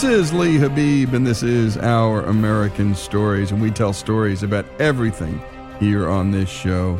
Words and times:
This 0.00 0.30
is 0.30 0.32
Lee 0.32 0.56
Habeeb, 0.56 1.12
and 1.12 1.26
this 1.26 1.42
is 1.42 1.76
Our 1.76 2.22
American 2.22 2.94
Stories, 2.94 3.52
and 3.52 3.60
we 3.60 3.70
tell 3.70 3.92
stories 3.92 4.42
about 4.42 4.64
everything 4.80 5.42
here 5.78 6.08
on 6.08 6.30
this 6.30 6.48
show. 6.48 6.98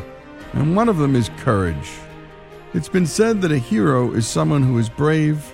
And 0.53 0.75
one 0.75 0.87
of 0.87 0.99
them 0.99 1.15
is 1.15 1.31
courage. 1.39 1.93
It's 2.75 2.87
been 2.87 3.07
said 3.07 3.41
that 3.41 3.51
a 3.51 3.57
hero 3.57 4.11
is 4.11 4.27
someone 4.27 4.61
who 4.61 4.77
is 4.77 4.87
brave 4.87 5.51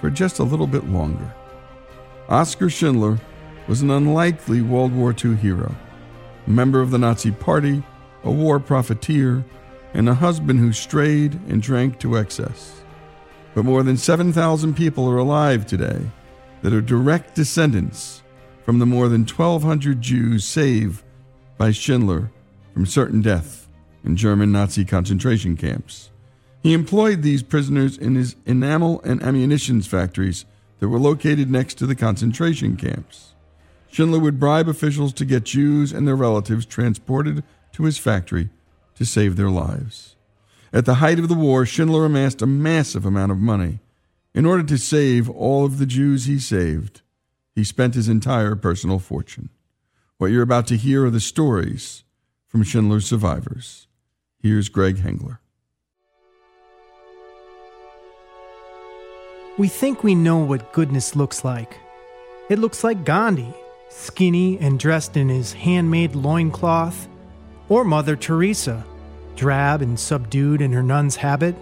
for 0.00 0.10
just 0.10 0.40
a 0.40 0.42
little 0.42 0.66
bit 0.66 0.88
longer. 0.88 1.32
Oskar 2.28 2.68
Schindler 2.68 3.20
was 3.68 3.82
an 3.82 3.92
unlikely 3.92 4.60
World 4.60 4.92
War 4.92 5.14
II 5.14 5.36
hero, 5.36 5.72
a 6.48 6.50
member 6.50 6.80
of 6.80 6.90
the 6.90 6.98
Nazi 6.98 7.30
Party, 7.30 7.84
a 8.24 8.32
war 8.32 8.58
profiteer, 8.58 9.44
and 9.94 10.08
a 10.08 10.14
husband 10.14 10.58
who 10.58 10.72
strayed 10.72 11.34
and 11.48 11.62
drank 11.62 12.00
to 12.00 12.18
excess. 12.18 12.82
But 13.54 13.64
more 13.64 13.84
than 13.84 13.96
7,000 13.96 14.74
people 14.74 15.08
are 15.08 15.18
alive 15.18 15.66
today 15.66 16.10
that 16.62 16.72
are 16.72 16.80
direct 16.80 17.34
descendants 17.34 18.22
from 18.64 18.78
the 18.78 18.86
more 18.86 19.08
than 19.08 19.22
1,200 19.22 20.00
Jews 20.00 20.44
saved 20.44 21.02
by 21.56 21.70
Schindler 21.70 22.30
from 22.72 22.86
certain 22.86 23.20
death 23.22 23.68
in 24.04 24.16
German 24.16 24.52
Nazi 24.52 24.84
concentration 24.84 25.56
camps. 25.56 26.10
He 26.62 26.72
employed 26.72 27.22
these 27.22 27.42
prisoners 27.42 27.96
in 27.96 28.14
his 28.14 28.36
enamel 28.46 29.00
and 29.02 29.22
ammunition 29.22 29.80
factories 29.82 30.44
that 30.78 30.88
were 30.88 30.98
located 30.98 31.50
next 31.50 31.74
to 31.74 31.86
the 31.86 31.94
concentration 31.94 32.76
camps. 32.76 33.34
Schindler 33.90 34.20
would 34.20 34.38
bribe 34.38 34.68
officials 34.68 35.12
to 35.14 35.24
get 35.24 35.44
Jews 35.44 35.92
and 35.92 36.06
their 36.06 36.16
relatives 36.16 36.64
transported 36.64 37.42
to 37.72 37.84
his 37.84 37.98
factory 37.98 38.50
to 38.94 39.04
save 39.04 39.36
their 39.36 39.50
lives. 39.50 40.16
At 40.72 40.86
the 40.86 40.96
height 40.96 41.18
of 41.18 41.28
the 41.28 41.34
war, 41.34 41.66
Schindler 41.66 42.04
amassed 42.04 42.42
a 42.42 42.46
massive 42.46 43.04
amount 43.04 43.32
of 43.32 43.38
money. 43.38 43.80
In 44.32 44.46
order 44.46 44.62
to 44.62 44.78
save 44.78 45.28
all 45.28 45.64
of 45.64 45.78
the 45.78 45.86
Jews 45.86 46.26
he 46.26 46.38
saved, 46.38 47.02
he 47.54 47.64
spent 47.64 47.94
his 47.94 48.08
entire 48.08 48.54
personal 48.54 49.00
fortune. 49.00 49.48
What 50.18 50.30
you're 50.30 50.42
about 50.42 50.68
to 50.68 50.76
hear 50.76 51.06
are 51.06 51.10
the 51.10 51.18
stories 51.18 52.04
from 52.46 52.62
Schindler's 52.62 53.06
survivors. 53.06 53.88
Here's 54.38 54.68
Greg 54.68 54.98
Hengler. 54.98 55.38
We 59.58 59.66
think 59.66 60.04
we 60.04 60.14
know 60.14 60.38
what 60.38 60.72
goodness 60.72 61.16
looks 61.16 61.44
like. 61.44 61.78
It 62.48 62.58
looks 62.58 62.84
like 62.84 63.04
Gandhi, 63.04 63.52
skinny 63.88 64.58
and 64.58 64.78
dressed 64.78 65.16
in 65.16 65.28
his 65.28 65.52
handmade 65.52 66.14
loincloth, 66.14 67.08
or 67.68 67.84
Mother 67.84 68.14
Teresa, 68.14 68.84
drab 69.34 69.82
and 69.82 69.98
subdued 69.98 70.60
in 70.62 70.72
her 70.72 70.82
nun's 70.82 71.16
habit. 71.16 71.56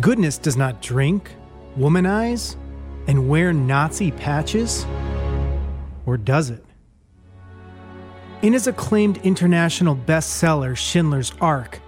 Goodness 0.00 0.36
does 0.38 0.56
not 0.56 0.82
drink, 0.82 1.30
womanize, 1.76 2.56
and 3.06 3.28
wear 3.28 3.52
Nazi 3.52 4.10
patches? 4.10 4.86
Or 6.06 6.16
does 6.16 6.50
it? 6.50 6.64
In 8.42 8.52
his 8.52 8.66
acclaimed 8.66 9.18
international 9.18 9.96
bestseller, 9.96 10.76
Schindler's 10.76 11.32
Ark, 11.40 11.80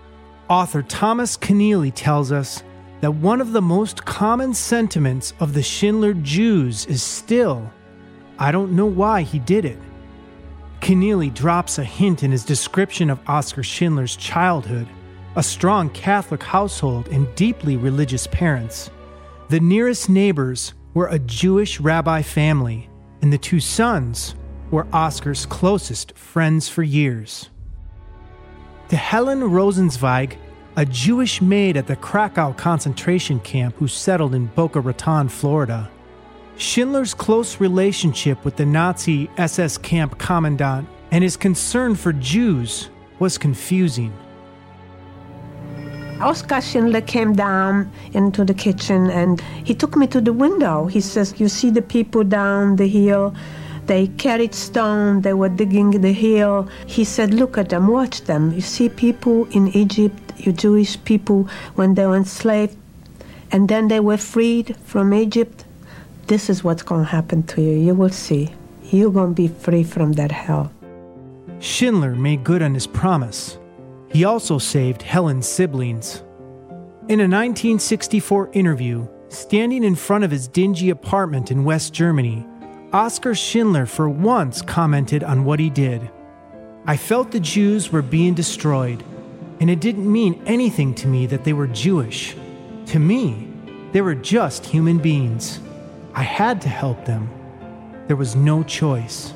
author 0.48 0.82
Thomas 0.82 1.36
Keneally 1.36 1.92
tells 1.94 2.32
us 2.32 2.62
that 3.00 3.12
one 3.12 3.40
of 3.40 3.52
the 3.52 3.62
most 3.62 4.04
common 4.04 4.54
sentiments 4.54 5.34
of 5.40 5.54
the 5.54 5.62
Schindler 5.62 6.14
Jews 6.14 6.86
is 6.86 7.02
still, 7.02 7.70
I 8.38 8.50
don't 8.50 8.72
know 8.72 8.86
why 8.86 9.22
he 9.22 9.38
did 9.38 9.64
it. 9.64 9.78
Keneally 10.80 11.32
drops 11.32 11.78
a 11.78 11.84
hint 11.84 12.22
in 12.22 12.30
his 12.30 12.44
description 12.44 13.10
of 13.10 13.20
Oskar 13.28 13.62
Schindler's 13.62 14.16
childhood, 14.16 14.88
a 15.36 15.42
strong 15.42 15.90
Catholic 15.90 16.42
household, 16.42 17.08
and 17.08 17.32
deeply 17.34 17.76
religious 17.76 18.26
parents. 18.26 18.90
The 19.48 19.60
nearest 19.60 20.10
neighbors 20.10 20.74
were 20.92 21.06
a 21.06 21.18
Jewish 21.18 21.80
rabbi 21.80 22.20
family, 22.20 22.90
and 23.22 23.32
the 23.32 23.38
two 23.38 23.60
sons 23.60 24.34
were 24.70 24.86
Oskar's 24.92 25.46
closest 25.46 26.14
friends 26.18 26.68
for 26.68 26.82
years. 26.82 27.48
To 28.90 28.96
Helen 28.96 29.40
Rosenzweig, 29.40 30.36
a 30.76 30.84
Jewish 30.84 31.40
maid 31.40 31.78
at 31.78 31.86
the 31.86 31.96
Krakow 31.96 32.52
concentration 32.52 33.40
camp 33.40 33.76
who 33.78 33.88
settled 33.88 34.34
in 34.34 34.46
Boca 34.48 34.82
Raton, 34.82 35.30
Florida, 35.30 35.90
Schindler's 36.58 37.14
close 37.14 37.58
relationship 37.58 38.44
with 38.44 38.56
the 38.56 38.66
Nazi 38.66 39.30
SS 39.38 39.78
camp 39.78 40.18
commandant 40.18 40.86
and 41.10 41.24
his 41.24 41.38
concern 41.38 41.94
for 41.94 42.12
Jews 42.12 42.90
was 43.18 43.38
confusing. 43.38 44.12
Oskar 46.20 46.60
Schindler 46.60 47.00
came 47.00 47.34
down 47.34 47.90
into 48.12 48.44
the 48.44 48.54
kitchen 48.54 49.08
and 49.08 49.40
he 49.64 49.72
took 49.72 49.96
me 49.96 50.06
to 50.08 50.20
the 50.20 50.32
window. 50.32 50.86
He 50.86 51.00
says, 51.00 51.38
You 51.38 51.48
see 51.48 51.70
the 51.70 51.82
people 51.82 52.24
down 52.24 52.76
the 52.76 52.88
hill? 52.88 53.34
They 53.86 54.08
carried 54.18 54.54
stone, 54.54 55.22
they 55.22 55.32
were 55.32 55.48
digging 55.48 55.92
the 55.92 56.12
hill. 56.12 56.68
He 56.86 57.04
said, 57.04 57.32
Look 57.32 57.56
at 57.56 57.68
them, 57.68 57.86
watch 57.86 58.22
them. 58.22 58.52
You 58.52 58.60
see 58.60 58.88
people 58.88 59.46
in 59.52 59.68
Egypt, 59.68 60.32
you 60.38 60.52
Jewish 60.52 61.02
people, 61.04 61.48
when 61.76 61.94
they 61.94 62.04
were 62.04 62.16
enslaved, 62.16 62.76
and 63.52 63.68
then 63.68 63.88
they 63.88 64.00
were 64.00 64.18
freed 64.18 64.76
from 64.84 65.14
Egypt. 65.14 65.64
This 66.26 66.50
is 66.50 66.64
what's 66.64 66.82
going 66.82 67.04
to 67.04 67.10
happen 67.10 67.44
to 67.44 67.62
you. 67.62 67.78
You 67.78 67.94
will 67.94 68.10
see. 68.10 68.50
You're 68.90 69.12
going 69.12 69.34
to 69.34 69.34
be 69.34 69.48
free 69.48 69.84
from 69.84 70.14
that 70.14 70.32
hell. 70.32 70.72
Schindler 71.60 72.14
made 72.14 72.44
good 72.44 72.60
on 72.60 72.74
his 72.74 72.86
promise. 72.86 73.58
He 74.10 74.24
also 74.24 74.58
saved 74.58 75.02
Helen's 75.02 75.46
siblings. 75.46 76.22
In 77.08 77.20
a 77.20 77.28
1964 77.28 78.50
interview, 78.52 79.08
standing 79.28 79.84
in 79.84 79.94
front 79.94 80.24
of 80.24 80.30
his 80.30 80.48
dingy 80.48 80.90
apartment 80.90 81.50
in 81.50 81.64
West 81.64 81.92
Germany, 81.92 82.46
Oskar 82.92 83.34
Schindler 83.34 83.86
for 83.86 84.08
once 84.08 84.62
commented 84.62 85.22
on 85.22 85.44
what 85.44 85.60
he 85.60 85.68
did. 85.68 86.10
I 86.86 86.96
felt 86.96 87.30
the 87.30 87.40
Jews 87.40 87.92
were 87.92 88.02
being 88.02 88.32
destroyed, 88.32 89.04
and 89.60 89.68
it 89.68 89.80
didn't 89.80 90.10
mean 90.10 90.42
anything 90.46 90.94
to 90.96 91.06
me 91.06 91.26
that 91.26 91.44
they 91.44 91.52
were 91.52 91.66
Jewish. 91.66 92.34
To 92.86 92.98
me, 92.98 93.48
they 93.92 94.00
were 94.00 94.14
just 94.14 94.64
human 94.64 94.98
beings. 94.98 95.60
I 96.14 96.22
had 96.22 96.62
to 96.62 96.68
help 96.68 97.04
them. 97.04 97.28
There 98.06 98.16
was 98.16 98.34
no 98.34 98.62
choice. 98.62 99.34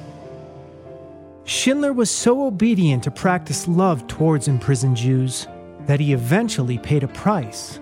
Schindler 1.44 1.92
was 1.92 2.10
so 2.10 2.46
obedient 2.46 3.02
to 3.02 3.10
practice 3.10 3.66
love 3.66 4.06
towards 4.06 4.46
imprisoned 4.46 4.96
Jews 4.96 5.48
that 5.86 5.98
he 5.98 6.12
eventually 6.12 6.78
paid 6.78 7.02
a 7.02 7.08
price. 7.08 7.80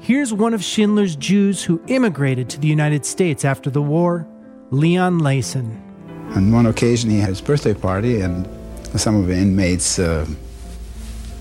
Here's 0.00 0.32
one 0.32 0.54
of 0.54 0.64
Schindler's 0.64 1.14
Jews 1.14 1.62
who 1.62 1.80
immigrated 1.86 2.48
to 2.50 2.60
the 2.60 2.66
United 2.66 3.06
States 3.06 3.44
after 3.44 3.70
the 3.70 3.82
war, 3.82 4.26
Leon 4.70 5.20
Leyson. 5.20 5.80
On 6.34 6.52
one 6.52 6.66
occasion, 6.66 7.10
he 7.10 7.18
had 7.18 7.28
his 7.28 7.40
birthday 7.40 7.74
party, 7.74 8.20
and 8.20 8.48
some 8.96 9.14
of 9.14 9.28
the 9.28 9.36
inmates 9.36 9.98
uh, 9.98 10.26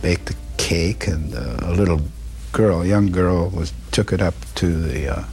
baked 0.01 0.31
a 0.31 0.35
cake, 0.57 1.07
and 1.07 1.33
uh, 1.33 1.57
a 1.61 1.73
little 1.73 2.01
girl, 2.51 2.81
a 2.81 2.85
young 2.85 3.07
girl, 3.11 3.49
was 3.49 3.73
took 3.91 4.13
it 4.13 4.21
up 4.21 4.35
to 4.55 4.67
the 4.67 5.07
uh, 5.07 5.23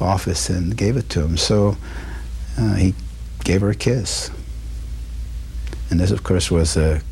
office 0.00 0.48
and 0.48 0.76
gave 0.76 0.96
it 0.96 1.08
to 1.10 1.22
him. 1.22 1.36
So 1.36 1.76
uh, 2.58 2.74
he 2.76 2.94
gave 3.44 3.60
her 3.60 3.70
a 3.70 3.74
kiss. 3.74 4.30
And 5.90 5.98
this, 5.98 6.10
of 6.10 6.22
course, 6.22 6.50
was 6.50 6.76
a 6.76 7.02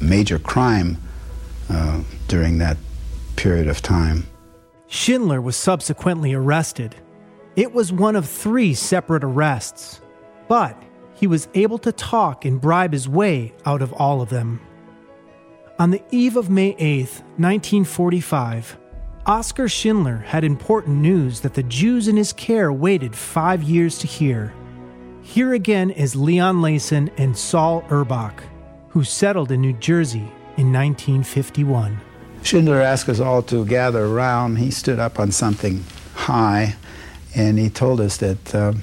major 0.00 0.38
crime 0.38 0.98
uh, 1.70 2.02
during 2.26 2.58
that 2.58 2.76
period 3.36 3.68
of 3.68 3.80
time. 3.80 4.26
Schindler 4.88 5.40
was 5.40 5.56
subsequently 5.56 6.34
arrested. 6.34 6.96
It 7.56 7.72
was 7.72 7.92
one 7.92 8.16
of 8.16 8.28
three 8.28 8.74
separate 8.74 9.22
arrests, 9.22 10.00
but 10.48 10.80
he 11.14 11.26
was 11.26 11.48
able 11.54 11.78
to 11.78 11.92
talk 11.92 12.44
and 12.44 12.60
bribe 12.60 12.92
his 12.92 13.08
way 13.08 13.52
out 13.66 13.82
of 13.82 13.92
all 13.92 14.20
of 14.20 14.30
them. 14.30 14.60
On 15.78 15.90
the 15.90 16.02
eve 16.10 16.36
of 16.36 16.50
May 16.50 16.74
8, 16.78 17.06
1945, 17.36 18.76
Oskar 19.26 19.68
Schindler 19.68 20.16
had 20.16 20.42
important 20.42 20.96
news 20.96 21.40
that 21.40 21.54
the 21.54 21.62
Jews 21.64 22.08
in 22.08 22.16
his 22.16 22.32
care 22.32 22.72
waited 22.72 23.14
five 23.14 23.62
years 23.62 23.98
to 23.98 24.06
hear. 24.06 24.54
Here 25.28 25.52
again 25.52 25.90
is 25.90 26.16
Leon 26.16 26.62
Leyson 26.62 27.10
and 27.18 27.36
Saul 27.36 27.84
Erbach, 27.90 28.42
who 28.88 29.04
settled 29.04 29.52
in 29.52 29.60
New 29.60 29.74
Jersey 29.74 30.32
in 30.56 30.72
1951. 30.72 32.00
Schindler 32.42 32.80
asked 32.80 33.10
us 33.10 33.20
all 33.20 33.42
to 33.42 33.66
gather 33.66 34.06
around. 34.06 34.56
He 34.56 34.70
stood 34.70 34.98
up 34.98 35.20
on 35.20 35.30
something 35.30 35.84
high 36.14 36.76
and 37.34 37.58
he 37.58 37.68
told 37.68 38.00
us 38.00 38.16
that 38.16 38.54
um, 38.54 38.82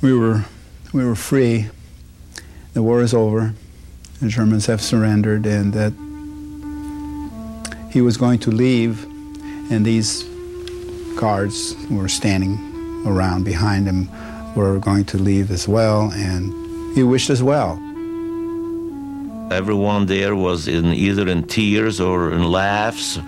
we, 0.00 0.16
were, 0.16 0.44
we 0.92 1.04
were 1.04 1.16
free, 1.16 1.66
the 2.74 2.84
war 2.84 3.02
is 3.02 3.12
over, 3.12 3.54
the 4.22 4.28
Germans 4.28 4.66
have 4.66 4.80
surrendered, 4.80 5.46
and 5.46 5.72
that 5.72 5.92
he 7.90 8.00
was 8.00 8.16
going 8.16 8.38
to 8.38 8.52
leave, 8.52 9.02
and 9.68 9.84
these 9.84 10.22
guards 11.18 11.74
were 11.90 12.08
standing 12.08 12.65
around 13.06 13.44
behind 13.44 13.86
him 13.86 14.08
were 14.54 14.78
going 14.78 15.04
to 15.04 15.18
leave 15.18 15.50
as 15.50 15.68
well, 15.68 16.10
and 16.12 16.52
he 16.96 17.02
wished 17.02 17.30
us 17.30 17.42
well. 17.42 17.74
Everyone 19.52 20.06
there 20.06 20.34
was 20.34 20.66
in 20.66 20.86
either 20.86 21.28
in 21.28 21.44
tears 21.44 22.00
or 22.00 22.32
in 22.32 22.42
laughs 22.50 23.18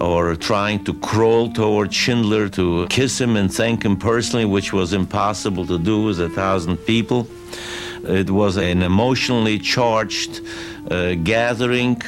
or 0.00 0.34
trying 0.36 0.82
to 0.84 0.94
crawl 0.94 1.52
toward 1.52 1.92
Schindler 1.92 2.48
to 2.50 2.86
kiss 2.88 3.20
him 3.20 3.36
and 3.36 3.52
thank 3.52 3.84
him 3.84 3.96
personally, 3.96 4.44
which 4.44 4.72
was 4.72 4.92
impossible 4.92 5.66
to 5.66 5.78
do 5.78 6.04
with 6.04 6.20
a 6.20 6.28
thousand 6.30 6.76
people. 6.78 7.28
It 8.04 8.30
was 8.30 8.56
an 8.56 8.82
emotionally 8.82 9.58
charged 9.58 10.40
uh, 10.90 11.14
gathering. 11.16 12.00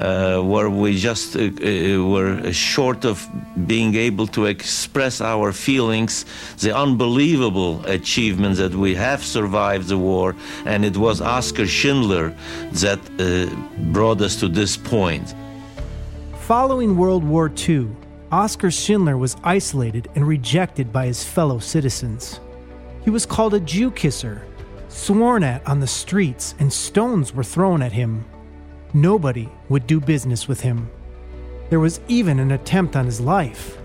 Uh, 0.00 0.40
where 0.40 0.70
we 0.70 0.96
just 0.96 1.36
uh, 1.36 1.40
uh, 1.40 2.02
were 2.02 2.50
short 2.54 3.04
of 3.04 3.28
being 3.66 3.94
able 3.94 4.26
to 4.26 4.46
express 4.46 5.20
our 5.20 5.52
feelings, 5.52 6.24
the 6.60 6.74
unbelievable 6.74 7.84
achievements 7.84 8.58
that 8.58 8.74
we 8.74 8.94
have 8.94 9.22
survived 9.22 9.88
the 9.88 9.98
war, 9.98 10.34
and 10.64 10.86
it 10.86 10.96
was 10.96 11.20
Oskar 11.20 11.66
Schindler 11.66 12.34
that 12.72 12.98
uh, 13.18 13.54
brought 13.92 14.22
us 14.22 14.36
to 14.36 14.48
this 14.48 14.74
point. 14.74 15.34
Following 16.46 16.96
World 16.96 17.22
War 17.22 17.52
II, 17.68 17.88
Oskar 18.32 18.70
Schindler 18.70 19.18
was 19.18 19.36
isolated 19.44 20.08
and 20.14 20.26
rejected 20.26 20.90
by 20.94 21.06
his 21.06 21.22
fellow 21.22 21.58
citizens. 21.58 22.40
He 23.04 23.10
was 23.10 23.26
called 23.26 23.52
a 23.52 23.60
Jew 23.60 23.90
kisser, 23.90 24.46
sworn 24.88 25.42
at 25.42 25.66
on 25.66 25.80
the 25.80 25.86
streets, 25.86 26.54
and 26.58 26.72
stones 26.72 27.34
were 27.34 27.44
thrown 27.44 27.82
at 27.82 27.92
him. 27.92 28.24
Nobody 28.92 29.48
would 29.68 29.86
do 29.86 30.00
business 30.00 30.48
with 30.48 30.60
him. 30.60 30.90
There 31.68 31.80
was 31.80 32.00
even 32.08 32.40
an 32.40 32.50
attempt 32.50 32.96
on 32.96 33.06
his 33.06 33.20
life. 33.20 33.78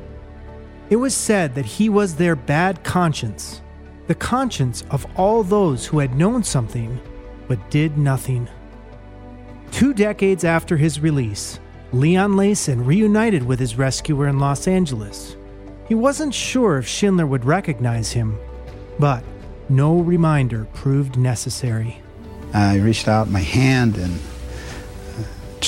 It 0.90 0.96
was 0.96 1.16
said 1.16 1.56
that 1.56 1.66
he 1.66 1.90
was 1.90 2.16
their 2.16 2.36
bad 2.36 2.84
conscience, 2.84 3.62
the 4.07 4.16
conscience 4.16 4.84
of 4.90 5.06
all 5.16 5.44
those 5.44 5.86
who 5.86 6.00
had 6.00 6.16
known 6.16 6.44
something 6.44 7.00
but 7.48 7.69
did 7.69 7.98
nothing. 7.98 8.48
Two 9.72 9.94
decades 9.94 10.44
after 10.44 10.78
his 10.78 11.00
release, 11.00 11.60
Leon 11.92 12.34
Leyson 12.34 12.86
reunited 12.86 13.44
with 13.44 13.60
his 13.60 13.78
rescuer 13.78 14.28
in 14.28 14.40
Los 14.40 14.68
Angeles. 14.68 15.36
He 15.88 15.96
wasn't 15.96 16.34
sure 16.34 16.78
if 16.78 16.88
Schindler 16.88 17.28
would 17.28 17.46
recognize 17.46 18.12
him, 18.12 18.40
but 19.00 19.24
no 19.69 20.00
reminder 20.00 20.66
proved 20.74 21.18
necessary. 21.18 22.02
I 22.54 22.78
reached 22.78 23.07
out 23.07 23.30
my 23.30 23.42
hand 23.42 23.98
and 23.98 24.19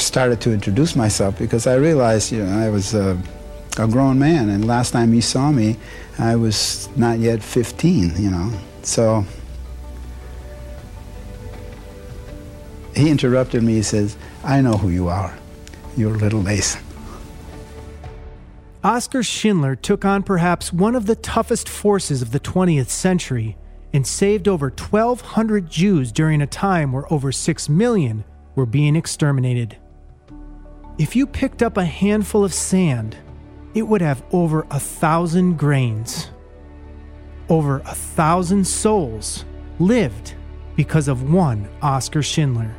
started 0.01 0.41
to 0.41 0.51
introduce 0.51 0.95
myself 0.95 1.37
because 1.37 1.67
I 1.67 1.75
realized, 1.75 2.31
you 2.31 2.43
know, 2.43 2.57
I 2.57 2.69
was 2.69 2.93
a, 2.93 3.21
a 3.77 3.87
grown 3.87 4.17
man, 4.19 4.49
and 4.49 4.65
last 4.65 4.91
time 4.91 5.13
he 5.13 5.21
saw 5.21 5.51
me, 5.51 5.77
I 6.19 6.35
was 6.35 6.89
not 6.95 7.19
yet 7.19 7.43
15, 7.43 8.13
you 8.17 8.31
know. 8.31 8.51
So 8.83 9.25
he 12.95 13.09
interrupted 13.09 13.63
me. 13.63 13.75
He 13.75 13.83
says, 13.83 14.17
I 14.43 14.61
know 14.61 14.77
who 14.77 14.89
you 14.89 15.07
are. 15.07 15.37
You're 15.95 16.15
little 16.15 16.41
Mason. 16.41 16.81
Oskar 18.83 19.23
Schindler 19.23 19.75
took 19.75 20.05
on 20.05 20.23
perhaps 20.23 20.71
one 20.71 20.95
of 20.95 21.07
the 21.07 21.15
toughest 21.15 21.67
forces 21.67 22.21
of 22.21 22.31
the 22.31 22.39
20th 22.39 22.89
century 22.89 23.57
and 23.93 24.05
saved 24.05 24.47
over 24.47 24.67
1,200 24.67 25.69
Jews 25.69 26.11
during 26.11 26.41
a 26.41 26.47
time 26.47 26.91
where 26.91 27.11
over 27.11 27.31
6 27.31 27.69
million 27.69 28.23
were 28.55 28.65
being 28.65 28.95
exterminated. 28.95 29.77
If 30.97 31.15
you 31.15 31.27
picked 31.27 31.61
up 31.61 31.77
a 31.77 31.85
handful 31.85 32.43
of 32.43 32.53
sand, 32.53 33.15
it 33.75 33.83
would 33.83 34.01
have 34.01 34.23
over 34.31 34.65
a 34.71 34.79
thousand 34.79 35.57
grains. 35.57 36.31
Over 37.49 37.79
a 37.85 37.93
thousand 37.93 38.65
souls 38.65 39.45
lived 39.77 40.33
because 40.75 41.07
of 41.07 41.31
one 41.31 41.69
Oskar 41.83 42.23
Schindler. 42.23 42.75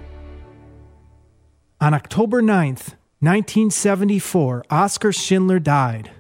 On 1.81 1.95
October 1.95 2.43
9th, 2.43 2.97
1974, 3.21 4.65
Oskar 4.69 5.13
Schindler 5.13 5.61
died. 5.61 6.11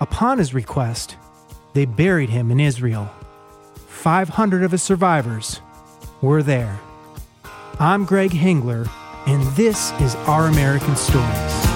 Upon 0.00 0.38
his 0.38 0.52
request, 0.52 1.16
they 1.74 1.84
buried 1.84 2.30
him 2.30 2.50
in 2.50 2.58
Israel. 2.58 3.08
500 3.86 4.64
of 4.64 4.72
his 4.72 4.82
survivors 4.82 5.60
were 6.22 6.42
there. 6.42 6.80
I'm 7.78 8.04
Greg 8.04 8.32
Hengler 8.32 8.90
and 9.26 9.42
this 9.54 9.92
is 10.00 10.14
Our 10.26 10.46
American 10.46 10.96
Stories. 10.96 11.70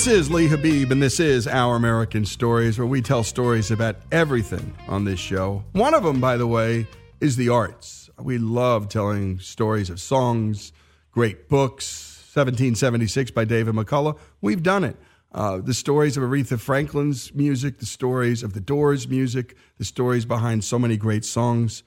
This 0.00 0.14
is 0.14 0.30
Lee 0.30 0.48
Habeeb, 0.48 0.90
and 0.92 1.02
this 1.02 1.20
is 1.20 1.46
Our 1.46 1.76
American 1.76 2.24
Stories, 2.24 2.78
where 2.78 2.86
we 2.86 3.02
tell 3.02 3.22
stories 3.22 3.70
about 3.70 3.96
everything 4.10 4.74
on 4.88 5.04
this 5.04 5.20
show. 5.20 5.62
One 5.72 5.92
of 5.92 6.04
them, 6.04 6.22
by 6.22 6.38
the 6.38 6.46
way, 6.46 6.86
is 7.20 7.36
the 7.36 7.50
arts. 7.50 8.08
We 8.18 8.38
love 8.38 8.88
telling 8.88 9.40
stories 9.40 9.90
of 9.90 10.00
songs, 10.00 10.72
great 11.10 11.50
books. 11.50 12.32
1776 12.32 13.30
by 13.32 13.44
David 13.44 13.74
McCullough. 13.74 14.18
We've 14.40 14.62
done 14.62 14.84
it. 14.84 14.96
Uh, 15.32 15.58
the 15.58 15.74
stories 15.74 16.16
of 16.16 16.22
Aretha 16.22 16.58
Franklin's 16.58 17.34
music, 17.34 17.76
the 17.76 17.84
stories 17.84 18.42
of 18.42 18.54
the 18.54 18.60
Doors 18.60 19.06
music, 19.06 19.54
the 19.76 19.84
stories 19.84 20.24
behind 20.24 20.64
so 20.64 20.78
many 20.78 20.96
great 20.96 21.26
songs. 21.26 21.82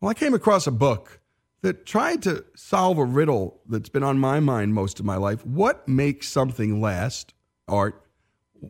Well, 0.00 0.10
I 0.10 0.14
came 0.14 0.32
across 0.32 0.66
a 0.66 0.72
book 0.72 1.20
that 1.60 1.84
tried 1.84 2.22
to 2.22 2.46
solve 2.56 2.96
a 2.96 3.04
riddle 3.04 3.60
that's 3.68 3.90
been 3.90 4.02
on 4.02 4.18
my 4.18 4.40
mind 4.40 4.72
most 4.72 4.98
of 4.98 5.04
my 5.04 5.16
life. 5.16 5.44
What 5.44 5.86
makes 5.86 6.28
something 6.28 6.80
last 6.80 7.34
art 7.68 8.04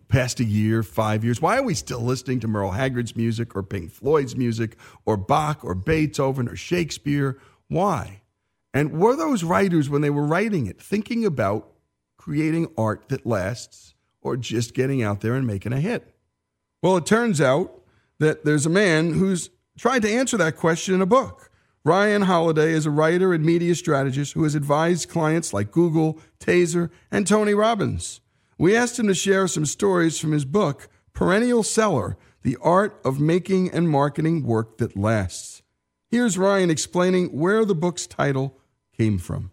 past 0.08 0.40
a 0.40 0.44
year, 0.44 0.82
five 0.82 1.24
years? 1.24 1.40
Why 1.40 1.58
are 1.58 1.62
we 1.62 1.74
still 1.74 2.00
listening 2.00 2.40
to 2.40 2.48
Merle 2.48 2.72
Haggard's 2.72 3.16
music 3.16 3.56
or 3.56 3.62
Pink 3.62 3.90
Floyd's 3.90 4.36
music 4.36 4.76
or 5.06 5.16
Bach 5.16 5.64
or 5.64 5.74
Beethoven 5.74 6.48
or 6.48 6.56
Shakespeare? 6.56 7.38
Why? 7.68 8.22
And 8.74 9.00
were 9.00 9.16
those 9.16 9.42
writers, 9.44 9.88
when 9.88 10.02
they 10.02 10.10
were 10.10 10.26
writing 10.26 10.66
it, 10.66 10.80
thinking 10.80 11.24
about 11.24 11.72
creating 12.16 12.68
art 12.76 13.08
that 13.08 13.26
lasts 13.26 13.94
or 14.20 14.36
just 14.36 14.74
getting 14.74 15.02
out 15.02 15.20
there 15.20 15.34
and 15.34 15.46
making 15.46 15.72
a 15.72 15.80
hit? 15.80 16.14
Well, 16.82 16.96
it 16.96 17.06
turns 17.06 17.40
out 17.40 17.82
that 18.18 18.44
there's 18.44 18.66
a 18.66 18.70
man 18.70 19.14
who's 19.14 19.50
tried 19.78 20.02
to 20.02 20.10
answer 20.10 20.36
that 20.36 20.56
question 20.56 20.94
in 20.94 21.02
a 21.02 21.06
book. 21.06 21.50
Ryan 21.84 22.22
Holiday 22.22 22.72
is 22.72 22.84
a 22.84 22.90
writer 22.90 23.32
and 23.32 23.44
media 23.44 23.74
strategist 23.74 24.34
who 24.34 24.42
has 24.42 24.54
advised 24.54 25.08
clients 25.08 25.54
like 25.54 25.70
Google, 25.70 26.18
Taser, 26.38 26.90
and 27.10 27.26
Tony 27.26 27.54
Robbins. 27.54 28.20
We 28.60 28.74
asked 28.74 28.98
him 28.98 29.06
to 29.06 29.14
share 29.14 29.46
some 29.46 29.64
stories 29.64 30.18
from 30.18 30.32
his 30.32 30.44
book, 30.44 30.88
Perennial 31.12 31.62
Seller 31.62 32.18
The 32.42 32.56
Art 32.60 33.00
of 33.04 33.20
Making 33.20 33.70
and 33.70 33.88
Marketing 33.88 34.42
Work 34.42 34.78
That 34.78 34.96
Lasts. 34.96 35.62
Here's 36.10 36.36
Ryan 36.36 36.68
explaining 36.68 37.28
where 37.28 37.64
the 37.64 37.76
book's 37.76 38.08
title 38.08 38.58
came 38.96 39.18
from. 39.18 39.52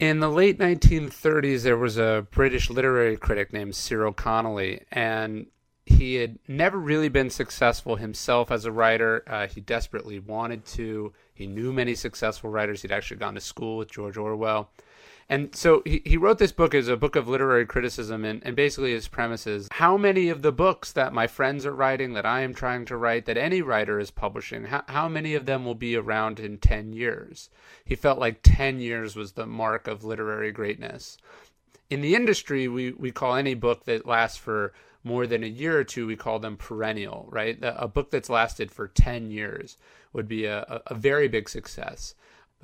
In 0.00 0.18
the 0.18 0.28
late 0.28 0.58
1930s, 0.58 1.62
there 1.62 1.76
was 1.76 1.96
a 1.96 2.26
British 2.32 2.70
literary 2.70 3.16
critic 3.16 3.52
named 3.52 3.76
Cyril 3.76 4.12
Connolly, 4.12 4.82
and 4.90 5.46
he 5.86 6.16
had 6.16 6.40
never 6.48 6.76
really 6.76 7.08
been 7.08 7.30
successful 7.30 7.94
himself 7.94 8.50
as 8.50 8.64
a 8.64 8.72
writer. 8.72 9.22
Uh, 9.28 9.46
he 9.46 9.60
desperately 9.60 10.18
wanted 10.18 10.64
to. 10.64 11.12
He 11.32 11.46
knew 11.46 11.72
many 11.72 11.94
successful 11.94 12.50
writers. 12.50 12.82
He'd 12.82 12.90
actually 12.90 13.18
gone 13.18 13.34
to 13.34 13.40
school 13.40 13.76
with 13.76 13.92
George 13.92 14.16
Orwell. 14.16 14.72
And 15.28 15.54
so 15.54 15.82
he, 15.86 16.02
he 16.04 16.16
wrote 16.16 16.38
this 16.38 16.52
book 16.52 16.74
as 16.74 16.88
a 16.88 16.96
book 16.96 17.16
of 17.16 17.28
literary 17.28 17.64
criticism, 17.64 18.24
and, 18.24 18.42
and 18.44 18.54
basically 18.54 18.92
his 18.92 19.08
premise 19.08 19.46
is 19.46 19.68
how 19.72 19.96
many 19.96 20.28
of 20.28 20.42
the 20.42 20.52
books 20.52 20.92
that 20.92 21.14
my 21.14 21.26
friends 21.26 21.64
are 21.64 21.74
writing, 21.74 22.12
that 22.12 22.26
I 22.26 22.40
am 22.40 22.52
trying 22.52 22.84
to 22.86 22.96
write, 22.96 23.24
that 23.26 23.38
any 23.38 23.62
writer 23.62 23.98
is 23.98 24.10
publishing, 24.10 24.64
how, 24.64 24.82
how 24.88 25.08
many 25.08 25.34
of 25.34 25.46
them 25.46 25.64
will 25.64 25.74
be 25.74 25.96
around 25.96 26.38
in 26.38 26.58
10 26.58 26.92
years? 26.92 27.48
He 27.84 27.94
felt 27.94 28.18
like 28.18 28.40
10 28.42 28.80
years 28.80 29.16
was 29.16 29.32
the 29.32 29.46
mark 29.46 29.86
of 29.86 30.04
literary 30.04 30.52
greatness. 30.52 31.16
In 31.88 32.02
the 32.02 32.14
industry, 32.14 32.68
we, 32.68 32.92
we 32.92 33.10
call 33.10 33.34
any 33.34 33.54
book 33.54 33.84
that 33.84 34.06
lasts 34.06 34.38
for 34.38 34.72
more 35.04 35.26
than 35.26 35.44
a 35.44 35.48
year 35.48 35.78
or 35.78 35.84
two, 35.84 36.06
we 36.06 36.16
call 36.16 36.38
them 36.38 36.56
perennial, 36.56 37.28
right? 37.30 37.58
A 37.62 37.86
book 37.86 38.10
that's 38.10 38.30
lasted 38.30 38.70
for 38.70 38.88
10 38.88 39.30
years 39.30 39.76
would 40.14 40.26
be 40.26 40.46
a, 40.46 40.82
a 40.86 40.94
very 40.94 41.28
big 41.28 41.48
success. 41.48 42.14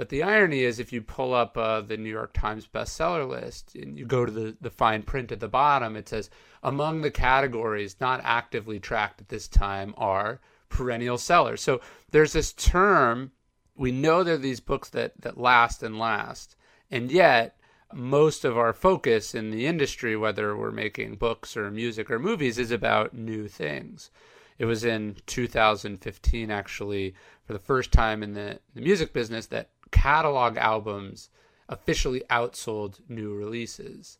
But 0.00 0.08
the 0.08 0.22
irony 0.22 0.60
is, 0.60 0.78
if 0.78 0.94
you 0.94 1.02
pull 1.02 1.34
up 1.34 1.58
uh, 1.58 1.82
the 1.82 1.98
New 1.98 2.08
York 2.08 2.32
Times 2.32 2.66
bestseller 2.66 3.28
list 3.28 3.74
and 3.74 3.98
you 3.98 4.06
go 4.06 4.24
to 4.24 4.32
the, 4.32 4.56
the 4.58 4.70
fine 4.70 5.02
print 5.02 5.30
at 5.30 5.40
the 5.40 5.46
bottom, 5.46 5.94
it 5.94 6.08
says 6.08 6.30
among 6.62 7.02
the 7.02 7.10
categories 7.10 7.96
not 8.00 8.22
actively 8.24 8.80
tracked 8.80 9.20
at 9.20 9.28
this 9.28 9.46
time 9.46 9.92
are 9.98 10.40
perennial 10.70 11.18
sellers. 11.18 11.60
So 11.60 11.82
there's 12.12 12.32
this 12.32 12.54
term. 12.54 13.32
We 13.76 13.92
know 13.92 14.24
there 14.24 14.36
are 14.36 14.38
these 14.38 14.60
books 14.60 14.88
that, 14.88 15.20
that 15.20 15.36
last 15.36 15.82
and 15.82 15.98
last. 15.98 16.56
And 16.90 17.12
yet, 17.12 17.58
most 17.92 18.46
of 18.46 18.56
our 18.56 18.72
focus 18.72 19.34
in 19.34 19.50
the 19.50 19.66
industry, 19.66 20.16
whether 20.16 20.56
we're 20.56 20.70
making 20.70 21.16
books 21.16 21.58
or 21.58 21.70
music 21.70 22.10
or 22.10 22.18
movies, 22.18 22.56
is 22.56 22.70
about 22.70 23.12
new 23.12 23.48
things. 23.48 24.10
It 24.56 24.64
was 24.64 24.82
in 24.82 25.16
2015, 25.26 26.50
actually, 26.50 27.14
for 27.44 27.52
the 27.52 27.58
first 27.58 27.92
time 27.92 28.22
in 28.22 28.32
the, 28.32 28.60
the 28.74 28.80
music 28.80 29.12
business, 29.12 29.44
that 29.48 29.68
catalog 29.90 30.56
albums 30.56 31.30
officially 31.68 32.22
outsold 32.30 33.00
new 33.08 33.34
releases. 33.34 34.18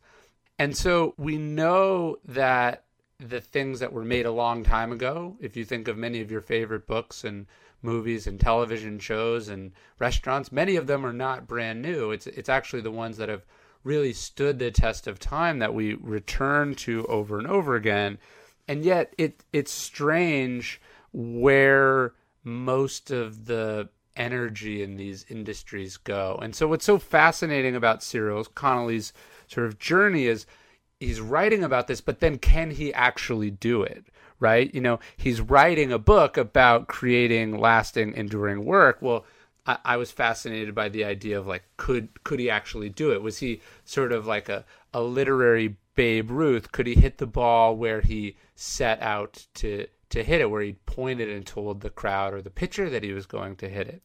And 0.59 0.77
so 0.77 1.15
we 1.17 1.37
know 1.37 2.19
that 2.25 2.85
the 3.19 3.41
things 3.41 3.81
that 3.81 3.93
were 3.93 4.05
made 4.05 4.27
a 4.27 4.33
long 4.33 4.63
time 4.63 4.93
ago, 4.93 5.37
if 5.41 5.57
you 5.57 5.65
think 5.65 5.89
of 5.89 5.97
many 5.97 6.21
of 6.21 6.31
your 6.31 6.41
favorite 6.41 6.87
books 6.87 7.25
and 7.25 7.47
movies 7.83 8.27
and 8.27 8.39
television 8.39 8.99
shows 8.99 9.49
and 9.49 9.73
restaurants, 9.99 10.53
many 10.53 10.77
of 10.77 10.87
them 10.87 11.05
are 11.05 11.13
not 11.13 11.47
brand 11.47 11.83
new. 11.83 12.11
It's 12.11 12.27
it's 12.27 12.49
actually 12.49 12.83
the 12.83 12.91
ones 12.91 13.17
that 13.17 13.29
have 13.29 13.45
really 13.85 14.13
stood 14.13 14.59
the 14.59 14.71
test 14.71 15.07
of 15.07 15.19
time 15.19 15.59
that 15.59 15.75
we 15.75 15.95
return 15.95 16.75
to 16.75 17.07
over 17.07 17.39
and 17.39 17.47
over 17.47 17.75
again. 17.75 18.19
And 18.69 18.85
yet 18.85 19.15
it 19.19 19.45
it's 19.53 19.73
strange 19.73 20.81
where 21.13 22.13
most 22.45 23.11
of 23.11 23.47
the 23.47 23.89
energy 24.17 24.83
in 24.83 24.97
these 24.97 25.25
industries 25.29 25.97
go. 25.97 26.39
And 26.43 26.55
so 26.55 26.69
what's 26.69 26.85
so 26.85 26.99
fascinating 26.99 27.77
about 27.77 28.03
Cyril 28.03 28.45
Connolly's 28.45 29.13
sort 29.47 29.67
of 29.67 29.79
journey 29.79 30.27
is 30.27 30.47
he's 30.99 31.21
writing 31.21 31.65
about 31.65 31.87
this, 31.87 32.01
but 32.01 32.21
then 32.21 32.39
can 32.39 32.71
he 32.71 32.93
actually 32.95 33.51
do 33.51 33.83
it? 33.83 34.07
Right? 34.39 34.75
You 34.75 34.81
know, 34.81 35.01
he's 35.17 35.41
writing 35.41 35.93
a 35.93 35.99
book 35.99 36.37
about 36.37 36.89
creating 36.89 37.59
lasting, 37.59 38.15
enduring 38.15 38.65
work. 38.65 38.99
Well, 39.01 39.27
I, 39.67 39.79
I 39.85 39.97
was 39.97 40.11
fascinated 40.11 40.75
by 40.75 40.89
the 40.89 41.05
idea 41.05 41.39
of 41.39 41.47
like, 41.47 41.65
could 41.77 42.09
could 42.25 42.41
he 42.41 42.49
actually 42.49 42.89
do 42.89 43.13
it? 43.13 43.23
Was 43.23 43.39
he 43.39 43.61
sort 43.85 44.13
of 44.13 44.27
like 44.27 44.49
a, 44.49 44.65
a 44.95 45.03
literary 45.03 45.77
Babe 45.95 46.31
Ruth? 46.31 46.73
Could 46.73 46.87
he 46.87 46.95
hit 46.95 47.19
the 47.19 47.27
ball 47.27 47.77
where 47.77 48.01
he 48.01 48.37
set 48.55 49.03
out 49.03 49.47
to 49.55 49.87
to 50.11 50.23
hit 50.23 50.41
it, 50.41 50.51
where 50.51 50.63
he 50.63 50.75
pointed 50.87 51.29
and 51.29 51.47
told 51.47 51.81
the 51.81 51.91
crowd 51.91 52.35
or 52.35 52.43
the 52.43 52.51
pitcher 52.51 52.91
that 52.91 53.03
he 53.03 53.13
was 53.13 53.27
going 53.27 53.57
to 53.57 53.69
hit 53.69 53.89
it. 53.89 54.03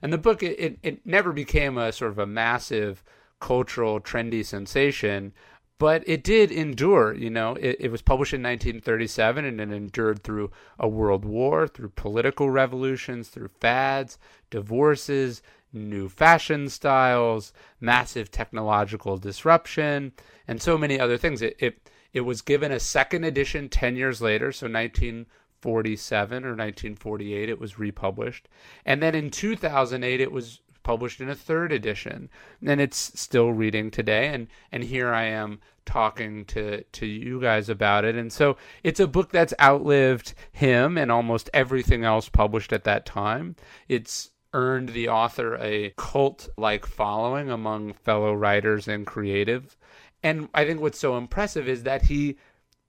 And 0.00 0.12
the 0.12 0.18
book, 0.18 0.42
it, 0.42 0.78
it, 0.82 1.06
never 1.06 1.32
became 1.32 1.78
a 1.78 1.92
sort 1.92 2.12
of 2.12 2.18
a 2.18 2.26
massive 2.26 3.02
cultural 3.40 4.00
trendy 4.00 4.44
sensation, 4.44 5.32
but 5.78 6.02
it 6.06 6.22
did 6.22 6.50
endure. 6.50 7.14
You 7.14 7.30
know, 7.30 7.54
it, 7.54 7.76
it 7.80 7.90
was 7.90 8.02
published 8.02 8.34
in 8.34 8.42
1937 8.42 9.44
and 9.44 9.60
it 9.60 9.72
endured 9.72 10.22
through 10.22 10.50
a 10.78 10.88
world 10.88 11.24
war, 11.24 11.66
through 11.66 11.90
political 11.90 12.50
revolutions, 12.50 13.28
through 13.28 13.48
fads, 13.60 14.18
divorces, 14.50 15.42
new 15.72 16.08
fashion 16.08 16.68
styles, 16.68 17.52
massive 17.80 18.30
technological 18.30 19.16
disruption, 19.16 20.12
and 20.46 20.60
so 20.60 20.78
many 20.78 20.98
other 20.98 21.18
things. 21.18 21.42
It, 21.42 21.56
it, 21.58 21.90
it 22.12 22.20
was 22.20 22.40
given 22.40 22.72
a 22.72 22.80
second 22.80 23.24
edition 23.24 23.68
10 23.68 23.96
years 23.96 24.22
later, 24.22 24.52
so 24.52 24.66
19 24.66 25.26
1947 25.62 26.44
or 26.44 26.50
1948 26.50 27.48
it 27.48 27.60
was 27.60 27.78
republished. 27.78 28.48
And 28.84 29.02
then 29.02 29.14
in 29.14 29.30
2008 29.30 30.20
it 30.20 30.32
was 30.32 30.60
published 30.82 31.20
in 31.20 31.28
a 31.28 31.34
third 31.34 31.72
edition. 31.72 32.28
And 32.64 32.80
it's 32.80 33.18
still 33.18 33.52
reading 33.52 33.90
today. 33.90 34.28
And 34.28 34.46
and 34.70 34.84
here 34.84 35.12
I 35.12 35.24
am 35.24 35.60
talking 35.84 36.44
to 36.46 36.82
to 36.82 37.06
you 37.06 37.40
guys 37.40 37.68
about 37.68 38.04
it. 38.04 38.14
And 38.14 38.32
so 38.32 38.56
it's 38.82 39.00
a 39.00 39.06
book 39.06 39.32
that's 39.32 39.54
outlived 39.60 40.34
him 40.52 40.96
and 40.96 41.10
almost 41.10 41.50
everything 41.52 42.04
else 42.04 42.28
published 42.28 42.72
at 42.72 42.84
that 42.84 43.06
time. 43.06 43.56
It's 43.88 44.30
earned 44.52 44.90
the 44.90 45.08
author 45.08 45.56
a 45.60 45.92
cult 45.96 46.48
like 46.56 46.86
following 46.86 47.50
among 47.50 47.92
fellow 47.92 48.32
writers 48.32 48.88
and 48.88 49.06
creative. 49.06 49.76
And 50.22 50.48
I 50.54 50.64
think 50.64 50.80
what's 50.80 50.98
so 50.98 51.16
impressive 51.16 51.68
is 51.68 51.82
that 51.82 52.02
he 52.02 52.36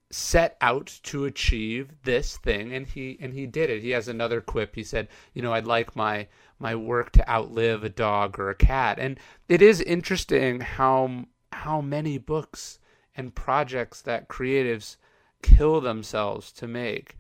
set 0.09 0.55
out 0.61 0.99
to 1.03 1.25
achieve 1.25 1.91
this 2.03 2.37
thing 2.37 2.73
and 2.73 2.87
he 2.87 3.17
and 3.19 3.33
he 3.33 3.45
did 3.45 3.69
it. 3.69 3.81
He 3.81 3.89
has 3.91 4.07
another 4.07 4.41
quip. 4.41 4.75
He 4.75 4.83
said 4.83 5.07
you 5.33 5.41
know 5.41 5.53
i'd 5.53 5.67
like 5.67 5.95
my 5.95 6.27
my 6.59 6.75
work 6.75 7.11
to 7.11 7.29
outlive 7.29 7.83
a 7.83 7.89
dog 7.89 8.39
or 8.39 8.49
a 8.49 8.55
cat. 8.55 8.99
And 8.99 9.19
it 9.47 9.61
is 9.61 9.81
interesting 9.81 10.61
how 10.61 11.25
how 11.51 11.81
many 11.81 12.17
books 12.17 12.79
and 13.15 13.35
projects 13.35 14.01
that 14.01 14.27
creatives 14.27 14.97
kill 15.41 15.81
themselves 15.81 16.51
to 16.53 16.67
make 16.67 17.17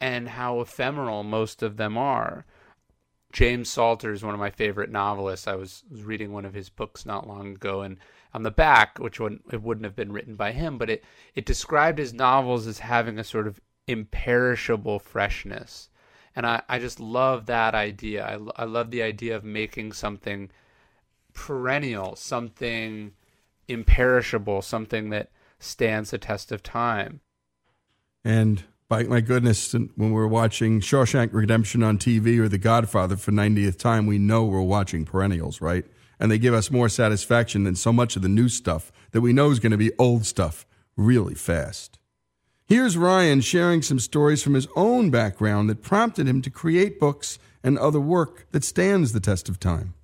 and 0.00 0.28
how 0.30 0.60
ephemeral 0.60 1.22
most 1.22 1.62
of 1.62 1.76
them 1.76 1.96
are 1.96 2.44
james 3.32 3.68
salter 3.68 4.12
is 4.12 4.24
one 4.24 4.34
of 4.34 4.40
my 4.40 4.50
favorite 4.50 4.90
novelists 4.90 5.46
i 5.46 5.54
was, 5.54 5.84
was 5.90 6.02
reading 6.02 6.32
one 6.32 6.44
of 6.44 6.54
his 6.54 6.68
books 6.68 7.04
not 7.04 7.26
long 7.26 7.54
ago 7.54 7.82
and 7.82 7.98
on 8.32 8.42
the 8.42 8.50
back, 8.50 8.98
which 8.98 9.20
it 9.20 9.62
wouldn't 9.62 9.84
have 9.84 9.96
been 9.96 10.12
written 10.12 10.36
by 10.36 10.52
him, 10.52 10.78
but 10.78 10.90
it 10.90 11.04
it 11.34 11.46
described 11.46 11.98
his 11.98 12.12
novels 12.12 12.66
as 12.66 12.80
having 12.80 13.18
a 13.18 13.24
sort 13.24 13.46
of 13.46 13.60
imperishable 13.86 14.98
freshness, 14.98 15.88
and 16.36 16.46
I 16.46 16.62
I 16.68 16.78
just 16.78 17.00
love 17.00 17.46
that 17.46 17.74
idea. 17.74 18.24
I 18.24 18.62
I 18.62 18.64
love 18.64 18.90
the 18.90 19.02
idea 19.02 19.34
of 19.36 19.44
making 19.44 19.92
something 19.92 20.50
perennial, 21.32 22.16
something 22.16 23.12
imperishable, 23.66 24.62
something 24.62 25.10
that 25.10 25.30
stands 25.58 26.10
the 26.10 26.18
test 26.18 26.52
of 26.52 26.62
time. 26.62 27.20
And 28.24 28.64
by 28.88 29.04
my 29.04 29.20
goodness, 29.20 29.72
when 29.72 30.12
we're 30.12 30.26
watching 30.26 30.80
Shawshank 30.80 31.30
Redemption 31.32 31.82
on 31.82 31.98
TV 31.98 32.38
or 32.38 32.48
The 32.48 32.58
Godfather 32.58 33.16
for 33.16 33.32
90th 33.32 33.78
time, 33.78 34.06
we 34.06 34.18
know 34.18 34.44
we're 34.44 34.62
watching 34.62 35.04
perennials, 35.04 35.60
right? 35.60 35.84
and 36.20 36.30
they 36.30 36.38
give 36.38 36.54
us 36.54 36.70
more 36.70 36.88
satisfaction 36.88 37.64
than 37.64 37.76
so 37.76 37.92
much 37.92 38.16
of 38.16 38.22
the 38.22 38.28
new 38.28 38.48
stuff 38.48 38.92
that 39.12 39.20
we 39.20 39.32
know 39.32 39.50
is 39.50 39.60
going 39.60 39.72
to 39.72 39.78
be 39.78 39.92
old 39.98 40.26
stuff 40.26 40.66
really 40.96 41.34
fast. 41.34 41.98
Here's 42.66 42.96
Ryan 42.96 43.40
sharing 43.40 43.82
some 43.82 43.98
stories 43.98 44.42
from 44.42 44.54
his 44.54 44.68
own 44.76 45.10
background 45.10 45.70
that 45.70 45.82
prompted 45.82 46.28
him 46.28 46.42
to 46.42 46.50
create 46.50 47.00
books 47.00 47.38
and 47.62 47.78
other 47.78 48.00
work 48.00 48.46
that 48.50 48.64
stands 48.64 49.12
the 49.12 49.20
test 49.20 49.48
of 49.48 49.58
time. 49.58 49.94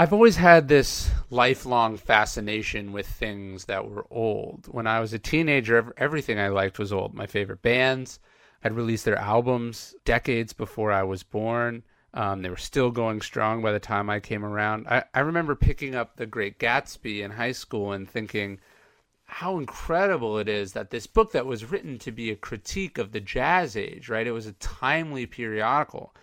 I've 0.00 0.14
always 0.14 0.36
had 0.36 0.66
this 0.66 1.10
lifelong 1.28 1.98
fascination 1.98 2.92
with 2.92 3.06
things 3.06 3.66
that 3.66 3.86
were 3.86 4.06
old. 4.10 4.64
When 4.66 4.86
I 4.86 4.98
was 4.98 5.12
a 5.12 5.18
teenager, 5.18 5.92
everything 5.98 6.38
I 6.38 6.48
liked 6.48 6.78
was 6.78 6.90
old. 6.90 7.12
My 7.12 7.26
favorite 7.26 7.60
bands 7.60 8.18
had 8.62 8.74
released 8.74 9.04
their 9.04 9.18
albums 9.18 9.94
decades 10.06 10.54
before 10.54 10.90
I 10.90 11.02
was 11.02 11.22
born. 11.22 11.82
Um, 12.14 12.40
they 12.40 12.48
were 12.48 12.56
still 12.56 12.90
going 12.90 13.20
strong 13.20 13.60
by 13.60 13.72
the 13.72 13.78
time 13.78 14.08
I 14.08 14.20
came 14.20 14.42
around. 14.42 14.88
I, 14.88 15.04
I 15.12 15.20
remember 15.20 15.54
picking 15.54 15.94
up 15.94 16.16
The 16.16 16.24
Great 16.24 16.58
Gatsby 16.58 17.20
in 17.20 17.32
high 17.32 17.52
school 17.52 17.92
and 17.92 18.08
thinking 18.08 18.58
how 19.26 19.58
incredible 19.58 20.38
it 20.38 20.48
is 20.48 20.72
that 20.72 20.88
this 20.88 21.06
book 21.06 21.32
that 21.32 21.44
was 21.44 21.70
written 21.70 21.98
to 21.98 22.10
be 22.10 22.30
a 22.30 22.36
critique 22.36 22.96
of 22.96 23.12
the 23.12 23.20
jazz 23.20 23.76
age, 23.76 24.08
right? 24.08 24.26
It 24.26 24.32
was 24.32 24.46
a 24.46 24.52
timely 24.52 25.26
periodical, 25.26 26.14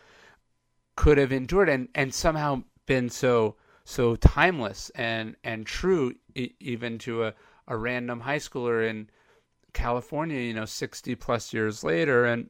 could 0.96 1.20
have 1.20 1.32
endured 1.32 1.70
and, 1.70 1.90
and 1.94 2.12
somehow 2.12 2.64
been 2.88 3.12
so 3.12 3.56
so 3.90 4.18
timeless 4.18 4.90
and 4.96 5.38
and 5.46 5.66
true 5.66 6.14
e- 6.36 6.52
even 6.60 6.98
to 6.98 7.24
a, 7.24 7.34
a 7.70 7.78
random 7.78 8.20
high 8.20 8.38
schooler 8.38 8.86
in 8.86 9.10
California, 9.72 10.42
you 10.42 10.54
know, 10.54 10.66
60 10.66 11.16
plus 11.16 11.54
years 11.54 11.86
later. 11.86 12.26
And 12.26 12.50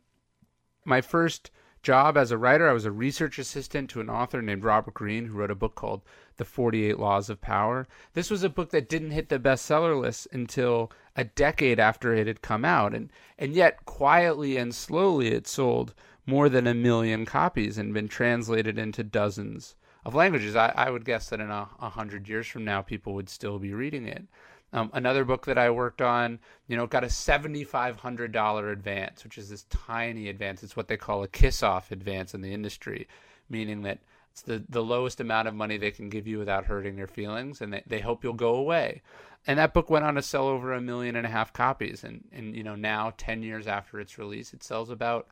my 0.84 1.00
first 1.00 1.52
job 1.84 2.18
as 2.18 2.32
a 2.32 2.38
writer. 2.40 2.68
I 2.68 2.74
was 2.74 2.86
a 2.86 2.92
research 2.92 3.38
assistant 3.38 3.92
to 3.92 4.02
an 4.02 4.10
author 4.10 4.42
named 4.42 4.64
Robert 4.64 4.96
Greene 4.96 5.28
who 5.28 5.38
wrote 5.38 5.52
a 5.52 5.56
book 5.56 5.76
called 5.76 6.02
The 6.38 6.44
48 6.44 6.98
Laws 6.98 7.30
of 7.30 7.40
Power. 7.40 7.88
This 8.14 8.32
was 8.32 8.42
a 8.42 8.50
book 8.50 8.72
that 8.72 8.90
didn't 8.90 9.12
hit 9.12 9.30
the 9.30 9.38
bestseller 9.38 10.02
list 10.02 10.28
until 10.32 10.92
a 11.16 11.24
decade 11.24 11.80
after 11.80 12.16
it 12.16 12.26
had 12.26 12.42
come 12.42 12.66
out 12.66 12.96
and 12.96 13.12
and 13.38 13.54
yet 13.54 13.86
quietly 13.86 14.58
and 14.58 14.74
slowly 14.74 15.28
it 15.28 15.46
sold 15.48 15.94
more 16.26 16.50
than 16.50 16.66
a 16.66 16.74
million 16.74 17.26
copies 17.26 17.78
and 17.78 17.94
been 17.94 18.08
translated 18.08 18.80
into 18.80 19.04
dozens 19.04 19.76
of 20.08 20.16
languages. 20.16 20.56
I, 20.56 20.74
I 20.74 20.90
would 20.90 21.04
guess 21.04 21.30
that 21.30 21.42
in 21.42 21.52
a, 21.52 21.68
a 21.82 21.90
hundred 21.90 22.30
years 22.30 22.48
from 22.48 22.64
now 22.64 22.82
people 22.82 23.14
would 23.14 23.30
still 23.30 23.60
be 23.60 23.74
reading 23.74 24.08
it. 24.08 24.24
Um, 24.72 24.90
another 24.94 25.26
book 25.26 25.46
that 25.46 25.58
I 25.58 25.70
worked 25.70 26.02
on, 26.02 26.40
you 26.68 26.78
know, 26.78 26.88
got 26.88 27.04
a 27.04 27.08
$7,500 27.08 28.72
advance, 28.72 29.24
which 29.26 29.38
is 29.38 29.50
this 29.50 29.66
tiny 29.70 30.30
advance. 30.30 30.64
It's 30.64 30.78
what 30.78 30.88
they 30.88 30.96
call 30.96 31.24
a 31.24 31.28
kiss 31.28 31.62
off 31.62 31.92
advance 31.92 32.34
in 32.34 32.42
the 32.42 32.54
industry, 32.54 33.08
meaning 33.50 33.82
that 33.84 34.00
it's 34.32 34.42
the, 34.44 34.64
the 34.70 34.84
lowest 34.84 35.20
amount 35.20 35.50
of 35.50 35.56
money 35.56 35.78
they 35.78 35.92
can 35.92 36.10
give 36.10 36.26
you 36.26 36.38
without 36.38 36.66
hurting 36.66 36.98
your 36.98 37.08
feelings, 37.08 37.60
and 37.60 37.74
they, 37.74 37.84
they 37.86 38.00
hope 38.00 38.24
you'll 38.24 38.34
go 38.34 38.56
away. 38.56 39.02
And 39.46 39.60
that 39.60 39.74
book 39.74 39.90
went 39.90 40.06
on 40.06 40.16
to 40.16 40.22
sell 40.22 40.48
over 40.48 40.74
a 40.74 40.82
million 40.82 41.18
and 41.18 41.26
a 41.26 41.30
half 41.30 41.52
copies. 41.52 42.04
And, 42.04 42.24
and, 42.32 42.56
you 42.56 42.64
know, 42.64 42.76
now, 42.76 43.14
10 43.18 43.44
years 43.44 43.68
after 43.68 44.00
its 44.00 44.18
release, 44.18 44.54
it 44.54 44.64
sells 44.64 44.90
about 44.90 45.28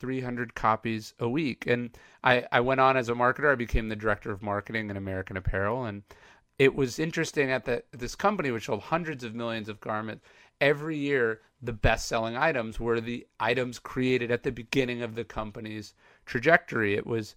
300 0.00 0.54
copies 0.54 1.14
a 1.20 1.28
week. 1.28 1.66
And 1.66 1.90
I, 2.24 2.46
I 2.50 2.60
went 2.60 2.80
on 2.80 2.96
as 2.96 3.08
a 3.08 3.14
marketer. 3.14 3.52
I 3.52 3.56
became 3.56 3.88
the 3.88 3.96
director 3.96 4.32
of 4.32 4.42
marketing 4.42 4.90
in 4.90 4.96
American 4.96 5.36
Apparel. 5.36 5.84
And 5.84 6.02
it 6.58 6.74
was 6.74 6.98
interesting 6.98 7.50
at 7.50 7.64
the, 7.64 7.84
this 7.92 8.14
company, 8.14 8.50
which 8.50 8.66
sold 8.66 8.80
hundreds 8.80 9.22
of 9.24 9.34
millions 9.34 9.68
of 9.68 9.80
garments, 9.80 10.24
every 10.60 10.96
year 10.96 11.40
the 11.62 11.72
best 11.72 12.06
selling 12.06 12.36
items 12.36 12.80
were 12.80 13.00
the 13.00 13.26
items 13.38 13.78
created 13.78 14.30
at 14.30 14.42
the 14.42 14.52
beginning 14.52 15.02
of 15.02 15.14
the 15.14 15.24
company's 15.24 15.94
trajectory. 16.26 16.94
It 16.94 17.06
was, 17.06 17.34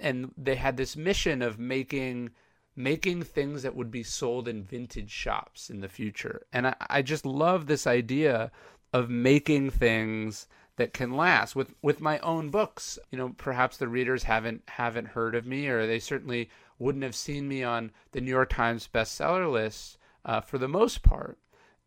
and 0.00 0.32
they 0.36 0.56
had 0.56 0.76
this 0.76 0.96
mission 0.96 1.42
of 1.42 1.58
making 1.58 2.30
making 2.78 3.24
things 3.24 3.62
that 3.64 3.74
would 3.74 3.90
be 3.90 4.04
sold 4.04 4.46
in 4.46 4.62
vintage 4.62 5.10
shops 5.10 5.68
in 5.68 5.80
the 5.80 5.88
future. 5.88 6.46
And 6.52 6.68
I, 6.68 6.76
I 6.88 7.02
just 7.02 7.26
love 7.26 7.66
this 7.66 7.88
idea 7.88 8.52
of 8.92 9.10
making 9.10 9.70
things 9.70 10.46
that 10.78 10.94
can 10.94 11.12
last. 11.12 11.54
With 11.54 11.74
with 11.82 12.00
my 12.00 12.18
own 12.20 12.50
books 12.50 12.98
you 13.10 13.18
know 13.18 13.34
perhaps 13.36 13.76
the 13.76 13.88
readers 13.88 14.22
haven't 14.22 14.62
haven't 14.68 15.08
heard 15.08 15.34
of 15.34 15.44
me 15.44 15.68
or 15.68 15.86
they 15.86 15.98
certainly 15.98 16.48
wouldn't 16.78 17.04
have 17.04 17.16
seen 17.16 17.46
me 17.48 17.62
on 17.62 17.90
the 18.12 18.20
new 18.20 18.30
york 18.30 18.50
times 18.50 18.88
bestseller 18.92 19.50
list 19.52 19.98
uh, 20.24 20.40
for 20.40 20.56
the 20.56 20.68
most 20.68 21.02
part. 21.02 21.38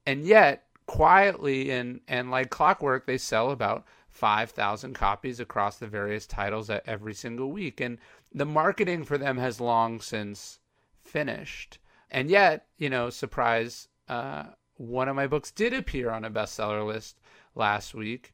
And 0.06 0.26
yet 0.26 0.66
quietly 0.86 1.72
and 1.72 2.02
and 2.08 2.30
like 2.30 2.50
clockwork 2.50 3.08
they 3.08 3.18
sell 3.18 3.52
about 3.52 3.86
5000 4.10 4.94
copies 4.94 5.40
across 5.40 5.78
the 5.78 5.88
various 5.88 6.28
titles 6.28 6.70
every 6.86 7.14
single 7.14 7.52
week. 7.52 7.80
And 7.80 7.98
the 8.34 8.46
marketing 8.46 9.06
for 9.06 9.18
them 9.18 9.38
has 9.38 9.62
long 9.62 10.02
since 10.02 10.60
finished. 11.02 11.80
And 12.12 12.30
yet 12.30 12.68
you 12.78 12.90
know 12.90 13.10
surprise 13.10 13.88
uh, 14.10 14.48
one 14.76 15.08
of 15.08 15.16
my 15.16 15.28
books 15.28 15.50
did 15.50 15.74
appear 15.74 16.10
on 16.10 16.26
a 16.26 16.30
bestseller 16.30 16.86
list 16.86 17.22
last 17.56 17.94
week 17.94 18.34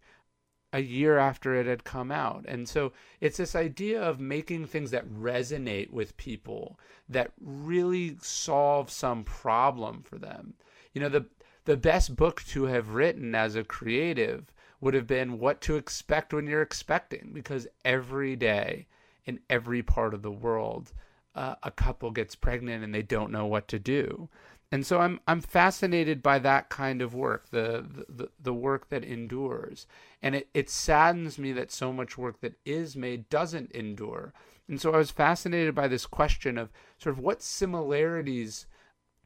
a 0.77 0.81
year 0.81 1.17
after 1.17 1.55
it 1.55 1.65
had 1.65 1.83
come 1.83 2.11
out. 2.11 2.45
And 2.47 2.69
so 2.69 2.93
it's 3.19 3.37
this 3.37 3.55
idea 3.55 3.99
of 3.99 4.19
making 4.19 4.67
things 4.67 4.91
that 4.91 5.09
resonate 5.09 5.89
with 5.89 6.15
people, 6.17 6.79
that 7.09 7.31
really 7.41 8.17
solve 8.21 8.91
some 8.91 9.23
problem 9.23 10.03
for 10.03 10.19
them. 10.19 10.53
You 10.93 11.01
know, 11.01 11.09
the 11.09 11.25
the 11.65 11.77
best 11.77 12.15
book 12.15 12.43
to 12.49 12.65
have 12.65 12.91
written 12.91 13.33
as 13.33 13.55
a 13.55 13.63
creative 13.63 14.53
would 14.79 14.93
have 14.93 15.07
been 15.07 15.39
what 15.39 15.61
to 15.61 15.77
expect 15.77 16.31
when 16.31 16.45
you're 16.45 16.61
expecting 16.61 17.31
because 17.33 17.67
every 17.83 18.35
day 18.35 18.85
in 19.25 19.39
every 19.49 19.81
part 19.81 20.13
of 20.13 20.21
the 20.21 20.31
world 20.31 20.93
uh, 21.33 21.55
a 21.63 21.71
couple 21.71 22.09
gets 22.11 22.35
pregnant 22.35 22.83
and 22.83 22.93
they 22.93 23.01
don't 23.01 23.31
know 23.31 23.47
what 23.47 23.67
to 23.67 23.79
do 23.79 24.29
and 24.71 24.85
so 24.85 24.99
I'm 24.99 25.19
I'm 25.27 25.41
fascinated 25.41 26.21
by 26.21 26.39
that 26.39 26.69
kind 26.69 27.01
of 27.01 27.13
work, 27.13 27.49
the 27.51 27.85
the, 28.09 28.29
the 28.41 28.53
work 28.53 28.89
that 28.89 29.03
endures, 29.03 29.87
and 30.21 30.35
it, 30.35 30.49
it 30.53 30.69
saddens 30.69 31.37
me 31.39 31.53
that 31.53 31.71
so 31.71 31.93
much 31.93 32.17
work 32.17 32.41
that 32.41 32.55
is 32.65 32.95
made 32.95 33.29
doesn't 33.29 33.71
endure. 33.71 34.33
And 34.67 34.81
so 34.81 34.93
I 34.93 34.97
was 34.97 35.11
fascinated 35.11 35.73
by 35.73 35.87
this 35.87 36.05
question 36.05 36.57
of 36.57 36.69
sort 36.97 37.15
of 37.15 37.23
what 37.23 37.41
similarities 37.41 38.67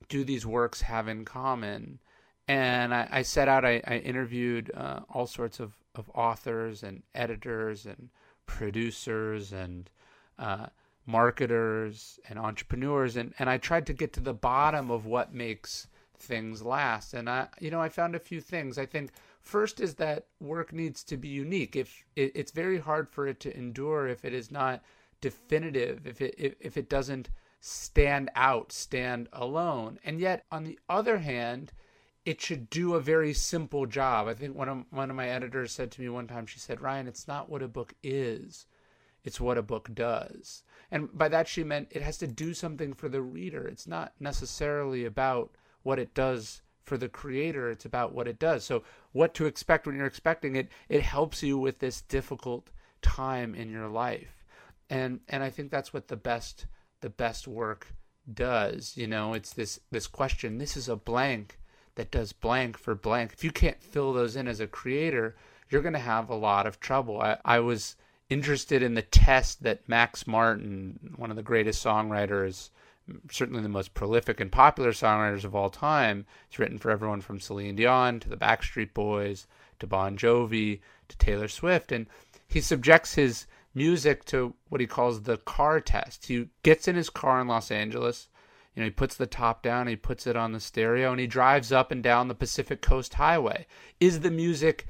do 0.10 0.24
these 0.24 0.46
works 0.46 0.82
have 0.82 1.08
in 1.08 1.26
common, 1.26 2.00
and 2.48 2.94
I, 2.94 3.08
I 3.12 3.22
set 3.24 3.48
out 3.48 3.66
I, 3.66 3.82
I 3.88 3.98
interviewed 3.98 4.72
uh, 4.76 5.00
all 5.10 5.26
sorts 5.26 5.60
of 5.60 5.74
of 5.96 6.10
authors 6.14 6.84
and 6.84 7.02
editors 7.16 7.86
and 7.86 8.10
producers 8.46 9.52
and 9.52 9.90
uh, 10.38 10.68
marketers 11.12 12.20
and 12.30 12.40
entrepreneurs 12.40 13.18
and, 13.18 13.34
and 13.38 13.50
I 13.50 13.58
tried 13.58 13.86
to 13.88 13.94
get 13.94 14.14
to 14.14 14.22
the 14.22 14.34
bottom 14.34 14.90
of 14.90 15.06
what 15.06 15.34
makes 15.34 15.88
things 16.18 16.62
last. 16.62 17.14
And 17.14 17.30
I 17.30 17.48
you 17.60 17.72
know, 17.72 17.82
I 17.82 17.90
found 17.90 18.16
a 18.16 18.20
few 18.20 18.40
things. 18.40 18.78
I 18.78 18.86
think 18.86 19.12
first 19.42 19.80
is 19.80 19.96
that 19.96 20.28
work 20.40 20.72
needs 20.72 21.04
to 21.06 21.18
be 21.18 21.28
unique. 21.28 21.76
If 21.76 22.04
it, 22.16 22.32
it's 22.36 22.52
very 22.52 22.80
hard 22.80 23.10
for 23.10 23.28
it 23.28 23.40
to 23.42 23.58
endure 23.58 24.08
if 24.08 24.24
it 24.24 24.34
is 24.34 24.52
not 24.52 24.82
definitive, 25.20 26.08
if 26.08 26.22
it 26.22 26.36
if, 26.38 26.56
if 26.60 26.78
it 26.78 26.90
doesn't 26.90 27.30
stand 27.60 28.30
out, 28.36 28.72
stand 28.72 29.30
alone. 29.34 30.00
And 30.04 30.20
yet 30.20 30.46
on 30.52 30.64
the 30.64 30.80
other 30.90 31.20
hand, 31.20 31.74
it 32.26 32.42
should 32.42 32.70
do 32.70 32.94
a 32.94 33.02
very 33.02 33.34
simple 33.34 33.86
job. 33.86 34.28
I 34.28 34.34
think 34.34 34.56
one 34.56 34.70
of 34.70 34.86
one 34.92 35.10
of 35.10 35.16
my 35.16 35.28
editors 35.30 35.72
said 35.72 35.92
to 35.92 36.02
me 36.02 36.10
one 36.10 36.28
time, 36.28 36.46
she 36.46 36.60
said, 36.60 36.82
Ryan, 36.82 37.08
it's 37.08 37.28
not 37.28 37.50
what 37.50 37.64
a 37.64 37.68
book 37.68 37.94
is, 38.04 38.66
it's 39.24 39.42
what 39.42 39.58
a 39.58 39.64
book 39.64 39.90
does. 39.94 40.64
And 40.92 41.16
by 41.18 41.30
that 41.30 41.48
she 41.48 41.64
meant 41.64 41.88
it 41.92 42.02
has 42.02 42.18
to 42.18 42.28
do 42.28 42.54
something 42.54 42.94
for 42.94 43.10
the 43.10 43.22
reader. 43.22 43.68
It's 43.68 43.88
not 43.88 44.14
necessarily 44.20 45.06
about 45.06 45.56
what 45.84 46.00
it 46.00 46.14
does 46.14 46.62
for 46.84 46.98
the 46.98 47.10
creator, 47.10 47.70
it's 47.70 47.86
about 47.86 48.14
what 48.14 48.28
it 48.28 48.40
does. 48.40 48.64
So 48.64 48.84
what 49.12 49.34
to 49.36 49.46
expect 49.46 49.86
when 49.86 49.96
you're 49.96 50.06
expecting 50.06 50.56
it, 50.56 50.70
it 50.90 51.04
helps 51.04 51.42
you 51.42 51.58
with 51.58 51.80
this 51.80 52.02
difficult 52.02 52.70
time 53.02 53.56
in 53.56 53.70
your 53.70 53.88
life. 53.88 54.46
And 54.90 55.22
and 55.30 55.44
I 55.44 55.50
think 55.50 55.72
that's 55.72 55.94
what 55.94 56.08
the 56.08 56.18
best 56.18 56.66
the 57.00 57.10
best 57.10 57.48
work 57.48 57.94
does. 58.32 58.98
You 58.98 59.08
know, 59.08 59.34
it's 59.34 59.54
this 59.54 59.80
this 59.92 60.08
question, 60.08 60.58
this 60.58 60.76
is 60.76 60.90
a 60.90 60.96
blank 60.96 61.60
that 61.96 62.12
does 62.12 62.34
blank 62.34 62.78
for 62.78 62.96
blank. 62.96 63.34
If 63.34 63.44
you 63.44 63.52
can't 63.52 63.82
fill 63.82 64.14
those 64.14 64.36
in 64.36 64.48
as 64.48 64.60
a 64.60 64.68
creator, 64.68 65.36
you're 65.70 65.82
going 65.82 65.94
to 65.94 66.00
have 66.00 66.30
a 66.30 66.36
lot 66.36 66.68
of 66.68 66.80
trouble. 66.80 67.22
I, 67.22 67.38
I 67.46 67.60
was 67.60 67.96
interested 68.32 68.82
in 68.82 68.94
the 68.94 69.02
test 69.02 69.62
that 69.64 69.88
Max 69.90 70.26
Martin, 70.26 71.14
one 71.18 71.30
of 71.30 71.36
the 71.36 71.44
greatest 71.44 71.84
songwriters, 71.84 72.70
certainly 73.30 73.62
the 73.62 73.70
most 73.70 73.94
prolific 73.94 74.40
and 74.40 74.52
popular 74.52 74.92
songwriters 74.92 75.44
of 75.44 75.54
all 75.54 75.70
time, 75.70 76.26
has 76.50 76.58
written 76.58 76.78
for 76.78 76.92
everyone 76.92 77.20
from 77.20 77.42
Celine 77.42 77.76
Dion 77.76 78.22
to 78.22 78.30
the 78.30 78.38
Backstreet 78.38 78.94
Boys 78.94 79.48
to 79.80 79.88
Bon 79.88 80.18
Jovi 80.18 80.80
to 81.10 81.18
Taylor 81.18 81.50
Swift. 81.50 81.92
And 81.92 82.08
he 82.48 82.62
subjects 82.62 83.16
his 83.16 83.48
music 83.74 84.24
to 84.26 84.54
what 84.70 84.82
he 84.82 84.88
calls 84.88 85.24
the 85.24 85.38
car 85.38 85.82
test. 85.82 86.28
He 86.28 86.48
gets 86.64 86.88
in 86.88 86.96
his 86.96 87.10
car 87.10 87.42
in 87.42 87.48
Los 87.48 87.70
Angeles. 87.70 88.30
You 88.76 88.82
know, 88.82 88.86
he 88.86 88.92
puts 88.92 89.16
the 89.16 89.28
top 89.28 89.62
down, 89.62 89.88
he 89.88 89.98
puts 89.98 90.26
it 90.26 90.38
on 90.38 90.54
the 90.54 90.62
stereo, 90.62 91.12
and 91.12 91.20
he 91.20 91.28
drives 91.28 91.74
up 91.74 91.92
and 91.92 92.02
down 92.02 92.30
the 92.30 92.36
Pacific 92.36 92.82
Coast 92.82 93.16
Highway. 93.16 93.68
Is 94.00 94.22
the 94.22 94.32
music 94.32 94.88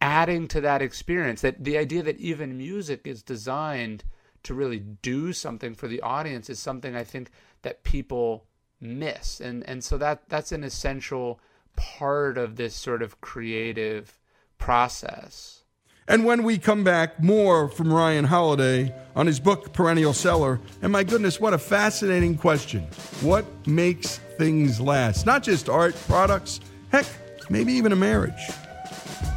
adding 0.00 0.48
to 0.48 0.60
that 0.60 0.82
experience 0.82 1.40
that 1.40 1.62
the 1.62 1.78
idea 1.78 2.02
that 2.02 2.18
even 2.18 2.56
music 2.56 3.06
is 3.06 3.22
designed 3.22 4.04
to 4.42 4.54
really 4.54 4.78
do 4.78 5.32
something 5.32 5.74
for 5.74 5.88
the 5.88 6.00
audience 6.02 6.48
is 6.48 6.58
something 6.58 6.94
I 6.94 7.04
think 7.04 7.30
that 7.62 7.82
people 7.82 8.46
miss 8.78 9.40
and 9.40 9.66
and 9.66 9.82
so 9.82 9.96
that 9.96 10.28
that's 10.28 10.52
an 10.52 10.62
essential 10.62 11.40
part 11.76 12.36
of 12.36 12.56
this 12.56 12.74
sort 12.74 13.02
of 13.02 13.20
creative 13.20 14.18
process. 14.58 15.62
And 16.08 16.24
when 16.24 16.44
we 16.44 16.56
come 16.58 16.84
back, 16.84 17.20
more 17.20 17.68
from 17.68 17.92
Ryan 17.92 18.24
Holiday 18.24 18.94
on 19.16 19.26
his 19.26 19.40
book 19.40 19.72
Perennial 19.72 20.12
Seller. 20.12 20.60
And 20.80 20.92
my 20.92 21.02
goodness, 21.02 21.40
what 21.40 21.52
a 21.52 21.58
fascinating 21.58 22.36
question. 22.36 22.82
What 23.22 23.44
makes 23.66 24.18
things 24.38 24.80
last? 24.80 25.26
Not 25.26 25.42
just 25.42 25.68
art, 25.68 25.96
products, 26.06 26.60
heck, 26.92 27.06
maybe 27.50 27.72
even 27.72 27.90
a 27.90 27.96
marriage. 27.96 28.32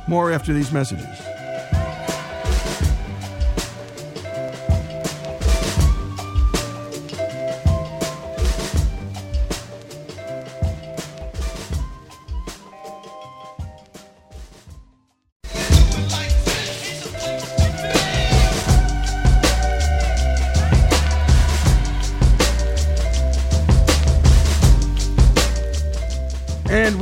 More 0.08 0.32
after 0.32 0.54
these 0.54 0.72
messages. 0.72 1.39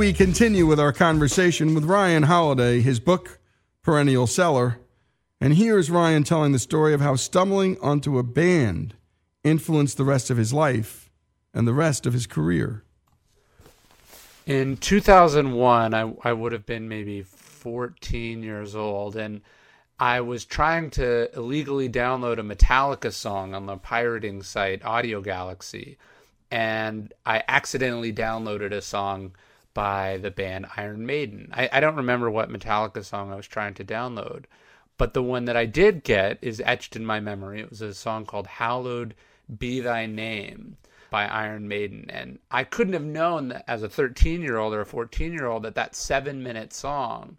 We 0.08 0.14
continue 0.14 0.66
with 0.66 0.80
our 0.80 0.94
conversation 0.94 1.76
with 1.76 1.84
Ryan 1.84 2.24
Holiday, 2.24 2.80
his 2.80 2.98
book, 2.98 3.40
Perennial 3.84 4.26
Seller. 4.26 4.80
And 5.42 5.56
here's 5.56 5.92
Ryan 5.92 6.24
telling 6.24 6.54
the 6.54 6.60
story 6.60 6.94
of 6.94 7.02
how 7.02 7.18
stumbling 7.18 7.78
onto 7.82 8.18
a 8.18 8.24
band 8.24 8.96
influenced 9.44 9.98
the 9.98 10.06
rest 10.06 10.30
of 10.30 10.38
his 10.38 10.54
life 10.54 11.10
and 11.54 11.68
the 11.68 11.74
rest 11.74 12.06
of 12.06 12.14
his 12.14 12.26
career. 12.26 12.86
In 14.46 14.78
2001, 14.78 15.94
I, 15.94 16.14
I 16.24 16.32
would 16.32 16.54
have 16.54 16.66
been 16.66 16.88
maybe 16.88 17.22
14 17.22 18.42
years 18.42 18.78
old, 18.78 19.18
and 19.18 19.42
I 20.00 20.22
was 20.22 20.46
trying 20.46 20.90
to 20.92 21.30
illegally 21.36 21.90
download 21.90 22.40
a 22.40 22.56
Metallica 22.56 23.12
song 23.12 23.54
on 23.54 23.66
the 23.66 23.76
pirating 23.76 24.42
site 24.42 24.86
Audio 24.86 25.20
Galaxy, 25.20 25.98
and 26.50 27.14
I 27.26 27.44
accidentally 27.50 28.14
downloaded 28.14 28.72
a 28.72 28.82
song 28.82 29.34
by 29.78 30.18
the 30.18 30.32
band 30.32 30.66
Iron 30.76 31.06
Maiden. 31.06 31.52
I, 31.54 31.70
I 31.72 31.80
don't 31.80 31.98
remember 31.98 32.32
what 32.32 32.50
Metallica 32.50 33.06
song 33.06 33.32
I 33.32 33.36
was 33.36 33.46
trying 33.46 33.76
to 33.76 33.86
download, 33.86 34.46
but 34.98 35.14
the 35.14 35.22
one 35.22 35.46
that 35.46 35.56
I 35.56 35.68
did 35.68 36.04
get 36.04 36.40
is 36.42 36.60
etched 36.66 36.96
in 36.96 37.06
my 37.06 37.20
memory. 37.20 37.60
It 37.60 37.70
was 37.70 37.82
a 37.82 37.94
song 37.94 38.26
called 38.26 38.48
Hallowed 38.48 39.14
Be 39.60 39.80
Thy 39.80 40.08
Name 40.08 40.78
by 41.12 41.28
Iron 41.28 41.68
Maiden. 41.68 42.08
And 42.10 42.40
I 42.50 42.64
couldn't 42.64 42.94
have 42.94 43.04
known 43.04 43.50
that 43.50 43.66
as 43.68 43.84
a 43.84 43.90
13 43.90 44.42
year 44.42 44.58
old 44.58 44.74
or 44.74 44.82
a 44.82 44.86
14 44.88 45.32
year 45.32 45.46
old 45.46 45.62
that 45.62 45.76
that 45.76 45.96
seven 45.96 46.42
minute 46.42 46.74
song 46.74 47.38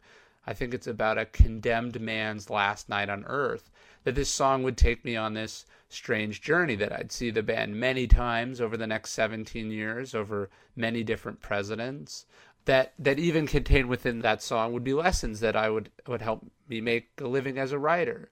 I 0.49 0.55
think 0.55 0.73
it's 0.73 0.87
about 0.87 1.19
a 1.19 1.27
condemned 1.27 2.01
man's 2.01 2.49
last 2.49 2.89
night 2.89 3.11
on 3.11 3.25
earth. 3.27 3.69
That 4.05 4.15
this 4.15 4.31
song 4.31 4.63
would 4.63 4.77
take 4.77 5.05
me 5.05 5.17
on 5.17 5.35
this 5.35 5.67
strange 5.89 6.41
journey, 6.41 6.77
that 6.77 6.93
I'd 6.93 7.13
see 7.13 7.31
the 7.31 7.43
band 7.43 7.77
many 7.77 8.07
times 8.07 8.61
over 8.61 8.77
the 8.77 8.87
next 8.87 9.11
17 9.13 9.71
years, 9.71 10.15
over 10.15 10.51
many 10.77 11.03
different 11.03 11.41
presidents. 11.41 12.27
That, 12.67 12.93
that 12.99 13.19
even 13.19 13.47
contained 13.47 13.89
within 13.89 14.21
that 14.21 14.43
song 14.43 14.73
would 14.73 14.85
be 14.85 14.93
lessons 14.93 15.41
that 15.41 15.57
I 15.57 15.71
would 15.71 15.91
would 16.07 16.21
help 16.21 16.45
me 16.69 16.81
make 16.81 17.09
a 17.19 17.27
living 17.27 17.59
as 17.59 17.73
a 17.73 17.79
writer. 17.79 18.31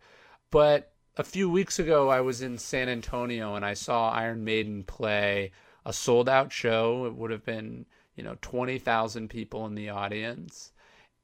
But 0.51 0.93
a 1.17 1.25
few 1.25 1.49
weeks 1.49 1.79
ago, 1.79 2.11
I 2.11 2.21
was 2.21 2.43
in 2.43 2.59
San 2.59 2.89
Antonio 2.89 3.55
and 3.55 3.65
I 3.65 3.75
saw 3.75 4.11
Iron 4.11 4.45
Maiden 4.45 4.85
play 4.85 5.53
a 5.87 5.93
sold 5.93 6.29
out 6.29 6.53
show. 6.53 7.07
It 7.07 7.15
would 7.15 7.31
have 7.31 7.45
been, 7.45 7.87
you 8.15 8.23
know, 8.23 8.37
20,000 8.43 9.29
people 9.29 9.65
in 9.67 9.75
the 9.75 9.89
audience. 9.89 10.73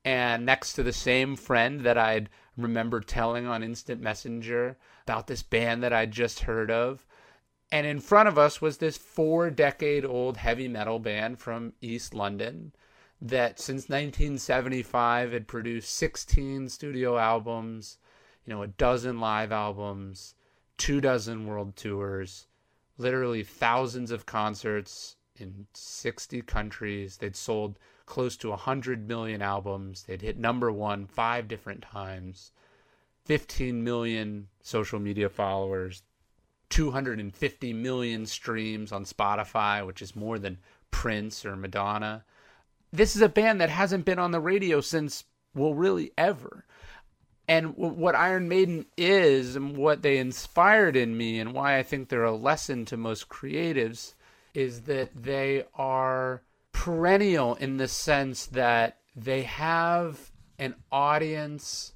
And 0.04 0.44
next 0.44 0.72
to 0.74 0.82
the 0.82 0.92
same 0.92 1.36
friend 1.36 1.80
that 1.80 1.96
I'd 1.96 2.28
remember 2.56 3.00
telling 3.00 3.46
on 3.46 3.62
Instant 3.62 4.00
Messenger 4.00 4.76
about 5.04 5.26
this 5.26 5.42
band 5.42 5.82
that 5.82 5.92
I'd 5.92 6.10
just 6.10 6.40
heard 6.40 6.70
of. 6.70 7.06
And 7.70 7.86
in 7.86 8.00
front 8.00 8.28
of 8.28 8.36
us 8.36 8.60
was 8.60 8.78
this 8.78 8.96
four 8.96 9.48
decade 9.50 10.04
old 10.04 10.36
heavy 10.36 10.68
metal 10.68 10.98
band 10.98 11.38
from 11.38 11.72
East 11.80 12.14
London 12.14 12.72
that 13.20 13.60
since 13.60 13.88
1975 13.88 15.32
had 15.32 15.46
produced 15.46 15.94
16 15.94 16.68
studio 16.68 17.16
albums, 17.16 17.98
you 18.44 18.52
know, 18.52 18.62
a 18.62 18.66
dozen 18.66 19.20
live 19.20 19.52
albums, 19.52 20.34
two 20.76 21.00
dozen 21.00 21.46
world 21.46 21.76
tours, 21.76 22.46
literally 22.98 23.44
thousands 23.44 24.10
of 24.10 24.26
concerts 24.26 25.16
in 25.36 25.66
60 25.72 26.42
countries. 26.42 27.16
They'd 27.16 27.36
sold 27.36 27.78
close 28.06 28.36
to 28.38 28.50
100 28.50 29.06
million 29.06 29.42
albums. 29.42 30.04
They'd 30.04 30.22
hit 30.22 30.38
number 30.38 30.70
one 30.70 31.06
five 31.06 31.48
different 31.48 31.82
times, 31.82 32.52
15 33.24 33.82
million 33.82 34.48
social 34.62 34.98
media 34.98 35.28
followers, 35.28 36.02
250 36.70 37.72
million 37.72 38.26
streams 38.26 38.92
on 38.92 39.04
Spotify, 39.04 39.86
which 39.86 40.02
is 40.02 40.16
more 40.16 40.38
than 40.38 40.58
Prince 40.90 41.44
or 41.44 41.56
Madonna. 41.56 42.24
This 42.92 43.16
is 43.16 43.22
a 43.22 43.28
band 43.28 43.60
that 43.60 43.70
hasn't 43.70 44.04
been 44.04 44.18
on 44.18 44.32
the 44.32 44.40
radio 44.40 44.80
since, 44.80 45.24
well, 45.54 45.74
really 45.74 46.12
ever 46.18 46.64
and 47.48 47.76
what 47.76 48.14
Iron 48.14 48.48
Maiden 48.48 48.86
is 48.96 49.56
and 49.56 49.76
what 49.76 50.02
they 50.02 50.18
inspired 50.18 50.96
in 50.96 51.16
me 51.16 51.40
and 51.40 51.52
why 51.52 51.76
I 51.76 51.82
think 51.82 52.08
they're 52.08 52.24
a 52.24 52.32
lesson 52.32 52.84
to 52.86 52.96
most 52.96 53.28
creatives 53.28 54.14
is 54.54 54.82
that 54.82 55.10
they 55.14 55.64
are 55.74 56.42
perennial 56.72 57.54
in 57.56 57.76
the 57.76 57.88
sense 57.88 58.46
that 58.46 58.98
they 59.14 59.42
have 59.42 60.30
an 60.58 60.74
audience 60.90 61.92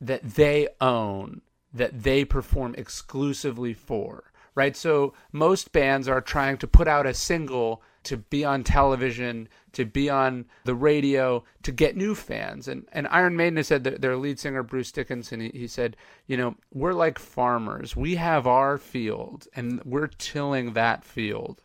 that 0.00 0.22
they 0.34 0.68
own 0.80 1.40
that 1.72 2.02
they 2.02 2.24
perform 2.24 2.74
exclusively 2.78 3.74
for 3.74 4.32
right 4.54 4.76
so 4.76 5.12
most 5.32 5.72
bands 5.72 6.08
are 6.08 6.20
trying 6.20 6.56
to 6.56 6.66
put 6.66 6.88
out 6.88 7.06
a 7.06 7.12
single 7.12 7.82
to 8.08 8.16
be 8.16 8.42
on 8.42 8.64
television, 8.64 9.48
to 9.72 9.84
be 9.84 10.08
on 10.08 10.46
the 10.64 10.74
radio, 10.74 11.44
to 11.62 11.70
get 11.70 11.94
new 11.94 12.14
fans. 12.14 12.66
And 12.66 12.86
and 12.90 13.06
Iron 13.08 13.36
Maiden 13.36 13.62
said 13.62 13.84
that 13.84 14.00
their 14.00 14.16
lead 14.16 14.38
singer 14.38 14.62
Bruce 14.62 14.90
Dickinson, 14.90 15.40
he, 15.40 15.50
he 15.50 15.66
said, 15.66 15.94
you 16.26 16.38
know, 16.38 16.56
we're 16.72 16.94
like 16.94 17.18
farmers. 17.18 17.94
We 17.94 18.14
have 18.14 18.46
our 18.46 18.78
field, 18.78 19.46
and 19.54 19.82
we're 19.84 20.06
tilling 20.06 20.72
that 20.72 21.04
field. 21.04 21.62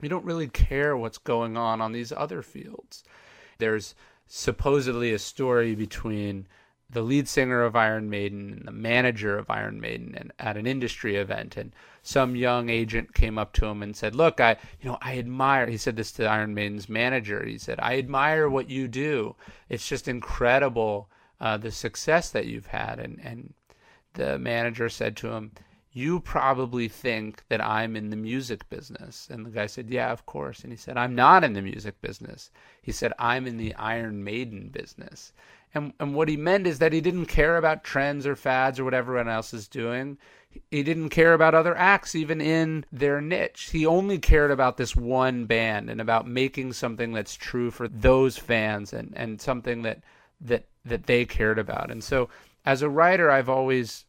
We 0.00 0.08
don't 0.08 0.24
really 0.24 0.48
care 0.48 0.96
what's 0.96 1.18
going 1.18 1.56
on 1.56 1.80
on 1.80 1.92
these 1.92 2.12
other 2.12 2.42
fields. 2.42 3.04
There's 3.58 3.94
supposedly 4.26 5.12
a 5.12 5.18
story 5.18 5.74
between 5.74 6.46
the 6.92 7.02
lead 7.02 7.28
singer 7.28 7.62
of 7.62 7.76
Iron 7.76 8.10
Maiden 8.10 8.52
and 8.52 8.66
the 8.66 8.72
manager 8.72 9.38
of 9.38 9.50
Iron 9.50 9.80
Maiden 9.80 10.14
and 10.16 10.32
at 10.38 10.56
an 10.56 10.66
industry 10.66 11.16
event 11.16 11.56
and 11.56 11.72
some 12.02 12.34
young 12.34 12.68
agent 12.68 13.14
came 13.14 13.38
up 13.38 13.52
to 13.54 13.66
him 13.66 13.82
and 13.82 13.94
said, 13.94 14.14
"Look, 14.14 14.40
I 14.40 14.56
you 14.80 14.90
know, 14.90 14.98
I 15.00 15.18
admire." 15.18 15.66
He 15.66 15.76
said 15.76 15.96
this 15.96 16.10
to 16.12 16.26
Iron 16.26 16.54
Maiden's 16.54 16.88
manager. 16.88 17.44
He 17.44 17.58
said, 17.58 17.78
"I 17.80 17.98
admire 17.98 18.48
what 18.48 18.70
you 18.70 18.88
do. 18.88 19.36
It's 19.68 19.88
just 19.88 20.08
incredible 20.08 21.08
uh, 21.40 21.58
the 21.58 21.70
success 21.70 22.30
that 22.30 22.46
you've 22.46 22.68
had." 22.68 22.98
And 22.98 23.20
and 23.22 23.54
the 24.14 24.38
manager 24.38 24.88
said 24.88 25.16
to 25.18 25.28
him, 25.28 25.52
you 25.92 26.20
probably 26.20 26.88
think 26.88 27.42
that 27.48 27.60
I'm 27.60 27.96
in 27.96 28.10
the 28.10 28.16
music 28.16 28.68
business. 28.68 29.28
And 29.30 29.44
the 29.44 29.50
guy 29.50 29.66
said, 29.66 29.90
Yeah, 29.90 30.12
of 30.12 30.24
course. 30.26 30.62
And 30.62 30.72
he 30.72 30.76
said, 30.76 30.96
I'm 30.96 31.14
not 31.14 31.42
in 31.42 31.54
the 31.54 31.62
music 31.62 32.00
business. 32.00 32.50
He 32.80 32.92
said, 32.92 33.12
I'm 33.18 33.46
in 33.46 33.56
the 33.56 33.74
Iron 33.74 34.22
Maiden 34.22 34.68
business. 34.68 35.32
And, 35.74 35.92
and 36.00 36.14
what 36.14 36.28
he 36.28 36.36
meant 36.36 36.66
is 36.66 36.78
that 36.78 36.92
he 36.92 37.00
didn't 37.00 37.26
care 37.26 37.56
about 37.56 37.84
trends 37.84 38.26
or 38.26 38.36
fads 38.36 38.78
or 38.78 38.84
what 38.84 38.94
everyone 38.94 39.28
else 39.28 39.54
is 39.54 39.68
doing. 39.68 40.18
He 40.70 40.82
didn't 40.82 41.10
care 41.10 41.32
about 41.32 41.54
other 41.54 41.76
acts, 41.76 42.16
even 42.16 42.40
in 42.40 42.84
their 42.90 43.20
niche. 43.20 43.70
He 43.70 43.86
only 43.86 44.18
cared 44.18 44.50
about 44.50 44.76
this 44.76 44.96
one 44.96 45.44
band 45.44 45.88
and 45.88 46.00
about 46.00 46.26
making 46.26 46.72
something 46.72 47.12
that's 47.12 47.36
true 47.36 47.70
for 47.70 47.86
those 47.86 48.36
fans 48.36 48.92
and, 48.92 49.12
and 49.16 49.40
something 49.40 49.82
that, 49.82 50.02
that, 50.40 50.64
that 50.84 51.06
they 51.06 51.24
cared 51.24 51.60
about. 51.60 51.92
And 51.92 52.02
so 52.02 52.28
as 52.64 52.82
a 52.82 52.88
writer, 52.88 53.30
I've 53.30 53.48
always, 53.48 54.06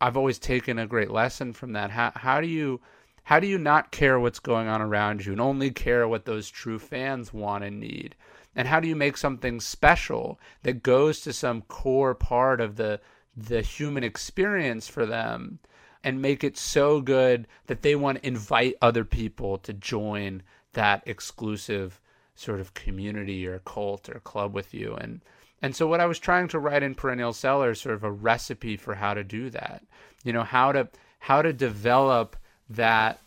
I've 0.00 0.16
always 0.16 0.38
taken 0.38 0.78
a 0.78 0.86
great 0.86 1.10
lesson 1.10 1.52
from 1.52 1.72
that. 1.72 1.90
How, 1.90 2.12
how 2.14 2.40
do 2.40 2.46
you, 2.46 2.80
how 3.24 3.40
do 3.40 3.46
you 3.46 3.58
not 3.58 3.90
care 3.90 4.18
what's 4.18 4.38
going 4.38 4.68
on 4.68 4.80
around 4.80 5.24
you 5.24 5.32
and 5.32 5.40
only 5.40 5.70
care 5.70 6.08
what 6.08 6.24
those 6.24 6.48
true 6.48 6.78
fans 6.78 7.32
want 7.32 7.64
and 7.64 7.80
need? 7.80 8.14
and 8.54 8.66
how 8.68 8.80
do 8.80 8.88
you 8.88 8.96
make 8.96 9.16
something 9.16 9.60
special 9.60 10.38
that 10.62 10.82
goes 10.82 11.20
to 11.20 11.32
some 11.32 11.62
core 11.62 12.14
part 12.14 12.60
of 12.60 12.76
the 12.76 13.00
the 13.36 13.62
human 13.62 14.02
experience 14.02 14.88
for 14.88 15.06
them 15.06 15.58
and 16.02 16.20
make 16.20 16.42
it 16.42 16.58
so 16.58 17.00
good 17.00 17.46
that 17.66 17.82
they 17.82 17.94
want 17.94 18.18
to 18.18 18.26
invite 18.26 18.74
other 18.82 19.04
people 19.04 19.56
to 19.58 19.72
join 19.72 20.42
that 20.72 21.02
exclusive 21.06 22.00
sort 22.34 22.60
of 22.60 22.74
community 22.74 23.46
or 23.46 23.60
cult 23.60 24.08
or 24.08 24.18
club 24.20 24.52
with 24.52 24.74
you 24.74 24.94
and 24.94 25.20
and 25.62 25.74
so 25.74 25.86
what 25.86 26.00
I 26.00 26.06
was 26.06 26.18
trying 26.18 26.48
to 26.48 26.58
write 26.58 26.82
in 26.82 26.94
perennial 26.94 27.32
seller 27.32 27.70
is 27.70 27.80
sort 27.80 27.94
of 27.94 28.04
a 28.04 28.10
recipe 28.10 28.76
for 28.76 28.94
how 28.94 29.14
to 29.14 29.24
do 29.24 29.50
that. 29.50 29.82
You 30.24 30.32
know 30.32 30.44
how 30.44 30.72
to 30.72 30.88
how 31.18 31.42
to 31.42 31.52
develop 31.52 32.36
that 32.70 33.20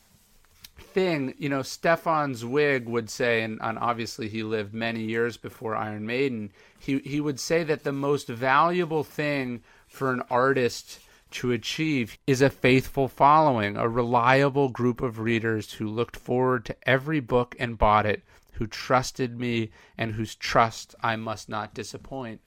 thing, 0.78 1.34
you 1.38 1.50
know, 1.50 1.62
Stefan 1.62 2.36
Zweig 2.36 2.88
would 2.88 3.10
say, 3.10 3.41
and, 3.41 3.60
and, 3.62 3.78
obviously 3.80 4.28
he 4.30 4.43
lived 4.43 4.74
many 4.74 5.02
years 5.02 5.38
before 5.38 5.76
Iron 5.76 6.06
Maiden, 6.06 6.52
he, 6.80 7.00
he 7.00 7.19
would 7.19 7.39
say 7.39 7.63
that 7.63 7.84
the 7.84 7.91
most 7.91 8.28
valuable 8.28 9.04
thing 9.04 9.62
for 9.88 10.12
an 10.12 10.22
artist 10.30 11.00
to 11.32 11.52
achieve 11.52 12.17
is 12.28 12.41
a 12.41 12.50
faithful 12.50 13.08
following, 13.08 13.76
a 13.76 13.89
reliable 13.89 14.69
group 14.69 15.02
of 15.02 15.19
readers 15.19 15.74
who 15.74 15.88
looked 15.88 16.15
forward 16.15 16.65
to 16.65 16.76
every 16.84 17.19
book 17.19 17.56
and 17.60 17.78
bought 17.78 18.06
it, 18.06 18.24
who 18.54 18.68
trusted 18.68 19.39
me, 19.39 19.72
and 19.98 20.13
whose 20.13 20.36
trust 20.36 20.96
I 21.02 21.16
must 21.16 21.50
not 21.50 21.74
disappoint. 21.74 22.42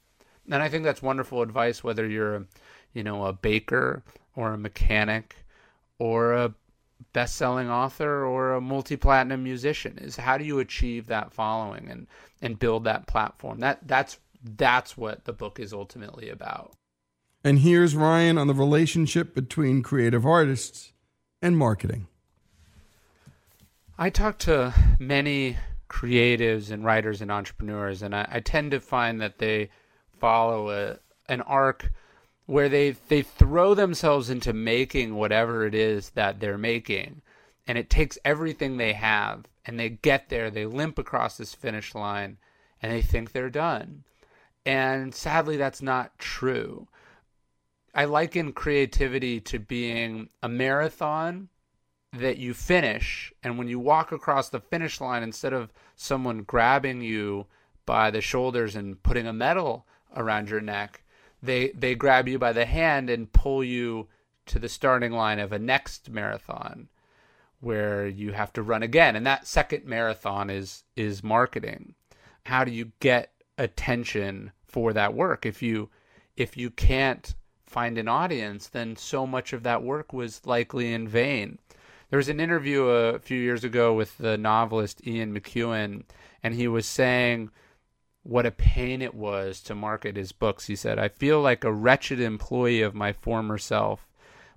And 0.51 0.62
I 0.62 0.69
think 0.69 0.85
that's 0.85 1.03
wonderful 1.03 1.42
advice, 1.42 1.83
whether 1.83 2.07
you're, 2.07 2.37
a, 2.37 2.45
you 2.92 3.03
know, 3.03 3.25
a 3.25 3.33
baker 3.33 4.03
or 4.35 4.53
a 4.53 4.59
mechanic 4.59 5.37
or 5.99 6.33
a 6.33 6.55
best-selling 7.12 7.69
author 7.69 8.25
or 8.25 8.55
a 8.55 8.61
multi-platinum 8.61 9.42
musician 9.42 9.99
is 9.99 10.16
how 10.16 10.38
do 10.38 10.45
you 10.45 10.59
achieve 10.59 11.07
that 11.07 11.33
following 11.33 11.90
and 11.90 12.07
and 12.40 12.59
build 12.59 12.85
that 12.85 13.07
platform? 13.07 13.61
That 13.61 13.87
that's 13.87 14.19
that's 14.57 14.97
what 14.97 15.25
the 15.25 15.33
book 15.33 15.59
is 15.59 15.73
ultimately 15.73 16.29
about. 16.29 16.73
And 17.45 17.61
here's 17.61 17.95
Ryan 17.95 18.38
on 18.38 18.47
the 18.47 18.55
relationship 18.55 19.35
between 19.35 19.83
creative 19.83 20.25
artists 20.25 20.92
and 21.42 21.57
marketing. 21.57 22.07
I 23.99 24.11
talk 24.11 24.38
to 24.40 24.75
many 24.99 25.57
creatives 25.88 26.70
and 26.70 26.85
writers 26.85 27.20
and 27.20 27.31
entrepreneurs 27.31 28.03
and 28.03 28.14
I, 28.14 28.29
I 28.31 28.40
tend 28.40 28.70
to 28.72 28.81
find 28.81 29.20
that 29.20 29.38
they 29.38 29.70
follow 30.18 30.70
a 30.70 30.99
an 31.29 31.40
arc 31.42 31.90
where 32.46 32.68
they 32.68 32.92
they 33.09 33.22
throw 33.22 33.75
themselves 33.75 34.31
into 34.31 34.53
making 34.53 35.14
whatever 35.14 35.66
it 35.66 35.75
is 35.75 36.11
that 36.11 36.40
they're 36.40 36.59
making 36.59 37.22
and 37.66 37.77
it 37.77 37.90
takes 37.90 38.18
everything 38.25 38.77
they 38.77 38.92
have 38.92 39.44
and 39.64 39.79
they 39.79 39.90
get 39.90 40.29
there 40.29 40.51
they 40.51 40.66
limp 40.66 40.99
across 40.99 41.37
this 41.37 41.55
finish 41.55 41.94
line 41.94 42.38
and 42.83 42.92
they 42.92 43.03
think 43.03 43.33
they're 43.33 43.51
done. 43.51 44.05
And 44.64 45.14
sadly 45.14 45.57
that's 45.57 45.83
not 45.83 46.18
true. 46.18 46.88
I 47.94 48.05
liken 48.05 48.53
creativity 48.53 49.40
to 49.40 49.59
being 49.59 50.29
a 50.42 50.49
marathon 50.49 51.49
that 52.20 52.38
you 52.38 52.55
finish 52.55 53.33
and 53.42 53.59
when 53.59 53.68
you 53.68 53.79
walk 53.79 54.12
across 54.12 54.48
the 54.48 54.61
finish 54.61 55.00
line 55.00 55.22
instead 55.22 55.52
of 55.52 55.72
someone 55.94 56.42
grabbing 56.42 57.02
you 57.02 57.46
by 57.85 58.11
the 58.11 58.20
shoulders 58.20 58.76
and 58.76 59.02
putting 59.02 59.26
a 59.26 59.33
medal 59.33 59.87
around 60.16 60.48
your 60.48 60.61
neck 60.61 61.02
they 61.42 61.68
they 61.70 61.94
grab 61.94 62.26
you 62.29 62.38
by 62.38 62.52
the 62.52 62.66
hand 62.66 63.11
and 63.11 63.33
pull 63.33 63.62
you 63.62 64.09
to 64.46 64.59
the 64.59 64.68
starting 64.68 65.12
line 65.12 65.38
of 65.38 65.52
a 65.52 65.59
next 65.59 66.11
marathon 66.11 66.88
where 67.61 68.07
you 68.07 68.33
have 68.33 68.52
to 68.52 68.62
run 68.62 68.83
again 68.83 69.16
and 69.16 69.26
that 69.26 69.46
second 69.46 69.85
marathon 69.85 70.50
is 70.50 70.85
is 70.96 71.22
marketing 71.22 71.94
how 72.44 72.64
do 72.64 72.70
you 72.70 72.92
get 73.00 73.33
attention 73.59 74.52
for 74.66 74.92
that 74.92 75.14
work. 75.14 75.46
If 75.46 75.62
you 75.62 75.88
if 76.37 76.57
you 76.57 76.70
can't 76.70 77.35
find 77.64 77.98
an 77.98 78.09
audience, 78.09 78.68
then 78.68 78.94
so 78.94 79.26
much 79.26 79.52
of 79.52 79.62
that 79.62 79.83
work 79.83 80.12
was 80.12 80.44
likely 80.46 80.92
in 80.92 81.09
vain. 81.09 81.59
There 82.09 82.19
was 82.19 82.29
an 82.29 82.40
interview 82.40 82.85
a 82.85 83.19
few 83.19 83.40
years 83.40 83.64
ago 83.64 83.92
with 83.92 84.16
the 84.19 84.38
novelist 84.38 85.05
Ian 85.07 85.35
McEwan, 85.35 86.05
and 86.42 86.55
he 86.55 86.69
was 86.69 86.87
saying 86.87 87.51
what 88.23 88.47
a 88.47 88.51
pain 88.51 89.03
it 89.03 89.14
was 89.14 89.61
to 89.62 89.75
market 89.75 90.16
his 90.16 90.33
books. 90.33 90.66
He 90.66 90.77
said, 90.77 90.99
I 90.99 91.09
feel 91.09 91.40
like 91.40 91.64
a 91.64 91.73
wretched 91.73 92.21
employee 92.21 92.83
of 92.83 92.95
my 92.95 93.12
former 93.12 93.59
self. 93.59 94.07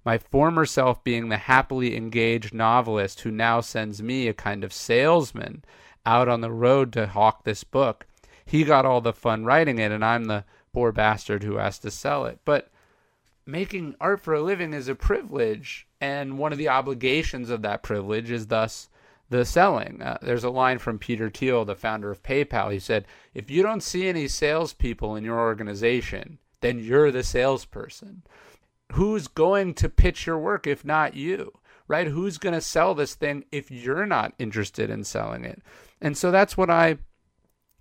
My 0.06 0.18
former 0.18 0.66
self 0.66 1.04
being 1.04 1.30
the 1.30 1.38
happily 1.38 1.96
engaged 1.96 2.54
novelist 2.54 3.22
who 3.22 3.32
now 3.32 3.62
sends 3.62 4.02
me 4.02 4.28
a 4.28 4.34
kind 4.34 4.64
of 4.64 4.74
salesman 4.74 5.64
out 6.06 6.28
on 6.28 6.42
the 6.42 6.52
road 6.52 6.94
to 6.94 7.08
hawk 7.08 7.44
this 7.44 7.64
book. 7.64 8.08
He 8.46 8.64
got 8.64 8.86
all 8.86 9.02
the 9.02 9.14
fun 9.14 9.46
writing 9.46 9.78
it, 9.78 9.92
and 9.92 10.04
I'm 10.04 10.26
the 10.26 10.46
poor 10.74 10.92
bastard 10.92 11.44
who 11.44 11.58
has 11.58 11.80
to 11.80 11.92
sell 11.92 12.26
it. 12.26 12.40
But 12.46 12.70
making 13.52 13.96
art 14.00 14.22
for 14.22 14.34
a 14.34 14.42
living 14.42 14.74
is 14.74 14.88
a 14.88 14.96
privilege, 14.96 15.88
and 16.00 16.38
one 16.38 16.52
of 16.52 16.58
the 16.58 16.70
obligations 16.70 17.50
of 17.50 17.62
that 17.64 17.84
privilege 17.84 18.32
is 18.32 18.48
thus 18.48 18.90
the 19.30 19.46
selling. 19.46 20.02
Uh, 20.02 20.18
there's 20.22 20.44
a 20.44 20.50
line 20.50 20.80
from 20.80 21.00
Peter 21.00 21.30
Thiel, 21.30 21.66
the 21.66 21.76
founder 21.76 22.12
of 22.12 22.24
PayPal. 22.24 22.72
He 22.72 22.80
said, 22.80 23.06
If 23.34 23.50
you 23.50 23.64
don't 23.64 23.84
see 23.84 24.08
any 24.08 24.28
salespeople 24.28 25.16
in 25.16 25.24
your 25.24 25.40
organization, 25.40 26.40
then 26.62 26.80
you're 26.80 27.12
the 27.12 27.24
salesperson. 27.24 28.24
Who's 28.94 29.28
going 29.28 29.76
to 29.76 29.90
pitch 29.90 30.26
your 30.26 30.40
work 30.40 30.66
if 30.66 30.84
not 30.84 31.14
you? 31.14 31.54
Right? 31.88 32.08
Who's 32.08 32.38
going 32.38 32.56
to 32.56 32.62
sell 32.62 32.94
this 32.94 33.16
thing 33.16 33.46
if 33.52 33.72
you're 33.72 34.06
not 34.06 34.34
interested 34.38 34.90
in 34.90 35.04
selling 35.04 35.44
it? 35.44 35.62
And 36.02 36.18
so 36.18 36.32
that's 36.32 36.56
what 36.56 36.70
I 36.70 36.98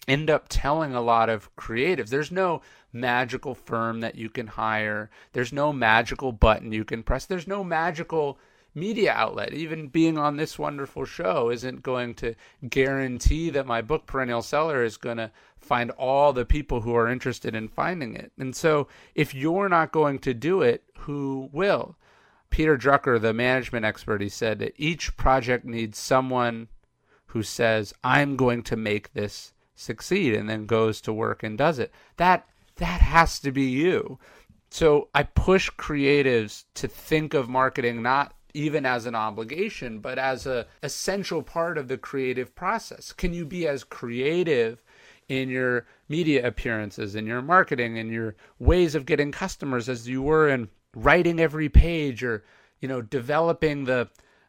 end 0.07 0.31
up 0.31 0.47
telling 0.49 0.95
a 0.95 1.01
lot 1.01 1.29
of 1.29 1.55
creatives. 1.57 2.09
There's 2.09 2.33
no 2.33 2.63
magical 2.93 3.55
firm 3.55 4.01
that 4.01 4.15
you 4.15 4.31
can 4.31 4.47
hire, 4.47 5.11
there's 5.33 5.53
no 5.53 5.73
magical 5.73 6.33
button 6.33 6.73
you 6.73 6.85
can 6.85 7.03
press, 7.03 7.27
there's 7.27 7.47
no 7.47 7.63
magical 7.63 8.39
media 8.75 9.13
outlet. 9.13 9.53
Even 9.53 9.89
being 9.89 10.17
on 10.17 10.37
this 10.37 10.59
wonderful 10.59 11.05
show 11.05 11.51
isn't 11.51 11.83
going 11.83 12.15
to 12.15 12.35
guarantee 12.69 13.51
that 13.51 13.67
my 13.67 13.83
book, 13.83 14.07
Perennial 14.07 14.43
Seller, 14.43 14.85
is 14.85 14.97
going 14.97 15.17
to 15.17 15.31
find 15.59 15.91
all 15.93 16.33
the 16.33 16.45
people 16.45 16.83
who 16.83 16.95
are 16.95 17.09
interested 17.09 17.55
in 17.55 17.69
finding 17.69 18.15
it. 18.15 18.33
And 18.39 18.55
so 18.55 18.89
if 19.15 19.35
you're 19.35 19.69
not 19.69 19.93
going 19.93 20.19
to 20.21 20.35
do 20.35 20.63
it, 20.63 20.85
who 21.01 21.51
will? 21.53 21.97
Peter 22.51 22.79
Drucker, 22.79 23.21
the 23.21 23.35
management 23.35 23.85
expert, 23.85 24.21
he 24.21 24.29
said 24.29 24.59
that 24.61 24.75
each 24.77 25.17
project 25.17 25.65
needs 25.65 25.99
someone 25.99 26.69
who 27.27 27.43
says, 27.43 27.93
I'm 28.03 28.37
going 28.37 28.63
to 28.65 28.77
make 28.77 29.13
this 29.13 29.53
succeed 29.79 30.35
and 30.35 30.49
then 30.49 30.67
goes 30.67 31.01
to 31.03 31.13
work 31.13 31.43
and 31.43 31.57
does 31.57 31.79
it. 31.79 31.93
That 32.17 32.47
that 32.77 33.01
has 33.01 33.39
to 33.41 33.53
be 33.53 33.65
you. 33.65 34.19
So 34.71 35.09
I 35.15 35.23
push 35.23 35.71
creatives 35.71 36.65
to 36.75 36.89
think 36.89 37.35
of 37.35 37.49
marketing 37.49 38.03
not 38.03 38.35
even 38.55 38.85
as 38.85 39.07
an 39.07 39.15
obligation, 39.15 40.01
but 40.01 40.19
as 40.19 40.47
a 40.47 40.67
essential 40.83 41.43
part 41.43 41.79
of 41.79 41.89
the 41.89 41.99
creative 41.99 42.55
process. 42.55 43.13
Can 43.13 43.33
you 43.33 43.47
be 43.47 43.67
as 43.69 43.85
creative 43.85 44.83
in 45.29 45.49
your 45.49 45.87
media 46.09 46.47
appearances, 46.47 47.15
in 47.15 47.27
your 47.27 47.43
marketing, 47.43 47.97
in 47.97 48.11
your 48.11 48.35
ways 48.59 48.95
of 48.95 49.07
getting 49.07 49.31
customers 49.31 49.89
as 49.89 50.09
you 50.09 50.23
were 50.23 50.49
in 50.49 50.69
writing 50.95 51.39
every 51.39 51.69
page 51.69 52.23
or, 52.25 52.45
you 52.81 52.89
know, 52.89 53.03
developing 53.03 53.85
the 53.85 54.09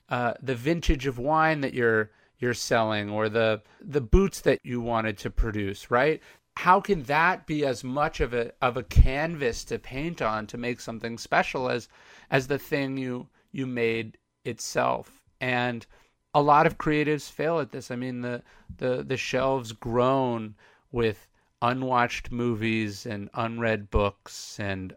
uh, 0.09 0.33
the 0.41 0.55
vintage 0.55 1.05
of 1.05 1.19
wine 1.19 1.61
that 1.61 1.73
you're 1.73 2.09
you're 2.39 2.53
selling 2.53 3.09
or 3.09 3.29
the 3.29 3.61
the 3.81 4.01
boots 4.01 4.41
that 4.41 4.59
you 4.63 4.81
wanted 4.81 5.17
to 5.19 5.29
produce, 5.29 5.91
right? 5.91 6.21
How 6.57 6.81
can 6.81 7.03
that 7.03 7.45
be 7.45 7.65
as 7.65 7.83
much 7.83 8.19
of 8.19 8.33
a 8.33 8.51
of 8.61 8.77
a 8.77 8.83
canvas 8.83 9.63
to 9.65 9.79
paint 9.79 10.21
on 10.21 10.47
to 10.47 10.57
make 10.57 10.79
something 10.79 11.17
special 11.17 11.69
as 11.69 11.87
as 12.31 12.47
the 12.47 12.59
thing 12.59 12.97
you 12.97 13.27
you 13.51 13.67
made 13.67 14.17
itself? 14.45 15.23
And 15.41 15.85
a 16.33 16.41
lot 16.41 16.67
of 16.67 16.77
creatives 16.77 17.29
fail 17.29 17.59
at 17.59 17.71
this. 17.71 17.91
I 17.91 17.95
mean, 17.95 18.21
the 18.21 18.43
the 18.77 19.03
the 19.03 19.17
shelves 19.17 19.71
groan 19.71 20.55
with 20.91 21.27
unwatched 21.61 22.31
movies 22.31 23.05
and 23.05 23.29
unread 23.33 23.89
books 23.89 24.59
and 24.59 24.95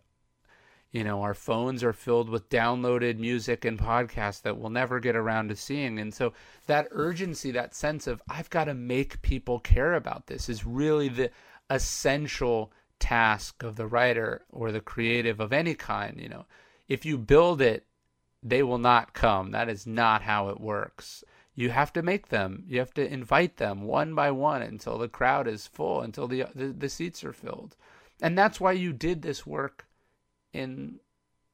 you 0.92 1.02
know 1.02 1.22
our 1.22 1.34
phones 1.34 1.82
are 1.82 1.94
filled 1.94 2.28
with 2.28 2.50
downloaded 2.50 3.18
music 3.18 3.64
and 3.64 3.78
podcasts 3.78 4.42
that 4.42 4.58
we'll 4.58 4.70
never 4.70 5.00
get 5.00 5.16
around 5.16 5.48
to 5.48 5.56
seeing. 5.56 5.98
And 5.98 6.12
so 6.14 6.34
that 6.66 6.88
urgency 6.90 7.50
that 7.52 7.74
sense 7.74 8.06
of 8.06 8.22
i've 8.28 8.50
got 8.50 8.64
to 8.64 8.74
make 8.74 9.22
people 9.22 9.58
care 9.58 9.94
about 9.94 10.26
this 10.26 10.48
is 10.48 10.66
really 10.66 11.08
the 11.08 11.30
essential 11.70 12.70
task 12.98 13.62
of 13.62 13.76
the 13.76 13.86
writer 13.86 14.42
or 14.50 14.70
the 14.70 14.80
creative 14.80 15.40
of 15.40 15.52
any 15.52 15.74
kind 15.74 16.20
you 16.20 16.28
know. 16.28 16.44
If 16.88 17.04
you 17.06 17.18
build 17.18 17.60
it 17.62 17.86
they 18.42 18.62
will 18.62 18.78
not 18.78 19.14
come. 19.14 19.52
That 19.52 19.68
is 19.68 19.86
not 19.86 20.22
how 20.22 20.48
it 20.48 20.60
works. 20.60 21.24
You 21.54 21.70
have 21.70 21.92
to 21.92 22.02
make 22.02 22.28
them. 22.28 22.64
You 22.66 22.80
have 22.80 22.92
to 22.94 23.06
invite 23.06 23.56
them 23.56 23.82
one 23.82 24.14
by 24.14 24.30
one 24.30 24.62
until 24.62 24.98
the 24.98 25.08
crowd 25.08 25.46
is 25.46 25.66
full 25.66 26.02
until 26.02 26.28
the 26.28 26.46
the, 26.54 26.66
the 26.68 26.88
seats 26.88 27.24
are 27.24 27.32
filled. 27.32 27.76
And 28.20 28.36
that's 28.36 28.60
why 28.60 28.72
you 28.72 28.92
did 28.92 29.22
this 29.22 29.46
work 29.46 29.86
in 30.52 31.00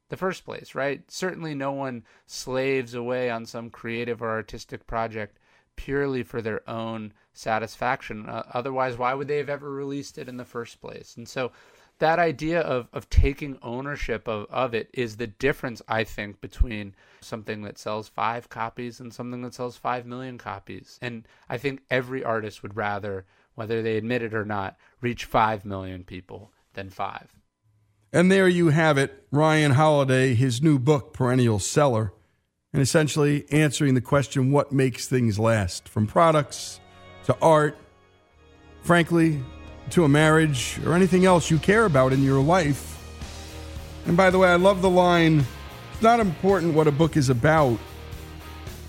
the 0.09 0.17
first 0.17 0.45
place, 0.45 0.75
right? 0.75 1.03
Certainly 1.11 1.55
no 1.55 1.73
one 1.73 2.05
slaves 2.27 2.95
away 2.95 3.31
on 3.31 3.47
some 3.47 3.71
creative 3.71 4.23
or 4.23 4.31
artistic 4.31 4.87
project 4.87 5.39
purely 5.77 6.23
for 6.23 6.43
their 6.43 6.69
own 6.69 7.13
satisfaction. 7.33 8.29
Uh, 8.29 8.43
otherwise, 8.53 8.99
why 8.99 9.15
would 9.15 9.29
they 9.29 9.39
have 9.39 9.49
ever 9.49 9.71
released 9.71 10.19
it 10.19 10.29
in 10.29 10.37
the 10.37 10.45
first 10.45 10.81
place? 10.81 11.15
And 11.17 11.29
so 11.29 11.53
that 11.99 12.19
idea 12.19 12.61
of, 12.61 12.89
of 12.93 13.09
taking 13.11 13.59
ownership 13.63 14.27
of, 14.29 14.47
of 14.51 14.75
it 14.75 14.89
is 14.93 15.17
the 15.17 15.27
difference, 15.27 15.83
I 15.89 16.05
think, 16.05 16.41
between 16.41 16.95
something 17.21 17.63
that 17.63 17.79
sells 17.79 18.09
five 18.09 18.49
copies 18.49 19.01
and 19.01 19.13
something 19.13 19.43
that 19.43 19.55
sells 19.55 19.77
five 19.77 20.07
million 20.07 20.39
copies. 20.39 20.99
And 21.03 21.27
I 21.49 21.59
think 21.59 21.83
every 21.91 22.25
artist 22.25 22.63
would 22.63 22.77
rather, 22.77 23.27
whether 23.55 23.83
they 23.83 23.97
admit 23.97 24.23
it 24.23 24.35
or 24.35 24.45
not, 24.45 24.77
reach 25.01 25.25
five 25.25 25.65
million 25.65 26.05
people 26.05 26.51
than 26.75 26.91
five. 26.91 27.38
And 28.13 28.33
there 28.33 28.49
you 28.49 28.69
have 28.69 28.97
it 28.97 29.25
Ryan 29.31 29.73
Holiday, 29.73 30.35
his 30.35 30.63
new 30.63 30.79
book, 30.79 31.13
Perennial 31.13 31.59
Seller, 31.59 32.13
and 32.73 32.81
essentially 32.81 33.45
answering 33.53 33.95
the 33.95 34.01
question 34.01 34.51
what 34.51 34.73
makes 34.73 35.07
things 35.07 35.39
last 35.39 35.89
from 35.89 36.07
products 36.07 36.81
to 37.25 37.37
art, 37.43 37.77
frankly, 38.83 39.43
to 39.91 40.05
a 40.05 40.09
marriage 40.09 40.79
or 40.87 40.95
anything 40.95 41.27
else 41.27 41.51
you 41.51 41.59
care 41.59 41.85
about 41.85 42.13
in 42.13 42.23
your 42.23 42.41
life. 42.43 42.95
And 44.07 44.17
by 44.17 44.31
the 44.31 44.39
way, 44.39 44.49
I 44.49 44.57
love 44.57 44.81
the 44.81 44.91
line 44.91 45.45
it's 45.99 46.03
not 46.05 46.21
important 46.21 46.75
what 46.75 46.87
a 46.87 46.93
book 46.93 47.17
is 47.17 47.29
about, 47.29 47.77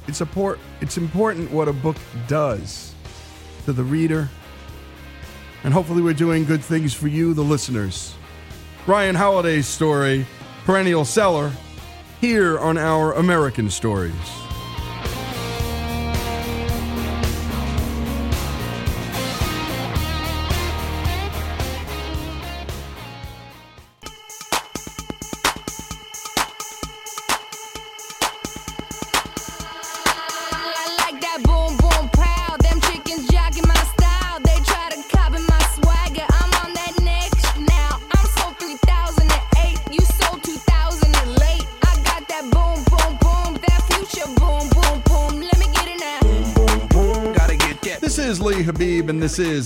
it's, 0.07 0.21
apport- 0.21 0.59
it's 0.79 0.95
important 0.95 1.49
what 1.49 1.67
a 1.67 1.73
book 1.73 1.97
does 2.27 2.93
to 3.65 3.73
the 3.73 3.83
reader. 3.83 4.29
And 5.63 5.73
hopefully, 5.73 6.03
we're 6.03 6.13
doing 6.13 6.45
good 6.45 6.63
things 6.63 6.93
for 6.93 7.07
you, 7.07 7.33
the 7.33 7.41
listeners. 7.41 8.13
Ryan 8.89 9.13
Holiday's 9.13 9.67
story, 9.67 10.25
Perennial 10.65 11.05
Seller, 11.05 11.51
here 12.19 12.57
on 12.57 12.75
our 12.75 13.13
American 13.13 13.69
Stories. 13.69 14.38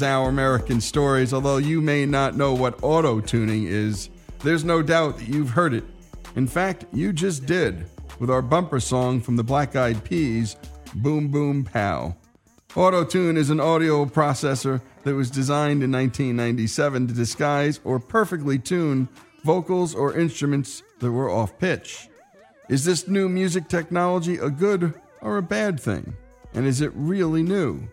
Our 0.04 0.30
American 0.30 0.82
Stories. 0.82 1.34
Although 1.34 1.58
you 1.58 1.82
may 1.82 2.06
not 2.06 2.36
know 2.36 2.54
what 2.54 2.84
auto 2.84 3.20
tuning 3.20 3.66
is, 3.66 4.10
there's 4.40 4.64
no 4.64 4.82
doubt 4.82 5.18
that 5.18 5.28
you've 5.28 5.50
heard 5.50 5.74
it. 5.74 5.86
In 6.36 6.48
fact, 6.48 6.86
you 6.92 7.14
just 7.14 7.46
did 7.46 7.86
with 8.20 8.30
our 8.30 8.42
bumper 8.42 8.80
song 8.80 9.22
from 9.22 9.36
the 9.36 9.44
Black 9.44 9.76
Eyed 9.76 10.04
Peas, 10.04 10.56
Boom 10.96 11.30
Boom 11.30 11.64
Pow. 11.64 12.16
Auto 12.76 13.04
tune 13.04 13.38
is 13.38 13.50
an 13.50 13.60
audio 13.60 14.06
processor 14.06 14.82
that 15.04 15.16
was 15.16 15.30
designed 15.30 15.84
in 15.84 15.92
1997 15.92 17.08
to 17.08 17.14
disguise 17.14 17.80
or 17.84 18.00
perfectly 18.00 18.58
tune 18.60 19.08
vocals 19.44 19.94
or 19.94 20.18
instruments 20.18 20.84
that 21.00 21.12
were 21.12 21.30
off 21.30 21.58
pitch. 21.60 22.10
Is 22.70 22.86
this 22.86 23.08
new 23.08 23.30
music 23.30 23.68
technology 23.68 24.38
a 24.38 24.50
good 24.50 24.94
or 25.22 25.38
a 25.38 25.44
bad 25.44 25.80
thing? 25.80 26.16
And 26.54 26.66
is 26.66 26.82
it 26.82 26.92
really 26.96 27.44
new? 27.44 27.88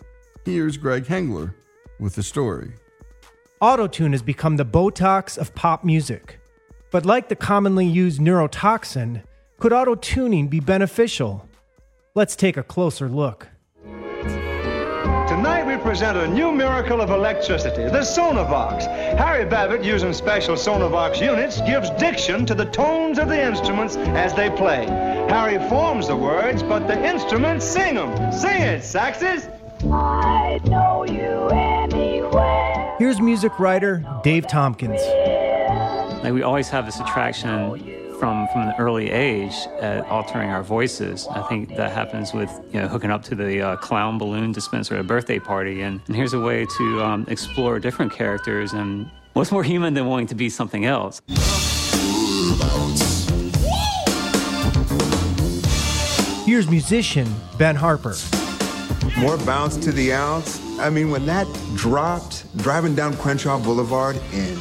Here's 0.45 0.77
Greg 0.77 1.05
Hengler 1.05 1.55
with 2.01 2.15
the 2.15 2.23
story. 2.23 2.73
Autotune 3.63 4.13
has 4.13 4.23
become 4.23 4.57
the 4.57 4.65
Botox 4.65 5.37
of 5.37 5.55
pop 5.55 5.85
music. 5.85 6.41
But 6.91 7.07
like 7.07 7.29
the 7.29 7.37
commonly 7.37 7.87
used 7.87 8.21
neurotoxin, 8.21 9.23
could 9.59 9.73
auto 9.73 9.95
tuning 9.95 10.49
be 10.49 10.61
beneficial? 10.61 11.47
Let's 12.15 12.35
take 12.35 12.57
a 12.57 12.63
closer 12.63 13.09
look. 13.09 13.49
Tonight 15.29 15.65
we 15.65 15.77
present 15.77 16.19
a 16.19 16.27
new 16.27 16.51
miracle 16.51 17.01
of 17.01 17.11
electricity, 17.11 17.85
the 17.85 18.01
Sonovox. 18.01 18.87
Harry 19.17 19.45
Babbitt, 19.45 19.85
using 19.85 20.13
special 20.13 20.57
Sonovox 20.57 21.21
units, 21.21 21.61
gives 21.61 21.91
diction 21.91 22.45
to 22.47 22.55
the 22.55 22.65
tones 22.65 23.19
of 23.19 23.29
the 23.29 23.41
instruments 23.41 23.97
as 23.97 24.35
they 24.35 24.51
play. 24.51 24.87
Harry 25.29 25.59
forms 25.69 26.09
the 26.09 26.17
words, 26.17 26.63
but 26.63 26.89
the 26.89 27.09
instruments 27.09 27.65
sing 27.65 27.95
them. 27.95 28.33
Sing 28.33 28.61
it, 28.61 28.83
Saxes! 28.83 29.60
I 29.85 30.61
know 30.65 31.05
you 31.05 31.49
anywhere. 31.49 32.97
Here's 32.99 33.19
music 33.19 33.59
writer 33.59 34.05
Dave 34.23 34.47
Tompkins. 34.47 35.01
Like 36.23 36.35
we 36.35 36.43
always 36.43 36.69
have 36.69 36.85
this 36.85 37.01
attraction 37.01 38.15
from 38.19 38.47
from 38.49 38.69
an 38.69 38.75
early 38.79 39.11
age 39.11 39.55
at 39.81 40.05
altering 40.07 40.51
our 40.51 40.63
voices. 40.63 41.27
I 41.29 41.43
think 41.49 41.77
that 41.77 41.93
happens 41.93 42.35
with 42.35 42.51
you 42.75 42.81
know 42.81 42.89
hooking 42.89 43.11
up 43.11 43.23
to 43.25 43.35
the 43.35 43.63
uh, 43.63 43.77
clown 43.77 44.19
balloon 44.19 44.53
dispenser 44.53 44.97
at 44.97 45.01
a 45.01 45.05
birthday 45.05 45.39
party, 45.39 45.81
and, 45.81 46.01
and 46.07 46.15
here's 46.15 46.35
a 46.35 46.41
way 46.41 46.67
to 46.77 47.03
um, 47.03 47.25
explore 47.29 47.79
different 47.79 48.13
characters 48.13 48.75
and 48.75 49.11
what's 49.33 49.51
more 49.51 49.65
human 49.65 49.95
than 49.95 50.05
wanting 50.05 50.27
to 50.27 50.35
be 50.35 50.51
something 50.51 50.85
else. 50.85 51.23
Here's 56.45 56.69
musician 56.69 57.35
Ben 57.57 57.77
Harper. 57.77 58.15
More 59.21 59.37
bounce 59.37 59.77
to 59.77 59.93
the 59.93 60.15
ounce. 60.15 60.59
I 60.79 60.89
mean, 60.89 61.11
when 61.11 61.27
that 61.27 61.47
dropped, 61.75 62.47
driving 62.57 62.95
down 62.95 63.15
Crenshaw 63.19 63.59
Boulevard 63.59 64.17
in 64.33 64.59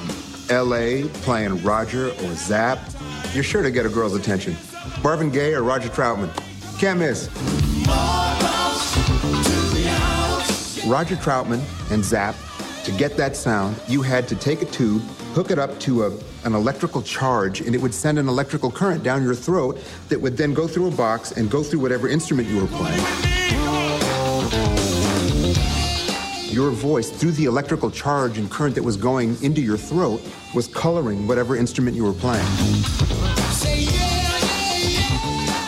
LA 0.50 1.08
playing 1.22 1.64
Roger 1.64 2.10
or 2.10 2.36
Zapp, 2.36 2.78
you're 3.34 3.42
sure 3.46 3.64
to 3.64 3.72
get 3.72 3.86
a 3.86 3.90
girl's 3.90 4.16
attention. 4.16 4.58
Marvin 5.02 5.30
Gaye 5.30 5.54
or 5.54 5.64
Roger 5.64 5.88
Troutman. 5.88 6.30
Can't 6.78 7.00
miss. 7.00 7.30
Roger 10.86 11.16
Troutman 11.16 11.62
and 11.90 12.04
Zapp, 12.04 12.36
to 12.84 12.92
get 12.92 13.16
that 13.16 13.38
sound, 13.38 13.80
you 13.88 14.02
had 14.02 14.28
to 14.28 14.36
take 14.36 14.62
a 14.62 14.66
tube, 14.66 15.02
hook 15.34 15.52
it 15.52 15.60
up 15.60 15.80
to 15.80 16.04
a, 16.04 16.12
an 16.44 16.54
electrical 16.54 17.02
charge, 17.02 17.62
and 17.62 17.74
it 17.74 17.82
would 17.82 17.94
send 17.94 18.20
an 18.20 18.28
electrical 18.28 18.70
current 18.70 19.04
down 19.04 19.24
your 19.24 19.36
throat 19.36 19.80
that 20.10 20.20
would 20.20 20.36
then 20.36 20.54
go 20.54 20.68
through 20.68 20.90
a 20.90 20.92
box 20.92 21.32
and 21.32 21.50
go 21.50 21.64
through 21.64 21.80
whatever 21.80 22.10
instrument 22.10 22.50
you 22.50 22.60
were 22.60 22.68
playing. 22.68 23.79
Your 26.60 26.72
voice, 26.72 27.10
through 27.10 27.32
the 27.32 27.46
electrical 27.46 27.90
charge 27.90 28.38
and 28.38 28.52
current 28.52 28.76
that 28.76 28.84
was 28.84 28.98
going 28.98 29.42
into 29.42 29.62
your 29.62 29.78
throat, 29.78 30.22
was 30.54 30.68
coloring 30.68 31.26
whatever 31.26 31.56
instrument 31.56 31.96
you 31.96 32.04
were 32.04 32.12
playing. 32.12 32.46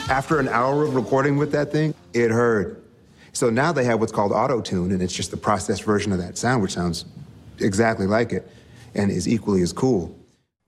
After 0.10 0.38
an 0.38 0.50
hour 0.50 0.84
of 0.84 0.94
recording 0.94 1.38
with 1.38 1.54
that 1.54 1.72
thing, 1.72 1.94
it 2.12 2.30
heard. 2.30 2.84
So 3.32 3.50
now 3.50 3.72
they 3.72 3.86
have 3.86 4.02
what's 4.02 4.12
called 4.12 4.34
auto 4.34 4.60
tune, 4.60 4.92
and 4.92 5.02
it's 5.02 5.14
just 5.14 5.32
the 5.32 5.38
processed 5.38 5.86
version 5.86 6.12
of 6.12 6.18
that 6.18 6.38
sound, 6.38 6.62
which 6.62 6.74
sounds 6.74 7.06
exactly 7.60 8.06
like 8.06 8.34
it 8.34 8.52
and 8.94 9.10
is 9.10 9.30
equally 9.30 9.62
as 9.62 9.72
cool. 9.72 10.14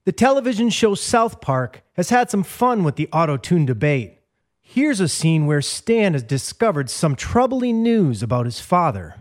The 0.06 0.12
television 0.12 0.70
show 0.70 0.94
South 0.94 1.42
Park 1.42 1.82
has 1.96 2.08
had 2.08 2.30
some 2.30 2.44
fun 2.44 2.82
with 2.82 2.96
the 2.96 3.10
auto 3.12 3.36
tune 3.36 3.66
debate. 3.66 4.20
Here's 4.62 5.00
a 5.00 5.08
scene 5.08 5.44
where 5.44 5.60
Stan 5.60 6.14
has 6.14 6.22
discovered 6.22 6.88
some 6.88 7.14
troubling 7.14 7.82
news 7.82 8.22
about 8.22 8.46
his 8.46 8.58
father. 8.58 9.16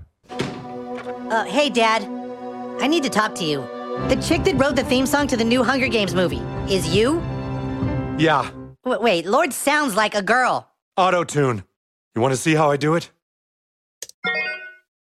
Uh, 1.33 1.43
hey, 1.45 1.67
Dad. 1.67 2.03
I 2.79 2.85
need 2.85 3.01
to 3.01 3.09
talk 3.09 3.33
to 3.35 3.43
you. 3.43 3.61
The 4.07 4.23
chick 4.23 4.43
that 4.43 4.53
wrote 4.53 4.75
the 4.75 4.83
theme 4.83 5.07
song 5.07 5.25
to 5.25 5.35
the 5.35 5.43
new 5.43 5.63
Hunger 5.63 5.87
Games 5.87 6.13
movie 6.13 6.43
is 6.71 6.93
you? 6.93 7.23
Yeah. 8.19 8.51
W- 8.83 9.01
wait, 9.01 9.25
Lorde 9.25 9.51
sounds 9.51 9.95
like 9.95 10.13
a 10.13 10.21
girl. 10.21 10.69
Auto 10.95 11.23
tune. 11.23 11.63
You 12.13 12.21
want 12.21 12.35
to 12.35 12.37
see 12.37 12.53
how 12.53 12.69
I 12.69 12.77
do 12.77 12.93
it? 12.93 13.09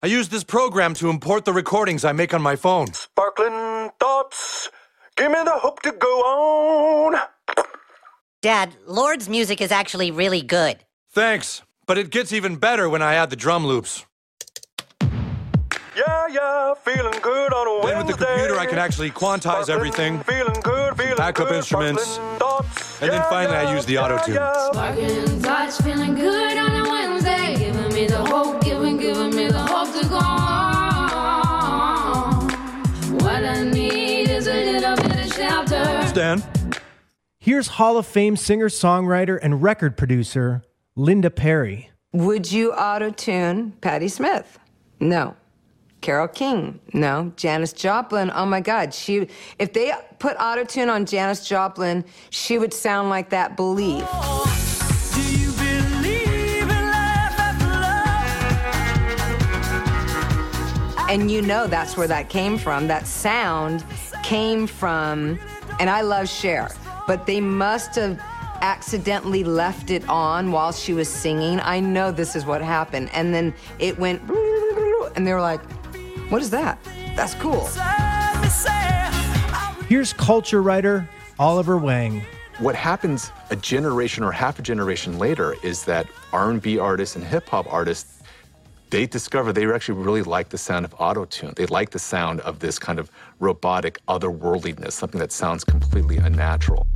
I 0.03 0.09
use 0.09 0.29
this 0.29 0.43
program 0.43 0.93
to 0.95 1.09
import 1.09 1.45
the 1.45 1.53
recordings 1.53 2.05
I 2.05 2.11
make 2.11 2.35
on 2.35 2.43
my 2.43 2.57
phone. 2.57 2.93
Sparkling 2.95 3.91
thoughts, 4.01 4.71
give 5.17 5.31
me 5.31 5.39
the 5.45 5.53
hope 5.53 5.83
to 5.83 5.93
go 5.93 6.09
on. 6.09 7.21
Dad, 8.43 8.75
Lorde's 8.89 9.29
music 9.29 9.61
is 9.61 9.71
actually 9.71 10.11
really 10.11 10.43
good. 10.43 10.79
Thanks, 11.13 11.63
but 11.87 11.97
it 11.97 12.11
gets 12.11 12.33
even 12.33 12.57
better 12.57 12.89
when 12.89 13.03
I 13.03 13.15
add 13.15 13.31
the 13.31 13.37
drum 13.37 13.65
loops. 13.65 14.05
Yeah, 15.99 16.29
yeah, 16.29 16.75
feeling 16.75 17.19
good 17.23 17.53
on 17.53 17.67
a 17.67 17.73
Wednesday. 17.73 17.89
Then 17.89 18.07
with 18.07 18.17
the 18.19 18.25
computer, 18.25 18.57
I 18.57 18.67
can 18.67 18.79
actually 18.79 19.11
quantize 19.11 19.65
Sparkling, 19.65 19.77
everything. 19.77 20.21
Feeling 20.21 20.61
good, 20.61 20.97
feeling 20.97 21.17
backup 21.17 21.49
good, 21.49 21.57
instruments. 21.57 22.19
And 23.01 23.11
then 23.11 23.21
finally, 23.29 23.57
I 23.57 23.75
use 23.75 23.85
the 23.85 23.99
auto 23.99 24.19
tune. 24.25 24.37
Sparkling 24.37 25.41
thoughts, 25.41 25.81
feeling 25.81 26.15
good 26.15 26.57
on 26.57 26.87
a 26.87 26.89
Wednesday. 26.89 27.57
Giving 27.59 27.93
me 27.93 28.07
the 28.07 28.25
hope, 28.25 28.63
giving, 28.63 28.97
giving 28.99 29.35
me 29.35 29.49
the 29.49 29.59
hope 29.59 29.93
to 30.01 30.09
go 30.09 30.19
on. 30.19 30.39
What 33.19 33.45
I 33.45 33.65
need 33.65 34.29
is 34.29 34.47
a 34.47 34.53
little 34.53 34.95
bit 34.95 35.27
of 35.27 35.33
shelter. 35.35 36.07
Stan. 36.07 36.45
Here's 37.41 37.67
Hall 37.67 37.97
of 37.97 38.07
Fame 38.07 38.37
singer 38.37 38.69
songwriter 38.69 39.37
and 39.43 39.65
record 39.65 39.97
producer 39.97 40.63
Linda 40.95 41.31
Perry. 41.31 41.91
Would 42.13 42.53
you 42.53 42.73
auto 42.73 43.11
tune 43.11 43.73
Patti 43.81 44.07
Smith? 44.07 44.61
No. 45.01 45.35
Carole 46.01 46.29
King, 46.29 46.81
no. 46.93 47.33
Janis 47.37 47.73
Joplin, 47.73 48.31
oh 48.35 48.47
my 48.47 48.61
God, 48.61 48.95
she 48.95 49.29
if 49.59 49.73
they 49.73 49.93
put 50.19 50.37
autotune 50.39 50.91
on 50.93 51.07
Janis 51.07 51.47
Joplin, 51.47 52.05
she 52.31 52.59
would 52.59 52.73
sound 52.73 53.11
like 53.11 53.31
that 53.31 53.57
Believe. 53.57 54.07
And 61.11 61.31
you 61.31 61.41
know 61.41 61.67
that's 61.67 61.97
where 61.97 62.07
that 62.07 62.29
came 62.29 62.59
from. 62.59 62.87
That 62.87 63.07
sound 63.07 63.83
came 64.23 64.67
from, 64.67 65.39
and 65.81 65.89
I 65.89 66.03
love 66.03 66.29
Cher, 66.29 66.69
but 67.07 67.27
they 67.27 67.41
must 67.41 67.95
have 67.97 68.21
accidentally 68.61 69.43
left 69.45 69.91
it 69.91 70.07
on 70.09 70.53
while 70.53 70.73
she 70.73 70.93
was 70.93 71.09
singing. 71.09 71.61
I 71.61 71.81
know 71.81 72.13
this 72.13 72.37
is 72.37 72.45
what 72.45 72.61
happened. 72.61 73.09
And 73.13 73.33
then 73.33 73.55
it 73.79 73.99
went, 73.99 74.21
and 75.17 75.27
they 75.27 75.33
were 75.33 75.41
like, 75.41 75.61
what 76.29 76.43
is 76.43 76.51
that? 76.51 76.79
That's 77.17 77.35
cool. 77.35 77.69
Here's 79.87 80.13
culture 80.13 80.63
writer 80.63 81.09
Oliver 81.39 81.79
Wang. 81.79 82.23
What 82.59 82.75
happens 82.75 83.31
a 83.51 83.57
generation 83.57 84.25
or 84.25 84.33
half 84.33 84.59
a 84.59 84.63
generation 84.63 85.19
later 85.19 85.55
is 85.63 85.85
that 85.85 86.09
R&B 86.33 86.79
artists 86.79 87.17
and 87.17 87.25
hip 87.25 87.49
hop 87.49 87.73
artists 87.73 88.19
they 88.91 89.07
discover 89.07 89.53
they 89.53 89.71
actually 89.71 90.03
really 90.03 90.23
like 90.23 90.49
the 90.49 90.59
sound 90.59 90.87
of 90.87 90.95
auto 90.99 91.27
tune. 91.27 91.53
They 91.57 91.67
like 91.67 91.91
the 91.91 91.99
sound 91.99 92.41
of 92.41 92.59
this 92.59 92.79
kind 92.79 92.99
of 92.99 93.11
robotic 93.39 93.99
otherworldliness, 94.09 94.93
something 94.93 95.21
that 95.21 95.31
sounds 95.31 95.63
completely 95.63 96.17
unnatural. 96.17 96.87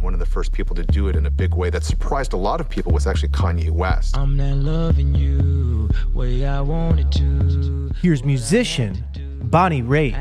One 0.00 0.14
of 0.14 0.20
the 0.20 0.26
first 0.26 0.52
people 0.52 0.76
to 0.76 0.84
do 0.84 1.08
it 1.08 1.16
in 1.16 1.26
a 1.26 1.30
big 1.30 1.54
way 1.54 1.70
that 1.70 1.82
surprised 1.82 2.32
a 2.32 2.36
lot 2.36 2.60
of 2.60 2.68
people 2.68 2.92
was 2.92 3.08
actually 3.08 3.30
Kanye 3.30 3.70
West. 3.70 4.16
I'm 4.16 4.36
not 4.36 4.56
loving 4.58 5.12
you 5.12 5.90
way 6.14 6.46
I 6.46 6.60
wanted 6.60 7.10
to. 7.12 7.90
Here's 8.00 8.22
musician 8.22 9.04
Bonnie 9.42 9.82
Raitt. 9.82 10.14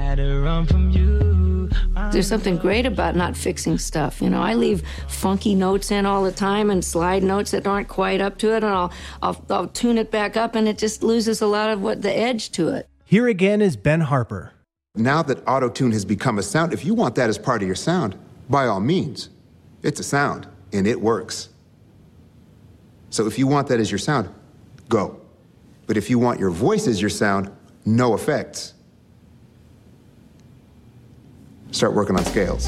There's 2.11 2.27
something 2.27 2.57
great 2.57 2.87
about 2.87 3.15
not 3.15 3.37
fixing 3.37 3.77
stuff. 3.77 4.19
You 4.19 4.31
know, 4.31 4.41
I 4.41 4.55
leave 4.55 4.81
funky 5.07 5.53
notes 5.53 5.91
in 5.91 6.07
all 6.07 6.23
the 6.23 6.31
time 6.31 6.71
and 6.71 6.83
slide 6.83 7.21
notes 7.21 7.51
that 7.51 7.67
aren't 7.67 7.87
quite 7.87 8.19
up 8.19 8.39
to 8.39 8.53
it, 8.53 8.63
and 8.63 8.73
I'll, 8.73 8.91
I'll, 9.21 9.45
I'll 9.49 9.67
tune 9.67 9.97
it 9.99 10.09
back 10.09 10.37
up, 10.37 10.55
and 10.55 10.67
it 10.67 10.79
just 10.79 11.03
loses 11.03 11.41
a 11.41 11.47
lot 11.47 11.69
of 11.69 11.81
what 11.81 12.01
the 12.01 12.15
edge 12.15 12.51
to 12.53 12.69
it. 12.69 12.87
Here 13.05 13.27
again 13.27 13.61
is 13.61 13.75
Ben 13.75 14.01
Harper. 14.01 14.53
Now 14.95 15.21
that 15.23 15.47
auto 15.47 15.69
tune 15.69 15.91
has 15.91 16.05
become 16.05 16.39
a 16.39 16.43
sound, 16.43 16.73
if 16.73 16.83
you 16.83 16.95
want 16.95 17.13
that 17.15 17.29
as 17.29 17.37
part 17.37 17.61
of 17.61 17.67
your 17.67 17.75
sound, 17.75 18.17
by 18.49 18.65
all 18.65 18.79
means, 18.79 19.29
it's 19.83 19.99
a 19.99 20.03
sound, 20.03 20.47
and 20.73 20.87
it 20.87 20.99
works. 20.99 21.49
So 23.09 23.25
if 23.25 23.39
you 23.39 23.47
want 23.47 23.67
that 23.67 23.79
as 23.79 23.91
your 23.91 23.99
sound, 23.99 24.29
go. 24.89 25.21
But 25.85 25.97
if 25.97 26.09
you 26.09 26.19
want 26.19 26.39
your 26.39 26.49
voice 26.49 26.87
as 26.87 27.01
your 27.01 27.09
sound, 27.09 27.51
no 27.85 28.13
effects. 28.13 28.73
Start 31.71 31.93
working 31.93 32.17
on 32.17 32.25
scales. 32.25 32.67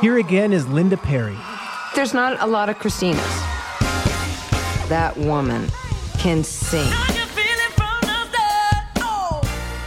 Here 0.00 0.18
again 0.18 0.52
is 0.52 0.68
Linda 0.68 0.96
Perry. 0.96 1.36
There's 1.94 2.14
not 2.14 2.40
a 2.40 2.46
lot 2.46 2.68
of 2.68 2.78
Christinas. 2.78 3.16
That 4.88 5.16
woman 5.16 5.68
can 6.18 6.44
sing 6.44 6.92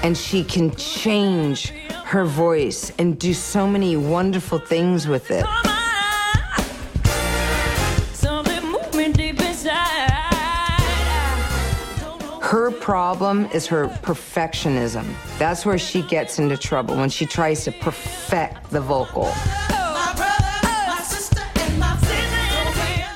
and 0.03 0.17
she 0.17 0.43
can 0.43 0.75
change 0.75 1.69
her 2.05 2.25
voice 2.25 2.91
and 2.97 3.19
do 3.19 3.33
so 3.33 3.67
many 3.67 3.95
wonderful 3.95 4.59
things 4.59 5.07
with 5.07 5.29
it. 5.31 5.45
Her 12.41 12.71
problem 12.71 13.45
is 13.53 13.67
her 13.67 13.89
perfectionism. 14.01 15.05
That's 15.37 15.67
where 15.67 15.77
she 15.77 16.01
gets 16.01 16.39
into 16.39 16.57
trouble 16.57 16.95
when 16.95 17.09
she 17.09 17.27
tries 17.27 17.63
to 17.65 17.71
perfect 17.71 18.71
the 18.71 18.81
vocal. 18.81 19.31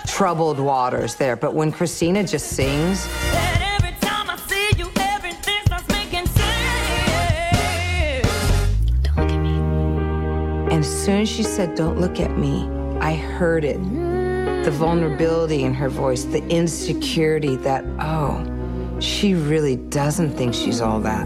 Troubled 0.06 0.60
waters 0.60 1.16
there, 1.16 1.36
but 1.36 1.56
when 1.56 1.72
Christina 1.72 2.24
just 2.24 2.50
sings, 2.50 3.08
as 10.84 11.06
soon 11.06 11.22
as 11.22 11.30
she 11.30 11.44
said, 11.44 11.76
Don't 11.76 11.98
look 11.98 12.20
at 12.20 12.38
me, 12.38 12.68
I 13.00 13.16
heard 13.16 13.64
it. 13.64 13.80
The 14.66 14.72
vulnerability 14.72 15.64
in 15.64 15.74
her 15.74 15.88
voice, 15.88 16.26
the 16.26 16.46
insecurity 16.50 17.56
that, 17.68 17.86
oh, 18.00 18.44
she 19.00 19.34
really 19.34 19.78
doesn't 19.78 20.32
think 20.36 20.54
she's 20.54 20.82
all 20.82 21.00
that. 21.00 21.26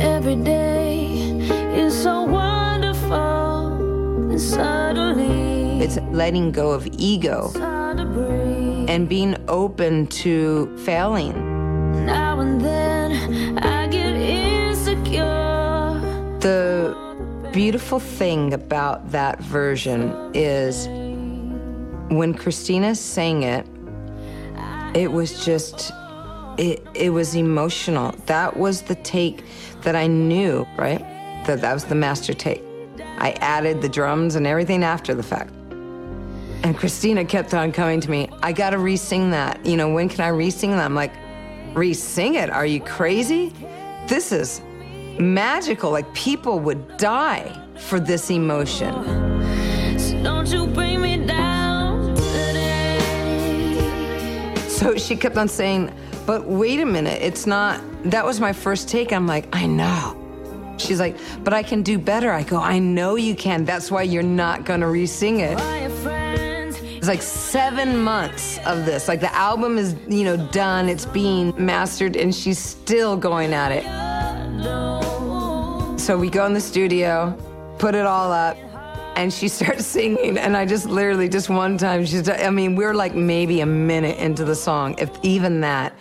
Every 0.00 0.36
day 0.36 1.06
is 1.74 1.94
so 2.02 2.24
wonderful, 2.24 4.30
and 4.30 4.38
suddenly 4.40 5.80
It's 5.82 5.96
letting 6.12 6.52
go 6.52 6.72
of 6.72 6.86
ego 6.92 7.50
and 8.92 9.08
being 9.08 9.34
open 9.48 10.06
to 10.24 10.76
failing. 10.84 11.32
now 12.04 12.38
and 12.40 12.60
then 12.60 13.58
I 13.58 13.86
get 13.88 14.14
insecure. 14.14 15.24
The 16.40 16.73
beautiful 17.54 18.00
thing 18.00 18.52
about 18.52 19.12
that 19.12 19.38
version 19.38 20.10
is 20.34 20.88
when 22.12 22.34
Christina 22.34 22.96
sang 22.96 23.44
it, 23.44 23.64
it 24.96 25.12
was 25.12 25.44
just, 25.44 25.92
it, 26.58 26.84
it 26.94 27.10
was 27.10 27.36
emotional. 27.36 28.10
That 28.26 28.56
was 28.56 28.82
the 28.82 28.96
take 28.96 29.44
that 29.82 29.94
I 29.94 30.08
knew, 30.08 30.66
right? 30.76 30.98
That 31.46 31.60
that 31.60 31.72
was 31.72 31.84
the 31.84 31.94
master 31.94 32.34
take. 32.34 32.60
I 33.18 33.36
added 33.40 33.82
the 33.82 33.88
drums 33.88 34.34
and 34.34 34.48
everything 34.48 34.82
after 34.82 35.14
the 35.14 35.22
fact. 35.22 35.52
And 36.64 36.76
Christina 36.76 37.24
kept 37.24 37.54
on 37.54 37.70
coming 37.70 38.00
to 38.00 38.10
me, 38.10 38.28
I 38.42 38.52
gotta 38.52 38.78
re 38.78 38.96
sing 38.96 39.30
that. 39.30 39.64
You 39.64 39.76
know, 39.76 39.94
when 39.94 40.08
can 40.08 40.22
I 40.22 40.28
re 40.28 40.50
sing 40.50 40.72
that? 40.72 40.84
I'm 40.84 40.96
like, 40.96 41.12
re 41.72 41.94
sing 41.94 42.34
it? 42.34 42.50
Are 42.50 42.66
you 42.66 42.80
crazy? 42.80 43.52
This 44.08 44.32
is 44.32 44.60
magical. 45.20 45.90
Like 45.90 46.12
people 46.14 46.58
would 46.60 46.96
die 46.96 47.60
for 47.76 48.00
this 48.00 48.30
emotion. 48.30 48.94
So 49.98 50.22
don't 50.22 50.46
you 50.48 50.66
bring 50.66 51.00
me 51.00 51.24
down 51.26 52.14
today. 52.16 52.98
So 54.68 54.96
she 54.96 55.16
kept 55.16 55.36
on 55.36 55.48
saying, 55.48 55.92
but 56.26 56.46
wait 56.46 56.80
a 56.80 56.86
minute, 56.86 57.20
it's 57.20 57.46
not, 57.46 57.82
that 58.04 58.24
was 58.24 58.40
my 58.40 58.52
first 58.52 58.88
take. 58.88 59.12
I'm 59.12 59.26
like, 59.26 59.46
I 59.54 59.66
know. 59.66 60.20
She's 60.78 60.98
like, 60.98 61.16
but 61.44 61.52
I 61.52 61.62
can 61.62 61.82
do 61.82 61.98
better. 61.98 62.32
I 62.32 62.42
go, 62.42 62.58
I 62.58 62.78
know 62.78 63.16
you 63.16 63.34
can. 63.34 63.64
That's 63.64 63.90
why 63.90 64.02
you're 64.02 64.22
not 64.22 64.64
gonna 64.64 64.88
re 64.88 65.06
sing 65.06 65.40
it. 65.40 65.58
It's 65.60 67.08
like 67.08 67.22
seven 67.22 67.98
months 67.98 68.58
of 68.66 68.86
this. 68.86 69.08
Like 69.08 69.20
the 69.20 69.32
album 69.34 69.76
is, 69.76 69.94
you 70.08 70.24
know, 70.24 70.36
done, 70.48 70.88
it's 70.88 71.04
being 71.04 71.52
mastered, 71.62 72.16
and 72.16 72.34
she's 72.34 72.58
still 72.58 73.14
going 73.16 73.52
at 73.52 73.72
it. 73.72 74.03
So 76.04 76.18
we 76.18 76.28
go 76.28 76.44
in 76.44 76.52
the 76.52 76.60
studio, 76.60 77.34
put 77.78 77.94
it 77.94 78.04
all 78.04 78.30
up, 78.30 78.58
and 79.16 79.32
she 79.32 79.48
starts 79.58 79.86
singing. 79.86 80.36
And 80.36 80.54
I 80.54 80.66
just 80.66 80.84
literally, 80.84 81.30
just 81.30 81.48
one 81.48 81.78
time, 81.78 82.04
she's, 82.04 82.28
I 82.28 82.50
mean, 82.50 82.76
we're 82.76 82.92
like 82.92 83.14
maybe 83.14 83.62
a 83.62 83.66
minute 83.66 84.18
into 84.18 84.44
the 84.44 84.54
song, 84.54 84.96
if 84.98 85.08
even 85.22 85.62
that. 85.62 85.94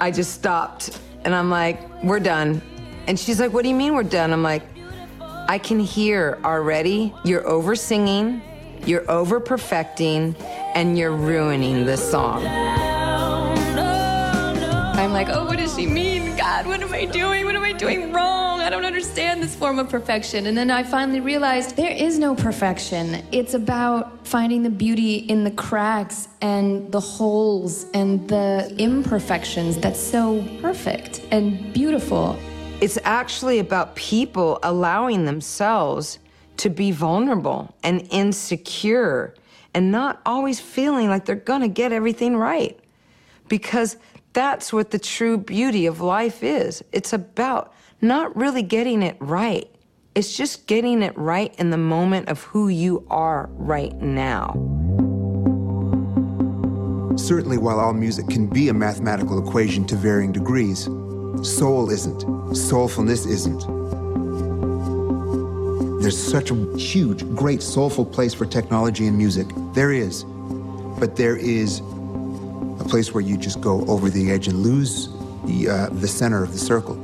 I 0.00 0.10
just 0.10 0.34
stopped 0.34 0.98
and 1.22 1.36
I'm 1.36 1.50
like, 1.50 1.78
we're 2.02 2.18
done. 2.18 2.60
And 3.06 3.16
she's 3.16 3.38
like, 3.38 3.52
what 3.52 3.62
do 3.62 3.68
you 3.68 3.76
mean 3.76 3.94
we're 3.94 4.02
done? 4.02 4.32
I'm 4.32 4.42
like, 4.42 4.64
I 5.20 5.58
can 5.58 5.78
hear 5.78 6.40
already 6.42 7.14
you're 7.24 7.46
over 7.46 7.76
singing, 7.76 8.42
you're 8.86 9.08
over 9.08 9.38
perfecting, 9.38 10.34
and 10.74 10.98
you're 10.98 11.14
ruining 11.14 11.86
this 11.86 12.10
song. 12.10 12.44
I'm 14.96 15.12
like, 15.12 15.28
oh, 15.28 15.44
what 15.44 15.58
does 15.58 15.76
she 15.76 15.86
mean? 15.86 16.17
God, 16.58 16.66
what 16.66 16.82
am 16.82 16.92
I 16.92 17.04
doing? 17.04 17.44
What 17.44 17.54
am 17.54 17.62
I 17.62 17.72
doing 17.72 18.12
wrong? 18.12 18.58
I 18.58 18.68
don't 18.68 18.84
understand 18.84 19.40
this 19.40 19.54
form 19.54 19.78
of 19.78 19.88
perfection. 19.88 20.48
And 20.48 20.58
then 20.58 20.72
I 20.72 20.82
finally 20.82 21.20
realized 21.20 21.76
there 21.76 21.92
is 21.92 22.18
no 22.18 22.34
perfection. 22.34 23.24
It's 23.30 23.54
about 23.54 24.26
finding 24.26 24.64
the 24.64 24.70
beauty 24.70 25.18
in 25.18 25.44
the 25.44 25.52
cracks 25.52 26.26
and 26.40 26.90
the 26.90 26.98
holes 26.98 27.86
and 27.94 28.28
the 28.28 28.74
imperfections 28.76 29.76
that's 29.76 30.00
so 30.00 30.44
perfect 30.60 31.22
and 31.30 31.72
beautiful. 31.72 32.36
It's 32.80 32.98
actually 33.04 33.60
about 33.60 33.94
people 33.94 34.58
allowing 34.64 35.26
themselves 35.26 36.18
to 36.56 36.70
be 36.70 36.90
vulnerable 36.90 37.72
and 37.84 38.04
insecure 38.10 39.32
and 39.74 39.92
not 39.92 40.20
always 40.26 40.58
feeling 40.58 41.08
like 41.08 41.24
they're 41.24 41.36
going 41.36 41.60
to 41.60 41.68
get 41.68 41.92
everything 41.92 42.36
right. 42.36 42.76
Because 43.46 43.96
that's 44.38 44.72
what 44.72 44.92
the 44.92 45.00
true 45.00 45.36
beauty 45.36 45.84
of 45.86 46.00
life 46.00 46.44
is. 46.44 46.84
It's 46.92 47.12
about 47.12 47.74
not 48.00 48.36
really 48.36 48.62
getting 48.62 49.02
it 49.02 49.16
right. 49.18 49.68
It's 50.14 50.36
just 50.36 50.68
getting 50.68 51.02
it 51.02 51.18
right 51.18 51.52
in 51.58 51.70
the 51.70 51.76
moment 51.76 52.28
of 52.28 52.44
who 52.44 52.68
you 52.68 53.04
are 53.10 53.50
right 53.54 54.00
now. 54.00 54.52
Certainly, 57.16 57.58
while 57.58 57.80
all 57.80 57.92
music 57.92 58.28
can 58.28 58.46
be 58.46 58.68
a 58.68 58.72
mathematical 58.72 59.44
equation 59.44 59.84
to 59.86 59.96
varying 59.96 60.30
degrees, 60.30 60.84
soul 61.42 61.90
isn't. 61.90 62.20
Soulfulness 62.54 63.26
isn't. 63.26 63.62
There's 66.00 66.16
such 66.16 66.52
a 66.52 66.76
huge, 66.76 67.28
great, 67.34 67.60
soulful 67.60 68.06
place 68.06 68.34
for 68.34 68.46
technology 68.46 69.08
and 69.08 69.18
music. 69.18 69.48
There 69.74 69.90
is. 69.90 70.22
But 71.00 71.16
there 71.16 71.36
is 71.36 71.82
a 72.78 72.84
place 72.84 73.12
where 73.12 73.22
you 73.22 73.36
just 73.36 73.60
go 73.60 73.84
over 73.86 74.10
the 74.10 74.30
edge 74.30 74.48
and 74.48 74.58
lose 74.58 75.08
the, 75.44 75.68
uh, 75.68 75.88
the 75.90 76.08
center 76.08 76.42
of 76.42 76.52
the 76.52 76.58
circle. 76.58 76.96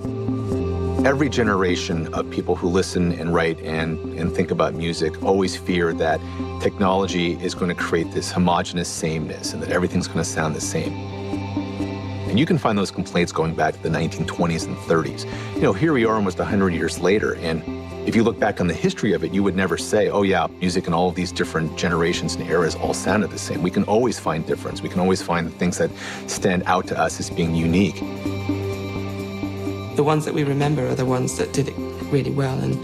Every 1.07 1.29
generation 1.29 2.13
of 2.15 2.31
people 2.31 2.57
who 2.57 2.69
listen 2.69 3.13
and 3.13 3.35
write 3.35 3.61
and, 3.61 3.99
and 4.19 4.35
think 4.35 4.51
about 4.51 4.75
music 4.75 5.23
always 5.23 5.55
fear 5.55 5.93
that 5.95 6.19
technology 6.63 7.33
is 7.43 7.55
going 7.55 7.69
to 7.69 7.75
create 7.75 8.11
this 8.13 8.33
homogenous 8.33 8.89
sameness 8.89 9.53
and 9.53 9.63
that 9.63 9.71
everything's 9.71 10.07
going 10.07 10.21
to 10.21 10.25
sound 10.25 10.57
the 10.57 10.63
same. 10.63 10.93
And 12.29 12.39
you 12.39 12.47
can 12.47 12.59
find 12.59 12.77
those 12.77 12.91
complaints 12.91 13.33
going 13.33 13.55
back 13.55 13.75
to 13.75 13.83
the 13.83 13.91
1920s 13.91 14.67
and 14.67 14.77
30s. 14.77 15.55
You 15.55 15.61
know, 15.61 15.73
here 15.73 15.93
we 15.93 16.05
are 16.05 16.15
almost 16.15 16.39
100 16.39 16.71
years 16.71 16.99
later, 16.99 17.35
and 17.35 17.63
if 18.07 18.15
you 18.15 18.23
look 18.23 18.39
back 18.39 18.61
on 18.61 18.67
the 18.67 18.75
history 18.75 19.15
of 19.15 19.25
it, 19.25 19.33
you 19.33 19.43
would 19.43 19.57
never 19.57 19.79
say, 19.79 20.11
oh, 20.11 20.23
yeah, 20.23 20.47
music 20.61 20.87
in 20.87 20.93
all 20.93 21.09
of 21.09 21.15
these 21.15 21.33
different 21.33 21.77
generations 21.79 22.35
and 22.35 22.47
eras 22.49 22.75
all 22.75 22.93
sounded 22.93 23.31
the 23.31 23.39
same. 23.39 23.63
We 23.63 23.71
can 23.71 23.85
always 23.85 24.19
find 24.19 24.47
difference. 24.47 24.83
We 24.83 24.91
can 24.91 25.01
always 25.01 25.23
find 25.23 25.47
the 25.47 25.51
things 25.53 25.79
that 25.79 25.91
stand 26.27 26.65
out 26.67 26.87
to 26.89 26.99
us 26.99 27.19
as 27.19 27.31
being 27.31 27.55
unique. 27.55 27.99
The 29.97 30.03
ones 30.05 30.27
that 30.27 30.35
we 30.35 30.45
remember 30.45 30.87
are 30.87 30.95
the 30.95 31.07
ones 31.07 31.39
that 31.39 31.55
did 31.55 31.69
it 31.69 31.75
really 32.13 32.31
well 32.31 32.59
and, 32.59 32.75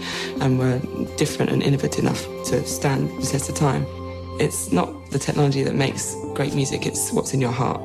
and 0.41 0.57
were 0.57 0.79
different 1.17 1.51
and 1.51 1.61
innovative 1.61 2.03
enough 2.03 2.23
to 2.45 2.65
stand 2.65 3.09
the 3.21 3.27
test 3.27 3.47
of 3.47 3.55
time. 3.55 3.85
It's 4.39 4.71
not 4.71 5.11
the 5.11 5.19
technology 5.19 5.61
that 5.61 5.75
makes 5.75 6.15
great 6.33 6.55
music, 6.55 6.87
it's 6.87 7.11
what's 7.11 7.33
in 7.33 7.41
your 7.41 7.51
heart. 7.51 7.81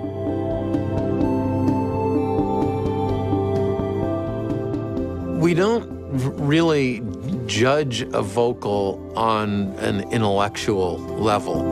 We 5.38 5.52
don't 5.52 5.96
really 6.16 7.00
judge 7.46 8.02
a 8.02 8.22
vocal 8.22 9.12
on 9.16 9.72
an 9.78 10.10
intellectual 10.12 10.98
level. 10.98 11.62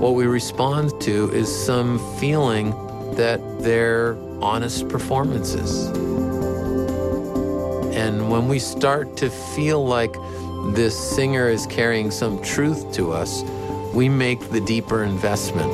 What 0.00 0.14
we 0.14 0.26
respond 0.26 1.00
to 1.02 1.30
is 1.32 1.48
some 1.64 1.98
feeling 2.18 2.70
that 3.14 3.40
they're 3.60 4.16
honest 4.42 4.88
performances. 4.88 5.86
And 7.96 8.30
when 8.30 8.48
we 8.48 8.58
start 8.58 9.16
to 9.18 9.30
feel 9.30 9.86
like 9.86 10.14
this 10.74 10.98
singer 10.98 11.48
is 11.48 11.66
carrying 11.66 12.10
some 12.10 12.42
truth 12.42 12.92
to 12.94 13.12
us, 13.12 13.42
we 13.94 14.08
make 14.08 14.50
the 14.50 14.60
deeper 14.60 15.04
investment. 15.04 15.70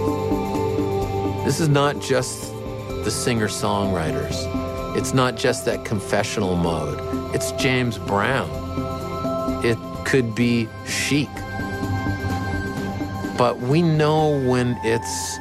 This 1.44 1.58
is 1.58 1.68
not 1.68 2.00
just 2.00 2.52
the 3.04 3.10
singer 3.10 3.48
songwriters. 3.48 4.59
It's 4.96 5.14
not 5.14 5.36
just 5.36 5.64
that 5.66 5.84
confessional 5.84 6.56
mode. 6.56 6.98
It's 7.34 7.52
James 7.52 7.96
Brown. 7.96 8.48
It 9.64 9.78
could 10.04 10.34
be 10.34 10.68
Chic. 10.86 11.28
But 13.38 13.60
we 13.60 13.82
know 13.82 14.38
when 14.46 14.76
it's, 14.82 15.38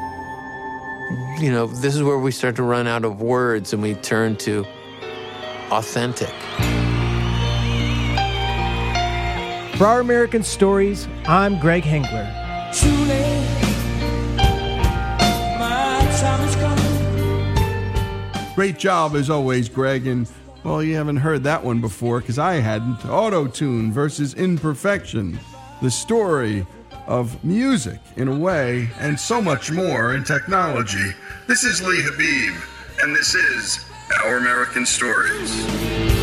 you 1.41 1.51
know, 1.51 1.67
this 1.67 1.95
is 1.95 2.03
where 2.03 2.19
we 2.19 2.31
start 2.31 2.55
to 2.57 2.63
run 2.63 2.87
out 2.87 3.03
of 3.03 3.21
words 3.21 3.73
and 3.73 3.81
we 3.81 3.95
turn 3.95 4.35
to 4.37 4.65
authentic. 5.71 6.33
For 9.77 9.85
Our 9.85 9.99
American 9.99 10.43
Stories, 10.43 11.07
I'm 11.25 11.59
Greg 11.59 11.83
Hengler. 11.83 12.27
Great 18.60 18.78
job 18.78 19.16
as 19.16 19.30
always, 19.30 19.70
Greg. 19.70 20.05
And 20.05 20.30
well, 20.66 20.84
you 20.84 20.93
haven't 20.97 21.16
heard 21.16 21.43
that 21.43 21.64
one 21.64 21.80
before 21.80 22.20
because 22.20 22.38
I 22.38 22.55
hadn't. 22.55 23.05
Auto 23.05 23.47
tune 23.47 23.93
versus 23.93 24.34
imperfection. 24.34 25.39
The 25.82 25.89
story 25.89 26.68
of 27.07 27.41
music 27.41 28.01
in 28.18 28.28
a 28.28 28.38
way 28.38 28.89
and 28.99 29.18
so 29.18 29.41
much 29.41 29.72
more 29.72 30.14
in 30.14 30.26
technology. 30.26 31.14
This 31.47 31.64
is 31.64 31.82
Lee 31.82 32.01
Habeeb, 32.01 33.01
and 33.01 33.16
this 33.16 33.34
is 33.34 33.89
Our 34.26 34.36
American 34.39 34.86
Stories. 34.86 36.18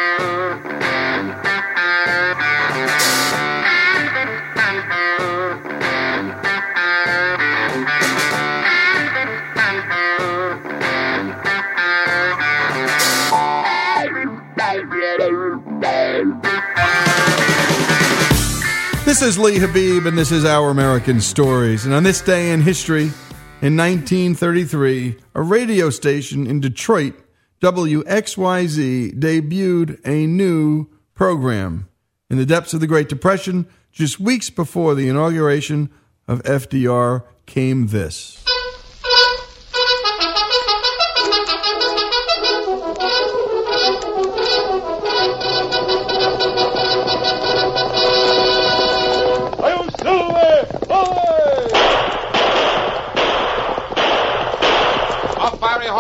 This 19.23 19.37
is 19.37 19.39
Lee 19.39 19.59
Habeeb, 19.61 20.09
and 20.09 20.19
this 20.19 20.33
is 20.33 20.45
Our 20.45 20.69
American 20.69 21.21
Stories. 21.21 21.85
And 21.85 21.95
on 21.95 22.03
this 22.03 22.21
day 22.21 22.51
in 22.51 22.61
history, 22.61 23.05
in 23.61 23.77
1933, 23.77 25.17
a 25.37 25.43
radio 25.43 25.91
station 25.91 26.45
in 26.45 26.59
Detroit, 26.59 27.15
WXYZ, 27.61 29.17
debuted 29.21 30.01
a 30.05 30.27
new 30.27 30.89
program. 31.15 31.89
In 32.31 32.37
the 32.37 32.45
depths 32.45 32.75
of 32.75 32.81
the 32.81 32.89
Great 32.89 33.09
Depression, 33.09 33.69
just 33.93 34.19
weeks 34.19 34.51
before 34.51 34.97
the 34.97 35.09
inauguration 35.09 35.89
of 36.27 36.43
FDR, 36.43 37.23
came 37.47 37.87
this. 37.87 38.42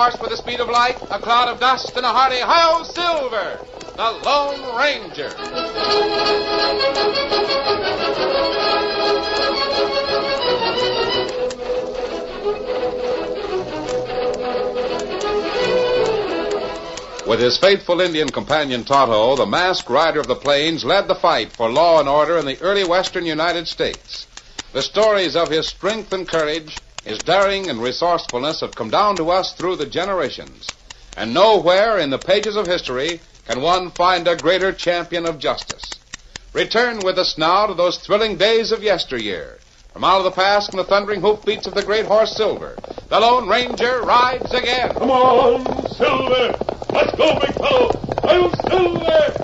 Horse 0.03 0.20
with 0.20 0.30
the 0.30 0.36
speed 0.36 0.59
of 0.59 0.68
light, 0.68 0.96
a 1.12 1.18
cloud 1.20 1.46
of 1.46 1.61
dust, 1.61 1.96
and 1.96 2.05
a 2.05 2.09
hearty 2.09 2.40
hi 2.40 2.82
Silver, 2.82 3.61
the 3.96 4.11
Lone 4.24 4.76
Ranger. 4.76 5.30
With 17.24 17.38
his 17.38 17.57
faithful 17.59 18.00
Indian 18.00 18.32
companion 18.32 18.82
Tonto, 18.82 19.36
the 19.36 19.46
masked 19.46 19.88
rider 19.88 20.18
of 20.18 20.26
the 20.26 20.34
plains 20.34 20.84
led 20.84 21.07
the 21.07 21.14
fight 21.14 21.53
for 21.53 21.70
law 21.70 22.00
and 22.00 22.09
order 22.09 22.38
in 22.38 22.44
the 22.44 22.61
early 22.61 22.82
western 22.82 23.24
United 23.24 23.68
States. 23.68 24.26
The 24.72 24.82
stories 24.82 25.36
of 25.36 25.48
his 25.48 25.68
strength 25.68 26.12
and 26.12 26.26
courage, 26.26 26.80
his 27.05 27.18
daring 27.18 27.68
and 27.68 27.82
resourcefulness 27.82 28.61
have 28.61 28.74
come 28.74 28.90
down 28.90 29.16
to 29.16 29.30
us 29.30 29.53
through 29.55 29.76
the 29.76 29.86
generations. 29.86 30.68
And 31.16 31.34
nowhere 31.34 31.98
in 31.98 32.11
the 32.11 32.18
pages 32.18 32.57
of 32.57 32.66
history 32.66 33.20
can 33.46 33.61
one 33.61 33.90
find 33.90 34.26
a 34.28 34.36
greater 34.36 34.72
champion 34.72 35.26
of 35.26 35.38
justice. 35.38 35.84
Return 36.53 37.00
with 37.00 37.18
us 37.18 37.36
now 37.36 37.66
to 37.66 37.74
those 37.74 37.98
thrilling 37.98 38.36
days 38.36 38.72
of 38.72 38.82
yesteryear. 38.82 39.59
From 39.92 40.05
out 40.05 40.18
of 40.18 40.24
the 40.24 40.30
past 40.30 40.70
come 40.70 40.78
the 40.78 40.84
thundering 40.84 41.20
hoofbeats 41.20 41.66
of 41.66 41.74
the 41.74 41.82
great 41.82 42.07
horse 42.07 42.34
Silver. 42.34 42.76
The 43.09 43.20
Lone 43.20 43.48
Ranger 43.48 44.03
rides 44.03 44.53
again. 44.55 44.94
Come 44.94 45.11
on, 45.11 45.88
Silver! 45.88 46.57
Let's 46.90 47.16
go, 47.16 47.38
big 47.40 47.55
fellow! 47.55 47.90
Hail 48.22 48.50
Silver! 48.68 49.42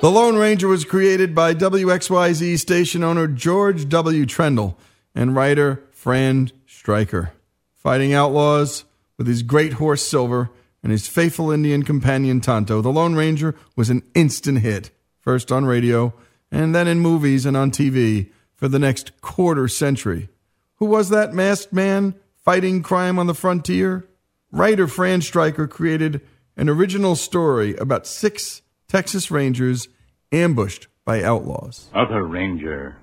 The 0.00 0.10
Lone 0.10 0.36
Ranger 0.36 0.66
was 0.66 0.86
created 0.86 1.34
by 1.34 1.52
WXYZ 1.52 2.58
station 2.58 3.04
owner 3.04 3.26
George 3.26 3.86
W. 3.86 4.24
Trendle 4.24 4.76
and 5.14 5.36
writer 5.36 5.84
Fran 5.90 6.50
Stryker. 6.66 7.34
Fighting 7.74 8.14
outlaws 8.14 8.86
with 9.18 9.26
his 9.26 9.42
great 9.42 9.74
horse 9.74 10.00
Silver 10.00 10.48
and 10.82 10.90
his 10.90 11.06
faithful 11.06 11.50
Indian 11.50 11.82
companion 11.82 12.40
Tonto, 12.40 12.80
The 12.80 12.88
Lone 12.88 13.14
Ranger 13.14 13.54
was 13.76 13.90
an 13.90 14.02
instant 14.14 14.60
hit, 14.60 14.90
first 15.18 15.52
on 15.52 15.66
radio 15.66 16.14
and 16.50 16.74
then 16.74 16.88
in 16.88 17.00
movies 17.00 17.44
and 17.44 17.54
on 17.54 17.70
TV 17.70 18.30
for 18.54 18.68
the 18.68 18.78
next 18.78 19.20
quarter 19.20 19.68
century. 19.68 20.30
Who 20.76 20.86
was 20.86 21.10
that 21.10 21.34
masked 21.34 21.74
man 21.74 22.14
fighting 22.42 22.82
crime 22.82 23.18
on 23.18 23.26
the 23.26 23.34
frontier? 23.34 24.08
Writer 24.50 24.88
Fran 24.88 25.20
Stryker 25.20 25.68
created 25.68 26.22
an 26.56 26.70
original 26.70 27.16
story 27.16 27.76
about 27.76 28.06
six 28.06 28.62
Texas 28.90 29.30
Rangers 29.30 29.86
ambushed 30.32 30.88
by 31.04 31.22
outlaws. 31.22 31.88
Other 31.94 32.24
ranger, 32.24 32.96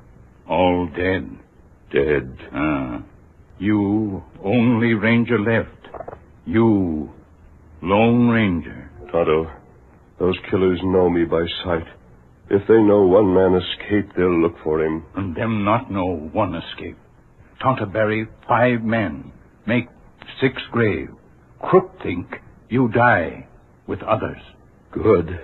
all 0.46 0.86
dead. 0.88 1.30
Dead. 1.94 2.38
Ah. 2.52 3.04
You, 3.58 4.22
only 4.44 4.96
ranger 4.96 5.40
left. 5.40 5.88
You, 6.46 7.10
lone 7.82 8.28
ranger. 8.28 8.92
Tonto, 9.14 9.50
those 10.20 10.36
killers 10.52 10.82
know 10.84 11.10
me 11.10 11.24
by 11.24 11.46
sight. 11.64 11.88
If 12.50 12.68
they 12.68 12.82
know 12.82 13.04
one 13.04 13.34
man 13.34 13.56
escaped, 13.56 14.14
they'll 14.18 14.42
look 14.42 14.56
for 14.66 14.84
him. 14.84 15.06
And 15.16 15.38
them 15.38 15.64
not 15.64 15.90
know 15.90 16.30
one 16.34 16.54
escape. 16.54 16.98
Tonto 17.64 17.86
bury 17.86 18.28
five 18.46 18.84
men. 18.84 19.32
Make 19.66 19.88
six 20.42 20.62
grave. 20.70 21.12
Crook 21.62 21.98
think 22.04 22.42
you 22.68 22.90
die 22.90 23.48
with 23.88 24.04
others. 24.04 24.42
Good. 24.92 25.40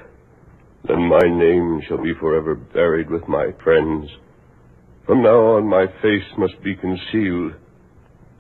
Then 0.88 1.08
my 1.08 1.22
name 1.22 1.82
shall 1.88 2.04
be 2.04 2.14
forever 2.20 2.56
buried 2.56 3.10
with 3.10 3.28
my 3.28 3.52
friends. 3.64 4.10
From 5.06 5.24
now 5.24 5.56
on, 5.56 5.68
my 5.68 5.88
face 6.02 6.24
must 6.38 6.62
be 6.62 6.76
concealed. 6.76 7.54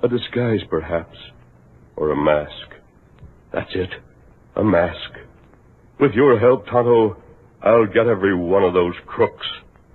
A 0.01 0.07
disguise, 0.07 0.61
perhaps. 0.69 1.17
Or 1.95 2.11
a 2.11 2.15
mask. 2.15 2.75
That's 3.53 3.71
it. 3.73 3.89
A 4.55 4.63
mask. 4.63 5.11
With 5.99 6.13
your 6.13 6.37
help, 6.37 6.65
Tonto, 6.65 7.15
I'll 7.61 7.85
get 7.85 8.07
every 8.07 8.35
one 8.35 8.63
of 8.63 8.73
those 8.73 8.95
crooks. 9.05 9.47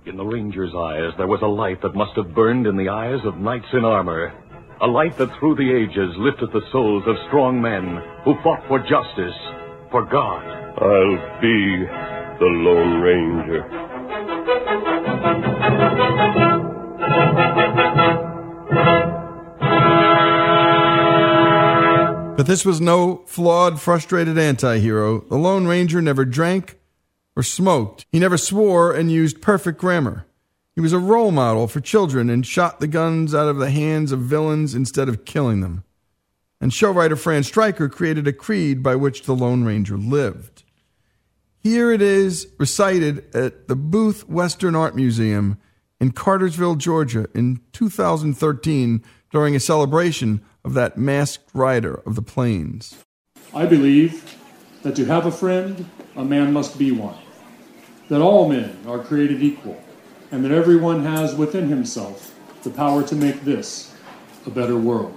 In 0.05 0.17
the 0.17 0.25
ranger's 0.25 0.73
eyes, 0.75 1.11
there 1.17 1.27
was 1.27 1.41
a 1.43 1.47
light 1.47 1.81
that 1.83 1.93
must 1.93 2.15
have 2.15 2.33
burned 2.33 2.65
in 2.65 2.77
the 2.77 2.89
eyes 2.89 3.19
of 3.25 3.37
knights 3.37 3.67
in 3.73 3.85
armor. 3.85 4.33
A 4.81 4.87
light 4.87 5.17
that 5.17 5.29
through 5.39 5.55
the 5.55 5.71
ages 5.71 6.15
lifted 6.17 6.51
the 6.51 6.65
souls 6.71 7.03
of 7.05 7.15
strong 7.27 7.61
men 7.61 8.01
who 8.23 8.33
fought 8.41 8.65
for 8.67 8.79
justice, 8.79 9.37
for 9.91 10.05
God. 10.05 10.41
I'll 10.81 11.41
be 11.41 12.08
the 12.39 12.45
Lone 12.45 13.01
Ranger. 13.01 13.63
But 22.37 22.47
this 22.47 22.63
was 22.63 22.79
no 22.79 23.23
flawed, 23.25 23.81
frustrated 23.81 24.37
anti 24.37 24.79
hero. 24.79 25.19
The 25.19 25.35
Lone 25.35 25.67
Ranger 25.67 26.01
never 26.01 26.23
drank 26.23 26.79
or 27.35 27.43
smoked. 27.43 28.05
He 28.09 28.19
never 28.19 28.37
swore 28.37 28.93
and 28.93 29.11
used 29.11 29.41
perfect 29.41 29.77
grammar. 29.77 30.25
He 30.75 30.81
was 30.81 30.93
a 30.93 30.99
role 30.99 31.31
model 31.31 31.67
for 31.67 31.81
children 31.81 32.29
and 32.29 32.47
shot 32.47 32.79
the 32.79 32.87
guns 32.87 33.35
out 33.35 33.49
of 33.49 33.57
the 33.57 33.69
hands 33.69 34.13
of 34.13 34.21
villains 34.21 34.73
instead 34.73 35.09
of 35.09 35.25
killing 35.25 35.59
them. 35.59 35.83
And 36.61 36.73
show 36.73 36.91
writer 36.91 37.17
Fran 37.17 37.43
Stryker 37.43 37.89
created 37.89 38.27
a 38.27 38.33
creed 38.33 38.81
by 38.81 38.95
which 38.95 39.23
the 39.23 39.35
Lone 39.35 39.65
Ranger 39.65 39.97
lived. 39.97 40.63
Here 41.61 41.91
it 41.91 42.01
is 42.01 42.47
recited 42.57 43.35
at 43.35 43.67
the 43.67 43.75
Booth 43.75 44.29
Western 44.29 44.75
Art 44.75 44.95
Museum 44.95 45.57
in 45.99 46.11
Cartersville, 46.11 46.75
Georgia 46.75 47.27
in 47.35 47.59
2013 47.73 49.03
during 49.29 49.55
a 49.57 49.59
celebration 49.59 50.41
of 50.63 50.73
that 50.75 50.97
masked 50.97 51.49
rider 51.53 51.95
of 52.05 52.15
the 52.15 52.21
plains. 52.21 53.03
I 53.53 53.65
believe 53.65 54.37
that 54.83 54.95
to 54.95 55.05
have 55.05 55.25
a 55.25 55.31
friend, 55.31 55.89
a 56.15 56.23
man 56.23 56.53
must 56.53 56.79
be 56.79 56.91
one. 56.91 57.17
That 58.07 58.21
all 58.21 58.47
men 58.47 58.77
are 58.87 58.99
created 58.99 59.43
equal, 59.43 59.83
and 60.31 60.45
that 60.45 60.53
everyone 60.53 61.03
has 61.03 61.35
within 61.35 61.67
himself 61.67 62.33
the 62.63 62.69
power 62.69 63.03
to 63.03 63.15
make 63.15 63.41
this 63.41 63.93
a 64.45 64.49
better 64.49 64.77
world. 64.77 65.15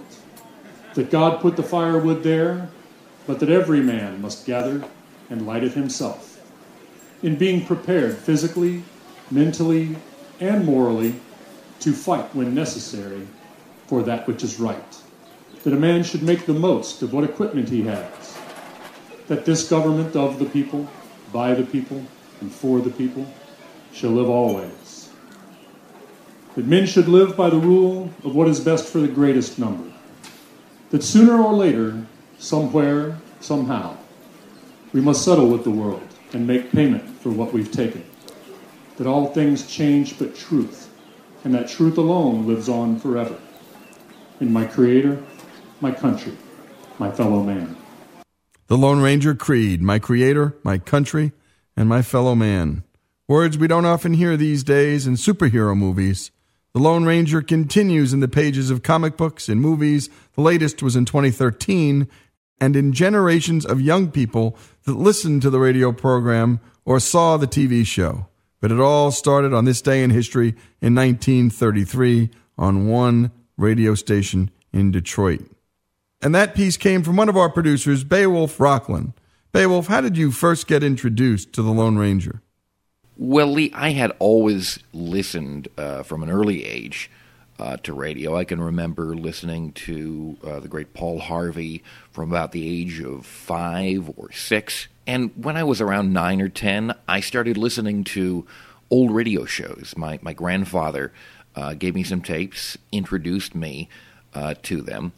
that 0.94 1.10
God 1.10 1.40
put 1.40 1.56
the 1.56 1.62
firewood 1.62 2.22
there, 2.22 2.68
but 3.26 3.40
that 3.40 3.48
every 3.48 3.80
man 3.80 4.20
must 4.20 4.44
gather 4.44 4.84
and 5.30 5.46
light 5.46 5.64
it 5.64 5.72
himself. 5.72 6.31
In 7.22 7.36
being 7.36 7.64
prepared 7.64 8.16
physically, 8.16 8.82
mentally, 9.30 9.96
and 10.40 10.64
morally 10.64 11.14
to 11.78 11.92
fight 11.92 12.34
when 12.34 12.52
necessary 12.52 13.28
for 13.86 14.02
that 14.02 14.26
which 14.26 14.42
is 14.42 14.58
right. 14.58 14.96
That 15.62 15.72
a 15.72 15.76
man 15.76 16.02
should 16.02 16.24
make 16.24 16.46
the 16.46 16.52
most 16.52 17.00
of 17.00 17.12
what 17.12 17.22
equipment 17.22 17.68
he 17.68 17.82
has. 17.82 18.36
That 19.28 19.44
this 19.44 19.68
government 19.68 20.16
of 20.16 20.40
the 20.40 20.46
people, 20.46 20.88
by 21.32 21.54
the 21.54 21.62
people, 21.62 22.04
and 22.40 22.50
for 22.50 22.80
the 22.80 22.90
people 22.90 23.32
shall 23.92 24.10
live 24.10 24.28
always. 24.28 25.10
That 26.56 26.66
men 26.66 26.86
should 26.86 27.06
live 27.06 27.36
by 27.36 27.50
the 27.50 27.58
rule 27.58 28.10
of 28.24 28.34
what 28.34 28.48
is 28.48 28.58
best 28.58 28.88
for 28.88 28.98
the 28.98 29.06
greatest 29.06 29.60
number. 29.60 29.92
That 30.90 31.04
sooner 31.04 31.40
or 31.40 31.54
later, 31.54 32.04
somewhere, 32.38 33.18
somehow, 33.40 33.96
we 34.92 35.00
must 35.00 35.24
settle 35.24 35.46
with 35.46 35.62
the 35.62 35.70
world 35.70 36.06
and 36.32 36.46
make 36.46 36.72
payment 36.72 37.11
for 37.22 37.30
what 37.30 37.52
we've 37.52 37.70
taken. 37.70 38.04
That 38.96 39.06
all 39.06 39.28
things 39.28 39.66
change 39.66 40.18
but 40.18 40.34
truth, 40.34 40.90
and 41.44 41.54
that 41.54 41.68
truth 41.68 41.96
alone 41.96 42.46
lives 42.46 42.68
on 42.68 42.98
forever. 42.98 43.38
In 44.40 44.52
my 44.52 44.64
Creator, 44.64 45.22
my 45.80 45.92
country, 45.92 46.36
my 46.98 47.10
fellow 47.10 47.42
man. 47.42 47.76
The 48.66 48.76
Lone 48.76 49.00
Ranger 49.00 49.34
Creed, 49.34 49.82
my 49.82 49.98
Creator, 49.98 50.56
my 50.64 50.78
country, 50.78 51.32
and 51.76 51.88
my 51.88 52.02
fellow 52.02 52.34
man. 52.34 52.82
Words 53.28 53.56
we 53.56 53.68
don't 53.68 53.86
often 53.86 54.14
hear 54.14 54.36
these 54.36 54.64
days 54.64 55.06
in 55.06 55.14
superhero 55.14 55.76
movies. 55.76 56.30
The 56.74 56.80
Lone 56.80 57.04
Ranger 57.04 57.42
continues 57.42 58.12
in 58.12 58.20
the 58.20 58.28
pages 58.28 58.70
of 58.70 58.82
comic 58.82 59.16
books 59.16 59.48
and 59.48 59.60
movies. 59.60 60.08
The 60.34 60.40
latest 60.40 60.82
was 60.82 60.96
in 60.96 61.04
2013, 61.04 62.08
and 62.60 62.76
in 62.76 62.92
generations 62.92 63.64
of 63.66 63.80
young 63.80 64.10
people 64.10 64.56
that 64.84 64.96
listened 64.96 65.42
to 65.42 65.50
the 65.50 65.60
radio 65.60 65.92
program 65.92 66.60
or 66.84 67.00
saw 67.00 67.36
the 67.36 67.46
TV 67.46 67.86
show. 67.86 68.26
But 68.60 68.70
it 68.70 68.80
all 68.80 69.10
started 69.10 69.52
on 69.52 69.64
this 69.64 69.82
day 69.82 70.02
in 70.02 70.10
history 70.10 70.50
in 70.80 70.94
1933 70.94 72.30
on 72.56 72.86
one 72.86 73.32
radio 73.56 73.94
station 73.94 74.50
in 74.72 74.90
Detroit. 74.90 75.44
And 76.20 76.34
that 76.34 76.54
piece 76.54 76.76
came 76.76 77.02
from 77.02 77.16
one 77.16 77.28
of 77.28 77.36
our 77.36 77.50
producers, 77.50 78.04
Beowulf 78.04 78.60
Rockland. 78.60 79.12
Beowulf, 79.52 79.88
how 79.88 80.00
did 80.00 80.16
you 80.16 80.30
first 80.30 80.66
get 80.66 80.84
introduced 80.84 81.52
to 81.54 81.62
the 81.62 81.72
Lone 81.72 81.98
Ranger? 81.98 82.40
Well, 83.16 83.48
Lee, 83.48 83.72
I 83.74 83.90
had 83.90 84.12
always 84.18 84.78
listened 84.92 85.68
uh, 85.76 86.02
from 86.02 86.22
an 86.22 86.30
early 86.30 86.64
age 86.64 87.10
uh, 87.62 87.76
to 87.76 87.94
radio. 87.94 88.36
I 88.36 88.42
can 88.42 88.60
remember 88.60 89.14
listening 89.14 89.70
to 89.72 90.36
uh, 90.44 90.58
the 90.58 90.66
great 90.66 90.94
Paul 90.94 91.20
Harvey 91.20 91.84
from 92.10 92.30
about 92.30 92.50
the 92.50 92.68
age 92.68 93.00
of 93.00 93.24
five 93.24 94.10
or 94.16 94.32
six. 94.32 94.88
And 95.06 95.30
when 95.36 95.56
I 95.56 95.62
was 95.62 95.80
around 95.80 96.12
nine 96.12 96.40
or 96.40 96.48
ten, 96.48 96.92
I 97.06 97.20
started 97.20 97.56
listening 97.56 98.02
to 98.04 98.44
old 98.90 99.12
radio 99.12 99.44
shows. 99.44 99.94
My, 99.96 100.18
my 100.22 100.32
grandfather 100.32 101.12
uh, 101.54 101.74
gave 101.74 101.94
me 101.94 102.02
some 102.02 102.20
tapes, 102.20 102.76
introduced 102.90 103.54
me 103.54 103.88
uh, 104.34 104.54
to 104.64 104.82
them, 104.82 105.12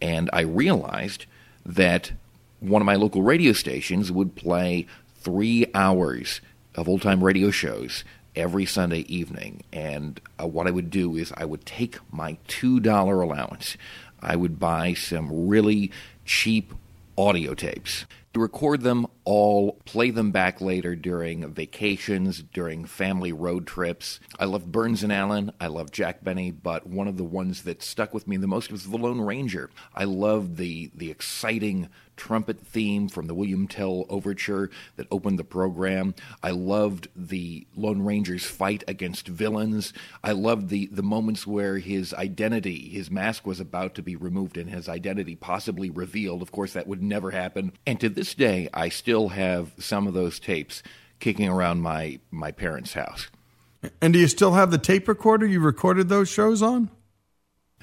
and 0.00 0.30
I 0.32 0.40
realized 0.40 1.26
that 1.66 2.12
one 2.60 2.80
of 2.80 2.86
my 2.86 2.94
local 2.96 3.22
radio 3.22 3.52
stations 3.52 4.10
would 4.10 4.36
play 4.36 4.86
three 5.18 5.66
hours 5.74 6.40
of 6.74 6.88
old 6.88 7.02
time 7.02 7.22
radio 7.22 7.50
shows 7.50 8.04
every 8.36 8.66
Sunday 8.66 9.00
evening. 9.00 9.62
And 9.72 10.20
uh, 10.40 10.46
what 10.46 10.66
I 10.66 10.70
would 10.70 10.90
do 10.90 11.16
is 11.16 11.32
I 11.36 11.44
would 11.44 11.66
take 11.66 11.98
my 12.12 12.38
$2 12.48 13.22
allowance, 13.22 13.76
I 14.22 14.36
would 14.36 14.58
buy 14.58 14.94
some 14.94 15.48
really 15.48 15.90
cheap 16.24 16.72
audio 17.16 17.54
tapes 17.54 18.06
to 18.32 18.40
record 18.40 18.82
them 18.82 19.06
all, 19.24 19.72
play 19.84 20.10
them 20.10 20.30
back 20.30 20.60
later 20.60 20.94
during 20.94 21.52
vacations, 21.52 22.42
during 22.42 22.84
family 22.84 23.32
road 23.32 23.66
trips. 23.66 24.20
I 24.38 24.44
love 24.44 24.70
Burns 24.70 25.02
and 25.02 25.12
Allen, 25.12 25.52
I 25.60 25.66
love 25.66 25.90
Jack 25.90 26.22
Benny, 26.22 26.50
but 26.52 26.86
one 26.86 27.08
of 27.08 27.16
the 27.16 27.24
ones 27.24 27.64
that 27.64 27.82
stuck 27.82 28.14
with 28.14 28.28
me 28.28 28.36
the 28.36 28.46
most 28.46 28.70
was 28.70 28.84
The 28.84 28.96
Lone 28.96 29.20
Ranger. 29.20 29.70
I 29.94 30.04
loved 30.04 30.56
the 30.56 30.90
the 30.94 31.10
exciting 31.10 31.88
trumpet 32.20 32.60
theme 32.60 33.08
from 33.08 33.26
the 33.26 33.34
William 33.34 33.66
Tell 33.66 34.04
overture 34.10 34.70
that 34.96 35.06
opened 35.10 35.38
the 35.38 35.44
program. 35.44 36.14
I 36.42 36.50
loved 36.50 37.08
the 37.16 37.66
Lone 37.74 38.02
Ranger's 38.02 38.44
fight 38.44 38.84
against 38.86 39.26
villains. 39.26 39.94
I 40.22 40.32
loved 40.32 40.68
the, 40.68 40.86
the 40.92 41.02
moments 41.02 41.46
where 41.46 41.78
his 41.78 42.12
identity, 42.12 42.90
his 42.90 43.10
mask 43.10 43.46
was 43.46 43.58
about 43.58 43.94
to 43.94 44.02
be 44.02 44.16
removed 44.16 44.58
and 44.58 44.68
his 44.68 44.86
identity 44.86 45.34
possibly 45.34 45.88
revealed. 45.88 46.42
Of 46.42 46.52
course, 46.52 46.74
that 46.74 46.86
would 46.86 47.02
never 47.02 47.30
happen. 47.30 47.72
And 47.86 47.98
to 48.00 48.10
this 48.10 48.34
day, 48.34 48.68
I 48.74 48.90
still 48.90 49.30
have 49.30 49.72
some 49.78 50.06
of 50.06 50.12
those 50.12 50.38
tapes 50.38 50.82
kicking 51.20 51.48
around 51.48 51.80
my, 51.80 52.20
my 52.30 52.52
parents' 52.52 52.92
house. 52.92 53.28
And 54.02 54.12
do 54.12 54.18
you 54.18 54.28
still 54.28 54.52
have 54.52 54.70
the 54.70 54.76
tape 54.76 55.08
recorder 55.08 55.46
you 55.46 55.60
recorded 55.60 56.10
those 56.10 56.28
shows 56.28 56.60
on? 56.60 56.90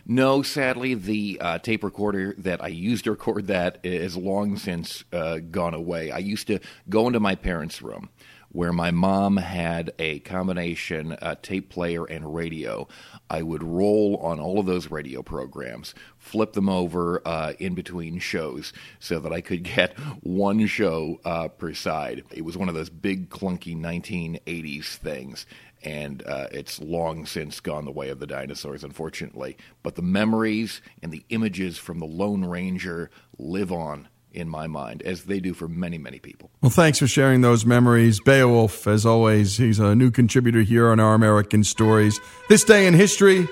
No, 0.10 0.41
sadly, 0.41 0.93
the 0.93 1.38
uh, 1.41 1.60
tape 1.60 1.84
recorder 1.84 2.34
that 2.38 2.64
I 2.64 2.70
used 2.70 3.03
to 3.03 3.12
record 3.12 3.47
that 3.47 3.80
is 3.84 4.16
long 4.16 4.55
since 4.55 5.03
uh, 5.12 5.39
gone 5.39 5.74
away. 5.74 6.12
I 6.12 6.20
used 6.20 6.47
to 6.47 6.60
go 6.88 7.08
into 7.08 7.20
my 7.20 7.36
parents' 7.36 7.82
room 7.82 8.10
where 8.49 8.72
my 8.72 8.89
mom 8.89 9.36
had 9.36 9.91
a 9.99 10.20
combination 10.20 11.12
uh, 11.22 11.36
tape 11.41 11.70
player 11.70 12.05
and 12.05 12.34
radio. 12.34 12.88
I 13.30 13.41
would 13.41 13.62
roll 13.62 14.18
on 14.18 14.39
all 14.39 14.60
of 14.60 14.66
those 14.66 14.89
radio 14.89 15.22
programs, 15.22 15.93
flip 16.18 16.53
them 16.53 16.70
over 16.70 17.22
uh, 17.28 17.53
in 17.60 17.76
between 17.76 18.20
shows 18.20 18.72
so 18.99 19.20
that 19.20 19.34
I 19.34 19.41
could 19.41 19.64
get 19.76 19.97
one 20.22 20.66
show 20.68 21.20
uh, 21.26 21.49
per 21.49 21.74
side. 21.74 22.24
It 22.32 22.45
was 22.45 22.58
one 22.58 22.70
of 22.70 22.76
those 22.76 22.89
big, 22.89 23.30
clunky 23.30 23.78
1980s 23.78 24.95
things 24.95 25.45
and 25.88 26.22
uh, 26.28 26.48
it's 26.52 26.82
long 26.82 27.26
since 27.26 27.62
gone 27.62 27.86
the 27.86 27.92
way 27.92 28.10
of 28.10 28.20
the 28.20 28.28
dinosaurs, 28.28 28.84
unfortunately. 28.84 29.56
But 29.84 29.96
the 29.96 30.02
memories 30.02 30.82
and 31.02 31.14
the 31.14 31.24
images 31.30 31.78
from 31.78 32.00
the 32.00 32.06
Lone 32.06 32.44
Ranger 32.44 33.10
live 33.38 33.72
on 33.72 34.10
in 34.34 34.50
my 34.50 34.68
mind, 34.68 35.02
as 35.04 35.24
they 35.24 35.40
do 35.40 35.54
for 35.54 35.70
many, 35.70 35.98
many 35.98 36.20
people. 36.20 36.52
Well, 36.62 36.70
thanks 36.70 37.00
for 37.00 37.08
sharing 37.08 37.40
those 37.40 37.66
memories. 37.66 38.20
Beowulf, 38.20 38.86
as 38.86 39.06
always, 39.06 39.56
he's 39.56 39.80
a 39.80 39.96
new 39.96 40.12
contributor 40.12 40.62
here 40.62 40.90
on 40.90 41.00
Our 41.00 41.14
American 41.14 41.64
Stories. 41.64 42.20
This 42.50 42.66
day 42.66 42.86
in 42.86 42.94
history, 42.94 43.48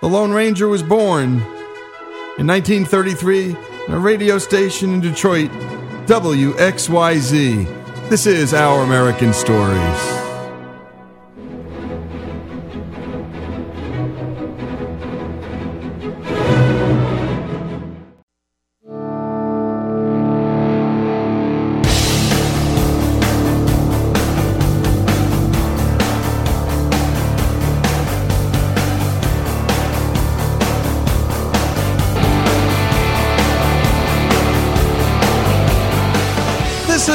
the 0.00 0.08
Lone 0.08 0.32
Ranger 0.32 0.68
was 0.68 0.82
born 0.82 1.34
in 2.38 2.46
1933 2.46 3.54
on 3.88 3.94
a 3.94 3.98
radio 3.98 4.38
station 4.38 4.94
in 4.94 5.00
Detroit, 5.00 5.50
WXYZ. 6.06 8.08
This 8.08 8.26
is 8.26 8.54
Our 8.54 8.82
American 8.82 9.34
Stories. 9.34 10.21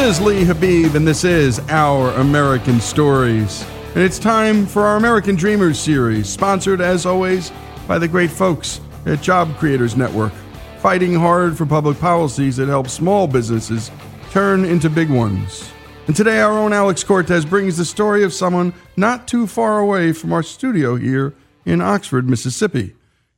Is 0.08 0.22
Lee 0.22 0.45
Habeeb, 0.45 0.95
and 0.95 1.05
this 1.05 1.26
is 1.26 1.60
Our 1.68 2.12
American 2.12 2.80
Stories. 2.80 3.66
And 3.93 4.01
it's 4.01 4.18
time 4.18 4.66
for 4.66 4.84
our 4.84 4.95
American 4.95 5.36
Dreamers 5.36 5.78
series, 5.78 6.30
sponsored 6.30 6.80
as 6.80 7.05
always 7.05 7.51
by 7.89 7.99
the 7.99 8.08
great 8.08 8.32
folks 8.32 8.80
at 9.05 9.22
Job 9.22 9.53
Creators 9.58 9.97
Network, 9.97 10.32
fighting 10.80 11.14
hard 11.14 11.58
for 11.58 11.66
public 11.66 11.99
policies 11.99 12.55
that 12.55 12.70
help 12.70 12.88
small 12.88 13.28
businesses 13.28 13.91
turn 14.32 14.64
into 14.64 14.89
big 14.89 15.10
ones. 15.10 15.70
And 16.08 16.16
today, 16.16 16.39
our 16.39 16.53
own 16.53 16.72
Alex 16.72 17.03
Cortez 17.03 17.43
brings 17.43 17.76
the 17.76 17.84
story 17.84 18.24
of 18.24 18.34
someone 18.34 18.74
not 18.95 19.28
too 19.28 19.45
far 19.45 19.80
away 19.80 20.14
from 20.14 20.32
our 20.32 20.41
studio 20.41 20.95
here 20.95 21.34
in 21.66 21.82
Oxford, 21.82 22.30
Mississippi, 22.30 22.95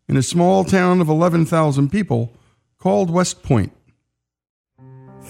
in 0.07 0.17
a 0.17 0.21
small 0.21 0.63
town 0.63 1.01
of 1.01 1.09
11,000 1.09 1.89
people 1.89 2.31
called 2.77 3.09
West 3.09 3.41
Point. 3.41 3.73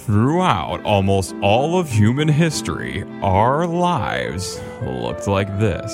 Throughout 0.10 0.84
almost 0.86 1.36
all 1.40 1.80
of 1.80 1.88
human 1.88 2.28
history, 2.28 3.04
our 3.22 3.68
lives 3.68 4.60
looked 4.82 5.28
like 5.28 5.60
this. 5.60 5.94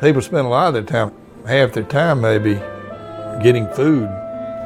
People 0.00 0.22
spend 0.22 0.46
a 0.46 0.48
lot 0.48 0.68
of 0.68 0.74
their 0.74 0.84
time, 0.84 1.12
half 1.44 1.72
their 1.72 1.82
time 1.82 2.20
maybe, 2.20 2.54
getting 3.42 3.66
food 3.72 4.08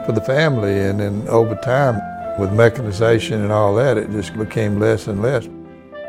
for 0.05 0.13
the 0.13 0.21
family, 0.21 0.79
and 0.81 1.01
then 1.01 1.27
over 1.29 1.55
time, 1.55 1.99
with 2.39 2.53
mechanization 2.53 3.41
and 3.41 3.51
all 3.51 3.75
that, 3.77 3.97
it 3.97 4.11
just 4.11 4.37
became 4.37 4.79
less 4.79 5.07
and 5.07 5.23
less. 5.23 5.49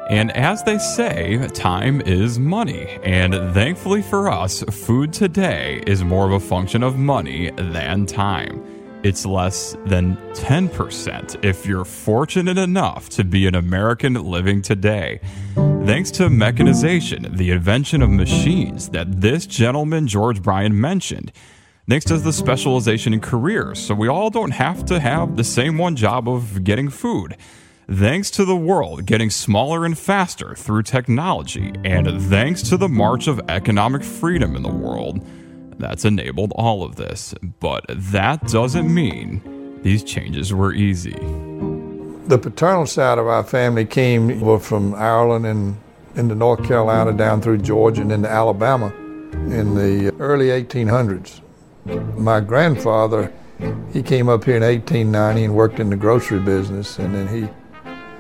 And 0.09 0.29
as 0.35 0.61
they 0.63 0.79
say, 0.79 1.47
time 1.53 2.01
is 2.01 2.37
money. 2.37 2.99
And 3.03 3.53
thankfully 3.53 4.01
for 4.01 4.29
us, 4.29 4.63
food 4.63 5.13
today 5.13 5.81
is 5.87 6.03
more 6.03 6.25
of 6.25 6.33
a 6.33 6.41
function 6.41 6.83
of 6.83 6.97
money 6.97 7.51
than 7.51 8.05
time. 8.05 8.66
It's 9.07 9.25
less 9.25 9.73
than 9.85 10.17
10% 10.33 11.45
if 11.45 11.65
you're 11.65 11.85
fortunate 11.85 12.57
enough 12.57 13.07
to 13.11 13.23
be 13.23 13.47
an 13.47 13.55
American 13.55 14.15
living 14.15 14.61
today. 14.61 15.21
Thanks 15.55 16.11
to 16.11 16.29
mechanization, 16.29 17.33
the 17.33 17.51
invention 17.51 18.01
of 18.01 18.09
machines 18.09 18.89
that 18.89 19.21
this 19.21 19.45
gentleman, 19.45 20.07
George 20.07 20.43
Bryan, 20.43 20.77
mentioned. 20.77 21.31
Thanks 21.87 22.03
to 22.07 22.17
the 22.17 22.33
specialization 22.33 23.13
in 23.13 23.21
careers, 23.21 23.79
so 23.79 23.95
we 23.95 24.09
all 24.09 24.29
don't 24.29 24.51
have 24.51 24.83
to 24.87 24.99
have 24.99 25.37
the 25.37 25.43
same 25.45 25.77
one 25.77 25.95
job 25.95 26.27
of 26.27 26.65
getting 26.65 26.89
food. 26.89 27.37
Thanks 27.89 28.29
to 28.31 28.43
the 28.43 28.57
world 28.57 29.05
getting 29.05 29.29
smaller 29.29 29.85
and 29.85 29.97
faster 29.97 30.53
through 30.53 30.83
technology, 30.83 31.71
and 31.85 32.21
thanks 32.23 32.61
to 32.63 32.75
the 32.75 32.89
march 32.89 33.29
of 33.29 33.39
economic 33.47 34.03
freedom 34.03 34.53
in 34.57 34.63
the 34.63 34.67
world, 34.67 35.25
that's 35.77 36.05
enabled 36.05 36.53
all 36.55 36.83
of 36.83 36.95
this. 36.95 37.33
But 37.59 37.85
that 37.89 38.47
doesn't 38.47 38.93
mean 38.93 39.79
these 39.83 40.03
changes 40.03 40.53
were 40.53 40.73
easy. 40.73 41.17
The 42.27 42.37
paternal 42.37 42.85
side 42.85 43.19
of 43.19 43.27
our 43.27 43.43
family 43.43 43.85
came 43.85 44.41
were 44.41 44.59
from 44.59 44.93
Ireland 44.95 45.45
and 45.45 45.77
into 46.15 46.35
North 46.35 46.63
Carolina 46.67 47.13
down 47.13 47.41
through 47.41 47.59
Georgia 47.59 48.01
and 48.01 48.11
into 48.11 48.29
Alabama 48.29 48.93
in 49.33 49.75
the 49.75 50.13
early 50.19 50.47
1800s. 50.47 51.41
My 52.17 52.39
grandfather, 52.39 53.31
he 53.93 54.01
came 54.01 54.27
up 54.27 54.43
here 54.43 54.57
in 54.57 54.63
1890 54.63 55.45
and 55.45 55.55
worked 55.55 55.79
in 55.79 55.89
the 55.89 55.95
grocery 55.95 56.39
business, 56.39 56.97
and 56.99 57.13
then 57.13 57.27
he 57.27 57.47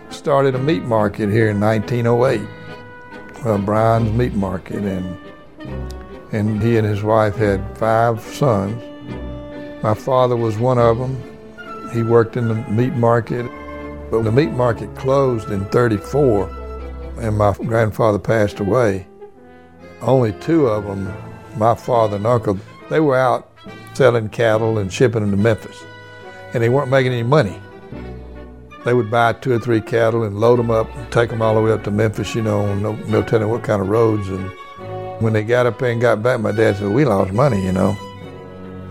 started 0.09 0.55
a 0.55 0.59
meat 0.59 0.83
market 0.83 1.29
here 1.29 1.49
in 1.49 1.59
1908, 1.59 2.47
uh, 3.45 3.57
Bryan's 3.57 4.11
Meat 4.13 4.33
Market, 4.33 4.83
and 4.83 5.17
and 6.31 6.61
he 6.61 6.77
and 6.77 6.85
his 6.85 7.03
wife 7.03 7.35
had 7.35 7.77
five 7.77 8.21
sons. 8.21 8.81
My 9.83 9.93
father 9.93 10.35
was 10.35 10.57
one 10.57 10.77
of 10.77 10.97
them. 10.97 11.21
He 11.93 12.03
worked 12.03 12.35
in 12.35 12.47
the 12.47 12.55
meat 12.69 12.93
market, 12.93 13.45
but 14.11 14.23
the 14.23 14.31
meat 14.31 14.51
market 14.51 14.95
closed 14.95 15.49
in 15.49 15.65
34, 15.65 16.49
and 17.19 17.37
my 17.37 17.53
grandfather 17.53 18.19
passed 18.19 18.59
away. 18.59 19.07
Only 20.01 20.33
two 20.33 20.67
of 20.67 20.83
them, 20.85 21.13
my 21.57 21.75
father 21.75 22.17
and 22.17 22.27
uncle, 22.27 22.59
they 22.89 22.99
were 22.99 23.17
out 23.17 23.49
selling 23.93 24.29
cattle 24.29 24.77
and 24.77 24.93
shipping 24.93 25.21
them 25.21 25.31
to 25.31 25.37
Memphis, 25.37 25.83
and 26.53 26.61
they 26.61 26.69
weren't 26.69 26.91
making 26.91 27.13
any 27.13 27.23
money. 27.23 27.59
They 28.85 28.93
would 28.93 29.09
buy 29.09 29.33
two 29.33 29.53
or 29.53 29.59
three 29.59 29.81
cattle 29.81 30.23
and 30.23 30.39
load 30.39 30.59
them 30.59 30.71
up, 30.71 30.93
and 30.95 31.11
take 31.11 31.29
them 31.29 31.41
all 31.41 31.55
the 31.55 31.61
way 31.61 31.71
up 31.71 31.83
to 31.85 31.91
Memphis, 31.91 32.35
you 32.35 32.41
know, 32.41 32.73
no, 32.75 32.93
no 32.93 33.23
telling 33.23 33.49
what 33.49 33.63
kind 33.63 33.81
of 33.81 33.89
roads. 33.89 34.29
And 34.29 34.51
when 35.19 35.33
they 35.33 35.43
got 35.43 35.65
up 35.65 35.79
there 35.79 35.91
and 35.91 36.01
got 36.01 36.21
back, 36.21 36.39
my 36.39 36.51
dad 36.51 36.77
said, 36.77 36.91
"We 36.91 37.05
lost 37.05 37.33
money," 37.33 37.63
you 37.63 37.71
know. 37.71 37.97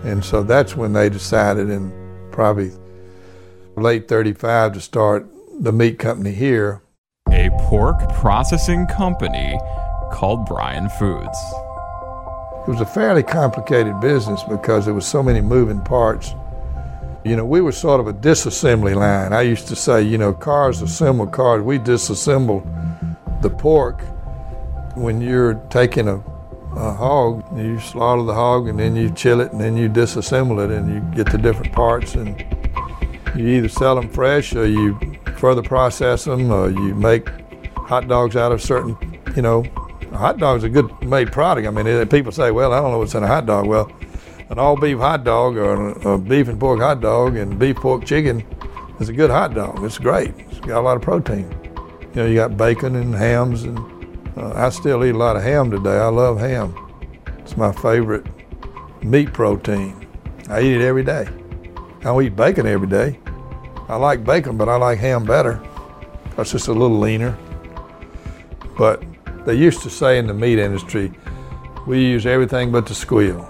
And 0.03 0.23
so 0.23 0.43
that's 0.43 0.75
when 0.75 0.93
they 0.93 1.09
decided, 1.09 1.69
in 1.69 1.91
probably 2.31 2.71
late 3.75 4.07
'35, 4.07 4.73
to 4.73 4.81
start 4.81 5.25
the 5.59 5.71
meat 5.71 5.99
company 5.99 6.31
here. 6.31 6.81
A 7.31 7.49
pork 7.69 8.11
processing 8.13 8.87
company 8.87 9.59
called 10.11 10.45
Bryan 10.45 10.89
Foods. 10.89 11.37
It 12.67 12.71
was 12.71 12.81
a 12.81 12.85
fairly 12.85 13.23
complicated 13.23 13.99
business 14.01 14.43
because 14.43 14.85
there 14.85 14.93
was 14.93 15.05
so 15.05 15.23
many 15.23 15.41
moving 15.41 15.81
parts. 15.81 16.35
You 17.23 17.35
know, 17.35 17.45
we 17.45 17.61
were 17.61 17.71
sort 17.71 17.99
of 17.99 18.07
a 18.07 18.13
disassembly 18.13 18.95
line. 18.95 19.33
I 19.33 19.41
used 19.41 19.67
to 19.69 19.75
say, 19.75 20.01
you 20.01 20.17
know, 20.17 20.33
cars 20.33 20.81
assemble 20.81 21.27
cars. 21.27 21.61
We 21.61 21.79
disassemble 21.79 22.63
the 23.41 23.49
pork 23.49 24.01
when 24.97 25.21
you're 25.21 25.55
taking 25.69 26.07
a, 26.07 26.15
a 26.75 26.91
hog, 26.91 27.45
you 27.57 27.79
slaughter 27.79 28.23
the 28.23 28.33
hog 28.33 28.67
and 28.67 28.79
then 28.79 28.95
you 28.95 29.11
chill 29.11 29.41
it 29.41 29.51
and 29.51 29.61
then 29.61 29.77
you 29.77 29.87
disassemble 29.87 30.63
it 30.63 30.71
and 30.71 30.93
you 30.93 30.99
get 31.15 31.31
the 31.31 31.37
different 31.37 31.71
parts 31.71 32.15
and 32.15 32.43
you 33.35 33.47
either 33.47 33.69
sell 33.69 33.95
them 33.95 34.09
fresh 34.09 34.55
or 34.55 34.65
you 34.65 34.99
further 35.37 35.61
process 35.61 36.25
them 36.25 36.51
or 36.51 36.69
you 36.69 36.95
make 36.95 37.29
hot 37.75 38.07
dogs 38.07 38.35
out 38.35 38.51
of 38.51 38.61
certain, 38.61 38.97
you 39.35 39.41
know, 39.41 39.63
a 40.11 40.17
hot 40.17 40.37
dog's 40.39 40.63
a 40.63 40.69
good 40.69 40.89
made 41.03 41.31
product. 41.31 41.67
I 41.67 41.71
mean, 41.71 42.07
people 42.07 42.31
say, 42.31 42.49
well, 42.51 42.73
I 42.73 42.81
don't 42.81 42.91
know 42.91 42.97
what's 42.97 43.13
in 43.13 43.23
a 43.23 43.27
hot 43.27 43.45
dog. 43.45 43.67
Well, 43.67 43.91
an 44.49 44.57
all 44.57 44.75
beef 44.77 44.97
hot 44.97 45.23
dog 45.23 45.57
or 45.57 45.91
a, 46.13 46.17
beef 46.17 46.47
and 46.47 46.59
pork 46.59 46.79
hot 46.79 47.01
dog 47.01 47.35
and 47.35 47.59
beef 47.59 47.75
pork 47.75 48.05
chicken 48.05 48.43
is 48.99 49.09
a 49.09 49.13
good 49.13 49.29
hot 49.29 49.53
dog. 49.53 49.83
It's 49.83 49.99
great. 49.99 50.33
It's 50.37 50.59
got 50.61 50.79
a 50.79 50.81
lot 50.81 50.95
of 50.95 51.03
protein. 51.03 51.51
You 52.15 52.23
know, 52.23 52.25
you 52.25 52.35
got 52.35 52.57
bacon 52.57 52.95
and 52.95 53.13
hams 53.13 53.63
and 53.63 53.77
uh, 54.37 54.53
I 54.55 54.69
still 54.69 55.03
eat 55.03 55.15
a 55.15 55.17
lot 55.17 55.35
of 55.35 55.43
ham 55.43 55.71
today. 55.71 55.97
I 55.97 56.07
love 56.07 56.39
ham. 56.39 56.75
It's 57.39 57.57
my 57.57 57.71
favorite 57.71 58.25
meat 59.03 59.33
protein. 59.33 60.07
I 60.49 60.61
eat 60.61 60.75
it 60.75 60.81
every 60.81 61.03
day. 61.03 61.27
I 61.99 62.03
don't 62.03 62.23
eat 62.23 62.35
bacon 62.35 62.67
every 62.67 62.87
day. 62.87 63.19
I 63.89 63.95
like 63.95 64.23
bacon, 64.23 64.57
but 64.57 64.69
I 64.69 64.75
like 64.75 64.99
ham 64.99 65.25
better. 65.25 65.61
It's 66.37 66.51
just 66.51 66.67
a 66.67 66.73
little 66.73 66.99
leaner. 66.99 67.35
But 68.77 69.03
they 69.45 69.55
used 69.55 69.81
to 69.83 69.89
say 69.89 70.19
in 70.19 70.27
the 70.27 70.33
meat 70.33 70.59
industry, 70.59 71.11
we 71.87 72.03
use 72.03 72.25
everything 72.25 72.71
but 72.71 72.85
the 72.85 72.93
squeal. 72.93 73.49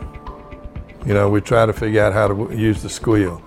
You 1.05 1.13
know, 1.13 1.29
we 1.29 1.41
try 1.41 1.65
to 1.65 1.73
figure 1.73 2.01
out 2.03 2.13
how 2.13 2.27
to 2.27 2.55
use 2.55 2.81
the 2.81 2.89
squeal. 2.89 3.41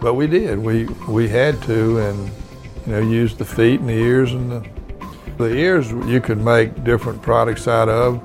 But 0.00 0.14
we 0.14 0.26
did. 0.26 0.58
We 0.58 0.84
we 1.08 1.28
had 1.28 1.60
to, 1.62 1.98
and 1.98 2.30
you 2.86 2.92
know, 2.92 3.00
use 3.00 3.34
the 3.36 3.44
feet 3.44 3.80
and 3.80 3.88
the 3.88 3.94
ears 3.94 4.32
and 4.32 4.50
the 4.50 4.68
the 5.42 5.56
ears 5.56 5.90
you 5.90 6.20
can 6.20 6.42
make 6.42 6.84
different 6.84 7.20
products 7.20 7.66
out 7.66 7.88
of. 7.88 8.22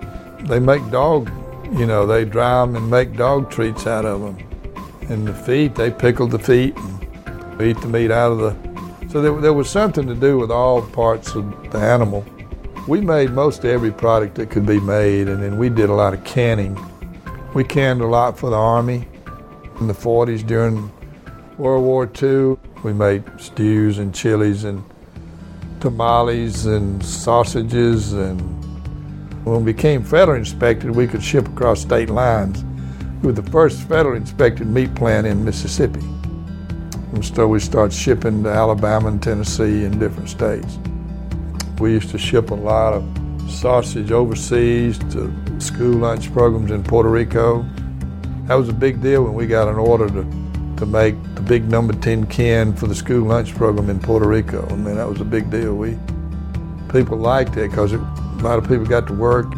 They 0.47 0.59
make 0.59 0.87
dog, 0.91 1.29
you 1.73 1.85
know, 1.85 2.05
they 2.05 2.25
dry 2.25 2.61
them 2.61 2.75
and 2.75 2.89
make 2.89 3.17
dog 3.17 3.49
treats 3.49 3.87
out 3.87 4.05
of 4.05 4.21
them. 4.21 4.37
And 5.09 5.27
the 5.27 5.33
feet, 5.33 5.75
they 5.75 5.89
pickle 5.89 6.27
the 6.27 6.39
feet 6.39 6.77
and 6.77 7.61
eat 7.61 7.79
the 7.81 7.87
meat 7.87 8.11
out 8.11 8.31
of 8.33 8.37
the. 8.39 9.09
So 9.09 9.21
there, 9.21 9.39
there 9.41 9.53
was 9.53 9.69
something 9.69 10.05
to 10.07 10.13
do 10.13 10.37
with 10.37 10.51
all 10.51 10.81
parts 10.81 11.33
of 11.33 11.71
the 11.71 11.79
animal. 11.79 12.25
We 12.87 13.01
made 13.01 13.31
most 13.31 13.65
every 13.65 13.91
product 13.91 14.35
that 14.35 14.49
could 14.49 14.65
be 14.65 14.79
made, 14.79 15.27
and 15.27 15.41
then 15.41 15.57
we 15.57 15.69
did 15.69 15.89
a 15.89 15.93
lot 15.93 16.13
of 16.13 16.23
canning. 16.23 16.77
We 17.53 17.63
canned 17.63 18.01
a 18.01 18.07
lot 18.07 18.37
for 18.37 18.49
the 18.49 18.57
Army 18.57 19.07
in 19.79 19.87
the 19.87 19.93
40s 19.93 20.45
during 20.45 20.91
World 21.57 21.83
War 21.83 22.09
II. 22.21 22.57
We 22.83 22.93
made 22.93 23.23
stews 23.39 23.97
and 23.97 24.13
chilies 24.13 24.63
and 24.63 24.83
tamales 25.79 26.65
and 26.65 27.03
sausages. 27.03 28.13
And 28.13 28.39
when 29.45 29.63
we 29.63 29.73
became 29.73 30.03
federal 30.03 30.37
inspected, 30.37 30.91
we 30.91 31.07
could 31.07 31.23
ship 31.23 31.47
across 31.47 31.81
state 31.81 32.09
lines. 32.09 32.63
We 33.21 33.27
were 33.27 33.33
the 33.33 33.51
first 33.51 33.81
federal 33.87 34.15
inspected 34.15 34.67
meat 34.67 34.93
plant 34.95 35.27
in 35.27 35.43
Mississippi. 35.43 36.01
And 37.13 37.25
so 37.25 37.47
we 37.47 37.59
started 37.59 37.95
shipping 37.95 38.43
to 38.43 38.49
Alabama 38.49 39.07
and 39.07 39.21
Tennessee 39.21 39.85
and 39.85 39.99
different 39.99 40.29
states. 40.29 40.77
We 41.79 41.91
used 41.91 42.09
to 42.09 42.17
ship 42.17 42.51
a 42.51 42.55
lot 42.55 42.93
of 42.93 43.03
sausage 43.49 44.11
overseas 44.11 44.99
to 44.99 45.33
school 45.59 45.95
lunch 45.95 46.31
programs 46.33 46.71
in 46.71 46.83
Puerto 46.83 47.09
Rico. 47.09 47.65
That 48.45 48.55
was 48.55 48.69
a 48.69 48.73
big 48.73 49.01
deal 49.01 49.23
when 49.23 49.33
we 49.33 49.47
got 49.47 49.67
an 49.67 49.75
order 49.75 50.07
to, 50.07 50.23
to 50.77 50.85
make 50.85 51.15
big 51.47 51.69
number 51.69 51.93
10 51.93 52.27
can 52.27 52.75
for 52.75 52.87
the 52.87 52.95
school 52.95 53.25
lunch 53.27 53.55
program 53.55 53.89
in 53.89 53.99
Puerto 53.99 54.27
Rico. 54.27 54.67
I 54.69 54.75
mean, 54.75 54.95
that 54.95 55.07
was 55.07 55.21
a 55.21 55.25
big 55.25 55.49
deal. 55.49 55.75
We 55.75 55.97
People 56.91 57.17
liked 57.17 57.57
it 57.57 57.69
because 57.69 57.93
a 57.93 57.97
lot 58.41 58.57
of 58.57 58.67
people 58.67 58.85
got 58.85 59.07
to 59.07 59.13
work, 59.13 59.51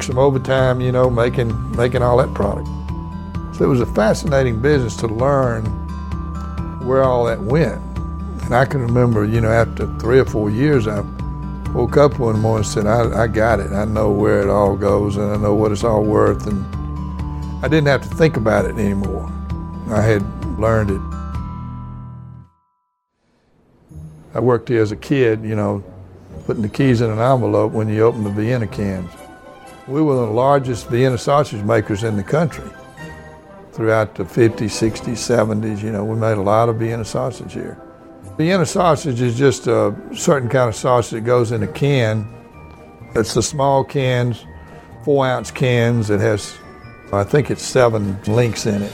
some 0.00 0.18
overtime, 0.18 0.80
you 0.80 0.90
know, 0.90 1.08
making, 1.08 1.76
making 1.76 2.02
all 2.02 2.16
that 2.16 2.34
product. 2.34 2.66
So 3.56 3.64
it 3.64 3.68
was 3.68 3.80
a 3.80 3.86
fascinating 3.86 4.60
business 4.60 4.96
to 4.96 5.06
learn 5.06 5.64
where 6.84 7.04
all 7.04 7.24
that 7.26 7.40
went. 7.40 7.80
And 8.44 8.54
I 8.54 8.64
can 8.64 8.80
remember, 8.80 9.24
you 9.24 9.40
know, 9.40 9.50
after 9.50 9.86
three 9.98 10.18
or 10.18 10.24
four 10.24 10.50
years, 10.50 10.88
I 10.88 11.00
woke 11.72 11.96
up 11.96 12.18
one 12.18 12.40
morning 12.40 12.64
and 12.64 12.66
said, 12.66 12.86
I, 12.86 13.22
I 13.22 13.26
got 13.28 13.60
it. 13.60 13.70
I 13.72 13.84
know 13.84 14.10
where 14.10 14.40
it 14.42 14.50
all 14.50 14.76
goes 14.76 15.16
and 15.16 15.30
I 15.30 15.36
know 15.36 15.54
what 15.54 15.70
it's 15.70 15.84
all 15.84 16.02
worth. 16.02 16.46
And 16.48 16.64
I 17.64 17.68
didn't 17.68 17.86
have 17.86 18.02
to 18.02 18.14
think 18.16 18.36
about 18.36 18.64
it 18.64 18.76
anymore. 18.76 19.30
I 19.90 20.00
had 20.00 20.22
learned 20.58 20.90
it. 20.90 21.13
I 24.34 24.40
worked 24.40 24.68
here 24.68 24.82
as 24.82 24.90
a 24.90 24.96
kid, 24.96 25.44
you 25.44 25.54
know, 25.54 25.84
putting 26.44 26.62
the 26.62 26.68
keys 26.68 27.00
in 27.00 27.10
an 27.10 27.20
envelope 27.20 27.72
when 27.72 27.88
you 27.88 28.02
open 28.02 28.24
the 28.24 28.30
Vienna 28.30 28.66
cans. 28.66 29.10
We 29.86 30.02
were 30.02 30.16
the 30.16 30.32
largest 30.32 30.88
Vienna 30.88 31.18
sausage 31.18 31.62
makers 31.62 32.02
in 32.02 32.16
the 32.16 32.24
country 32.24 32.68
throughout 33.72 34.16
the 34.16 34.24
50s, 34.24 34.56
60s, 34.56 35.12
70s. 35.12 35.82
You 35.82 35.92
know, 35.92 36.04
we 36.04 36.16
made 36.16 36.36
a 36.36 36.42
lot 36.42 36.68
of 36.68 36.76
Vienna 36.76 37.04
sausage 37.04 37.52
here. 37.52 37.80
Vienna 38.36 38.66
sausage 38.66 39.20
is 39.20 39.38
just 39.38 39.68
a 39.68 39.94
certain 40.12 40.48
kind 40.48 40.68
of 40.68 40.74
sausage 40.74 41.12
that 41.12 41.20
goes 41.20 41.52
in 41.52 41.62
a 41.62 41.68
can. 41.68 42.26
It's 43.14 43.34
the 43.34 43.42
small 43.42 43.84
cans, 43.84 44.44
four 45.04 45.24
ounce 45.24 45.52
cans. 45.52 46.10
It 46.10 46.20
has, 46.20 46.58
I 47.12 47.22
think 47.22 47.52
it's 47.52 47.62
seven 47.62 48.20
links 48.24 48.66
in 48.66 48.82
it. 48.82 48.92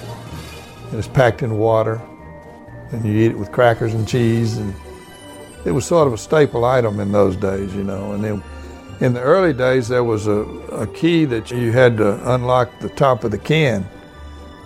And 0.91 0.99
it's 0.99 1.09
packed 1.09 1.43
in 1.43 1.57
water. 1.57 2.03
And 2.93 3.03
you 3.07 3.17
eat 3.21 3.31
it 3.31 3.39
with 3.39 3.53
crackers 3.53 3.95
and 3.95 4.07
cheese. 4.07 4.59
And 4.59 4.75
it 5.65 5.73
was 5.73 5.85
sort 5.85 6.07
of 6.07 6.15
a 6.15 6.19
staple 6.19 6.65
item 6.65 7.01
in 7.01 7.13
those 7.13 7.37
days, 7.37 7.75
you 7.75 7.85
know. 7.85 8.13
And 8.13 8.25
then 8.25 8.43
in 9.01 9.15
the 9.15 9.21
early 9.21 9.53
days, 9.53 9.89
there 9.89 10.05
was 10.05 10.27
a, 10.27 10.41
a 10.73 10.87
key 10.87 11.25
that 11.27 11.51
you 11.51 11.73
had 11.73 11.97
to 11.99 12.35
unlock 12.35 12.71
the 12.81 12.89
top 12.91 13.25
of 13.25 13.31
the 13.31 13.39
can. 13.39 13.87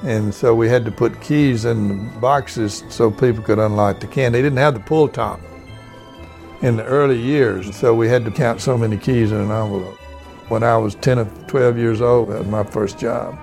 And 0.03 0.35
so 0.35 0.55
we 0.55 0.69
had 0.69 0.85
to 0.85 0.91
put 0.91 1.21
keys 1.21 1.65
in 1.65 2.13
the 2.13 2.21
boxes 2.21 2.85
so 2.91 3.11
people 3.11 3.43
could 3.43 3.59
unlock 3.59 4.01
the 4.01 4.07
can. 4.07 4.33
They 4.33 4.43
didn't 4.43 4.59
have 4.59 4.75
the 4.75 4.81
pull 4.81 5.09
top 5.09 5.41
in 6.63 6.77
the 6.77 6.85
early 6.85 7.19
years, 7.19 7.75
so 7.77 7.95
we 7.95 8.09
had 8.09 8.25
to 8.25 8.31
count 8.31 8.61
so 8.61 8.77
many 8.77 8.97
keys 8.97 9.33
in 9.33 9.39
an 9.39 9.51
envelope. 9.51 9.99
When 10.49 10.63
I 10.63 10.77
was 10.77 10.95
10 10.97 11.19
or 11.19 11.25
12 11.47 11.79
years 11.79 12.01
old, 12.01 12.29
that 12.29 12.39
was 12.39 12.49
my 12.49 12.65
first 12.65 12.99
job. 12.99 13.39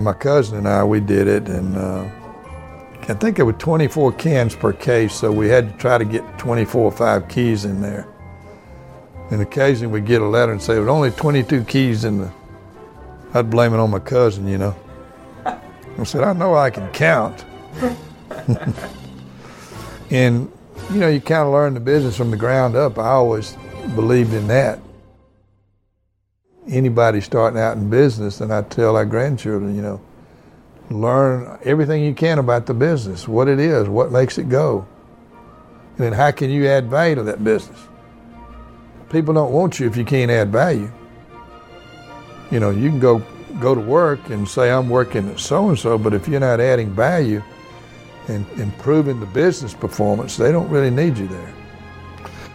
My 0.00 0.12
cousin 0.12 0.58
and 0.58 0.68
I, 0.68 0.84
we 0.84 1.00
did 1.00 1.26
it, 1.26 1.48
and 1.48 1.76
uh, 1.76 2.08
I 3.06 3.12
think 3.12 3.36
there 3.36 3.44
were 3.44 3.52
24 3.52 4.12
cans 4.12 4.56
per 4.56 4.72
case, 4.72 5.14
so 5.14 5.30
we 5.30 5.48
had 5.48 5.72
to 5.72 5.78
try 5.78 5.98
to 5.98 6.06
get 6.06 6.38
24 6.38 6.82
or 6.82 6.90
5 6.90 7.28
keys 7.28 7.66
in 7.66 7.82
there. 7.82 8.08
And 9.30 9.42
occasionally 9.42 9.92
we'd 9.92 10.06
get 10.06 10.22
a 10.22 10.26
letter 10.26 10.52
and 10.52 10.62
say, 10.62 10.72
there 10.74 10.82
were 10.82 10.88
only 10.88 11.10
22 11.10 11.64
keys 11.64 12.04
in 12.04 12.18
the. 12.18 12.32
I'd 13.34 13.50
blame 13.50 13.74
it 13.74 13.78
on 13.78 13.90
my 13.90 13.98
cousin, 13.98 14.48
you 14.48 14.56
know. 14.56 14.74
I 15.44 16.04
said, 16.04 16.22
I 16.22 16.32
know 16.32 16.54
I 16.54 16.70
can 16.70 16.90
count. 16.92 17.44
and, 20.10 20.50
you 20.90 20.98
know, 20.98 21.08
you 21.08 21.20
kind 21.20 21.46
of 21.46 21.52
learn 21.52 21.74
the 21.74 21.80
business 21.80 22.16
from 22.16 22.30
the 22.30 22.36
ground 22.36 22.74
up. 22.74 22.98
I 22.98 23.10
always 23.10 23.56
believed 23.94 24.32
in 24.32 24.48
that. 24.48 24.80
Anybody 26.68 27.20
starting 27.20 27.60
out 27.60 27.76
in 27.76 27.90
business, 27.90 28.40
and 28.40 28.52
I 28.52 28.62
tell 28.62 28.96
our 28.96 29.04
grandchildren, 29.04 29.76
you 29.76 29.82
know, 29.82 30.00
learn 30.90 31.58
everything 31.64 32.04
you 32.04 32.14
can 32.14 32.38
about 32.38 32.66
the 32.66 32.74
business, 32.74 33.26
what 33.26 33.48
it 33.48 33.58
is, 33.58 33.88
what 33.88 34.12
makes 34.12 34.38
it 34.38 34.48
go, 34.48 34.86
and 35.96 36.06
then 36.06 36.12
how 36.12 36.30
can 36.30 36.50
you 36.50 36.66
add 36.66 36.90
value 36.90 37.14
to 37.14 37.22
that 37.22 37.42
business. 37.42 37.78
People 39.10 39.32
don't 39.34 39.52
want 39.52 39.78
you 39.78 39.86
if 39.86 39.96
you 39.96 40.04
can't 40.04 40.30
add 40.30 40.50
value. 40.50 40.90
You 42.50 42.60
know, 42.60 42.70
you 42.70 42.90
can 42.90 43.00
go 43.00 43.22
go 43.60 43.74
to 43.74 43.80
work 43.80 44.30
and 44.30 44.48
say 44.48 44.70
I'm 44.70 44.88
working 44.88 45.28
at 45.30 45.38
so 45.38 45.68
and 45.68 45.78
so, 45.78 45.96
but 45.96 46.12
if 46.12 46.26
you're 46.26 46.40
not 46.40 46.60
adding 46.60 46.90
value 46.90 47.42
and 48.28 48.46
improving 48.58 49.20
the 49.20 49.26
business 49.26 49.74
performance, 49.74 50.36
they 50.36 50.50
don't 50.50 50.68
really 50.68 50.90
need 50.90 51.16
you 51.16 51.28
there. 51.28 51.54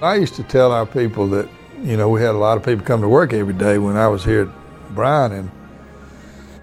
I 0.02 0.16
used 0.16 0.36
to 0.36 0.44
tell 0.44 0.72
our 0.72 0.86
people 0.86 1.28
that, 1.28 1.48
you 1.82 1.96
know, 1.96 2.10
we 2.10 2.22
had 2.22 2.32
a 2.32 2.38
lot 2.38 2.58
of 2.58 2.66
people 2.66 2.86
come 2.86 3.02
to 3.02 3.08
work 3.08 3.34
every 3.34 3.54
day 3.54 3.78
when 3.78 3.96
I 3.96 4.08
was 4.08 4.24
here 4.24 4.44
at 4.44 4.96
Bryan, 4.96 5.32
and 5.32 5.52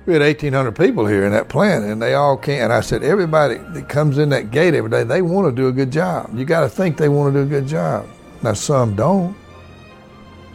we 0.07 0.13
had 0.13 0.23
1,800 0.23 0.77
people 0.77 1.05
here 1.07 1.25
in 1.25 1.33
that 1.33 1.49
plant, 1.49 1.85
and 1.85 2.01
they 2.01 2.15
all 2.15 2.37
came. 2.37 2.63
And 2.63 2.73
I 2.73 2.81
said, 2.81 3.03
everybody 3.03 3.57
that 3.57 3.89
comes 3.89 4.19
in 4.19 4.29
that 4.29 4.53
gate 4.53 4.73
every 4.73 4.89
day, 4.89 5.03
they 5.03 5.21
want 5.21 5.49
to 5.49 5.53
do 5.55 5.67
a 5.67 5.73
good 5.73 5.91
job. 5.91 6.31
You 6.39 6.45
got 6.45 6.61
to 6.61 6.69
think 6.69 6.97
they 6.97 7.09
want 7.09 7.35
to 7.35 7.41
do 7.41 7.47
a 7.47 7.61
good 7.61 7.67
job. 7.67 8.09
Now, 8.43 8.53
some 8.53 8.95
don't. 8.95 9.37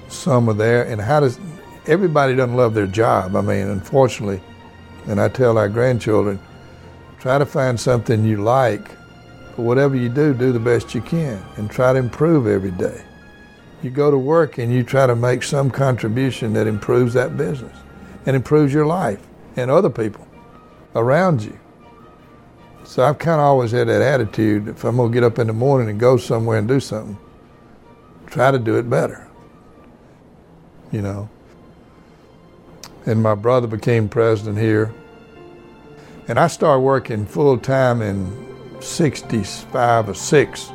Some 0.07 0.49
are 0.49 0.53
there, 0.53 0.83
and 0.83 1.01
how 1.01 1.19
does 1.19 1.37
everybody 1.87 2.35
doesn't 2.35 2.55
love 2.55 2.73
their 2.73 2.87
job. 2.87 3.35
I 3.35 3.41
mean, 3.41 3.67
unfortunately, 3.67 4.41
and 5.07 5.19
I 5.19 5.27
tell 5.27 5.57
our 5.57 5.69
grandchildren, 5.69 6.39
try 7.19 7.37
to 7.37 7.45
find 7.45 7.79
something 7.79 8.23
you 8.23 8.37
like, 8.37 8.89
but 9.55 9.63
whatever 9.63 9.95
you 9.95 10.09
do, 10.09 10.33
do 10.33 10.51
the 10.51 10.59
best 10.59 10.93
you 10.95 11.01
can 11.01 11.41
and 11.57 11.69
try 11.69 11.93
to 11.93 11.99
improve 11.99 12.47
every 12.47 12.71
day. 12.71 13.03
You 13.83 13.89
go 13.89 14.11
to 14.11 14.17
work 14.17 14.59
and 14.59 14.71
you 14.71 14.83
try 14.83 15.07
to 15.07 15.15
make 15.15 15.43
some 15.43 15.71
contribution 15.71 16.53
that 16.53 16.67
improves 16.67 17.13
that 17.15 17.35
business 17.35 17.75
and 18.25 18.35
improves 18.35 18.73
your 18.73 18.85
life 18.85 19.19
and 19.55 19.71
other 19.71 19.89
people 19.89 20.27
around 20.95 21.43
you. 21.43 21.57
So 22.83 23.03
I've 23.03 23.19
kind 23.19 23.39
of 23.39 23.45
always 23.45 23.71
had 23.71 23.87
that 23.87 24.01
attitude 24.01 24.67
if 24.67 24.83
I'm 24.83 24.97
going 24.97 25.11
to 25.11 25.13
get 25.13 25.23
up 25.23 25.39
in 25.39 25.47
the 25.47 25.53
morning 25.53 25.89
and 25.89 25.99
go 25.99 26.17
somewhere 26.17 26.57
and 26.57 26.67
do 26.67 26.79
something, 26.79 27.17
try 28.27 28.51
to 28.51 28.59
do 28.59 28.77
it 28.77 28.89
better. 28.89 29.27
You 30.91 31.01
know, 31.01 31.29
and 33.05 33.21
my 33.21 33.35
brother 33.35 33.67
became 33.67 34.09
president 34.09 34.57
here. 34.57 34.93
And 36.27 36.39
I 36.39 36.47
started 36.47 36.81
working 36.81 37.25
full 37.25 37.57
time 37.57 38.01
in 38.01 38.81
65 38.81 40.09
or 40.09 40.13
6 40.13 40.71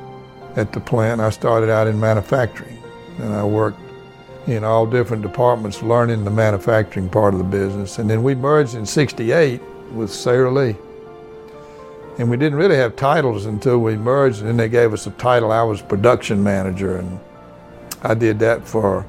at 0.56 0.72
the 0.72 0.80
plant. 0.80 1.20
I 1.20 1.30
started 1.30 1.70
out 1.70 1.86
in 1.86 2.00
manufacturing 2.00 2.78
and 3.18 3.32
I 3.32 3.44
worked 3.44 3.80
in 4.46 4.62
all 4.62 4.86
different 4.86 5.22
departments 5.22 5.82
learning 5.82 6.24
the 6.24 6.30
manufacturing 6.30 7.08
part 7.08 7.34
of 7.34 7.38
the 7.38 7.44
business. 7.44 7.98
And 7.98 8.08
then 8.08 8.22
we 8.22 8.34
merged 8.34 8.74
in 8.74 8.86
68 8.86 9.60
with 9.92 10.10
Sara 10.10 10.50
Lee. 10.50 10.76
And 12.18 12.30
we 12.30 12.36
didn't 12.36 12.58
really 12.58 12.76
have 12.76 12.96
titles 12.96 13.46
until 13.46 13.78
we 13.78 13.96
merged, 13.96 14.40
and 14.40 14.48
then 14.48 14.56
they 14.56 14.68
gave 14.68 14.92
us 14.92 15.06
a 15.06 15.10
title. 15.12 15.52
I 15.52 15.62
was 15.62 15.82
production 15.82 16.42
manager, 16.42 16.96
and 16.96 17.20
I 18.02 18.14
did 18.14 18.38
that 18.38 18.66
for 18.66 19.04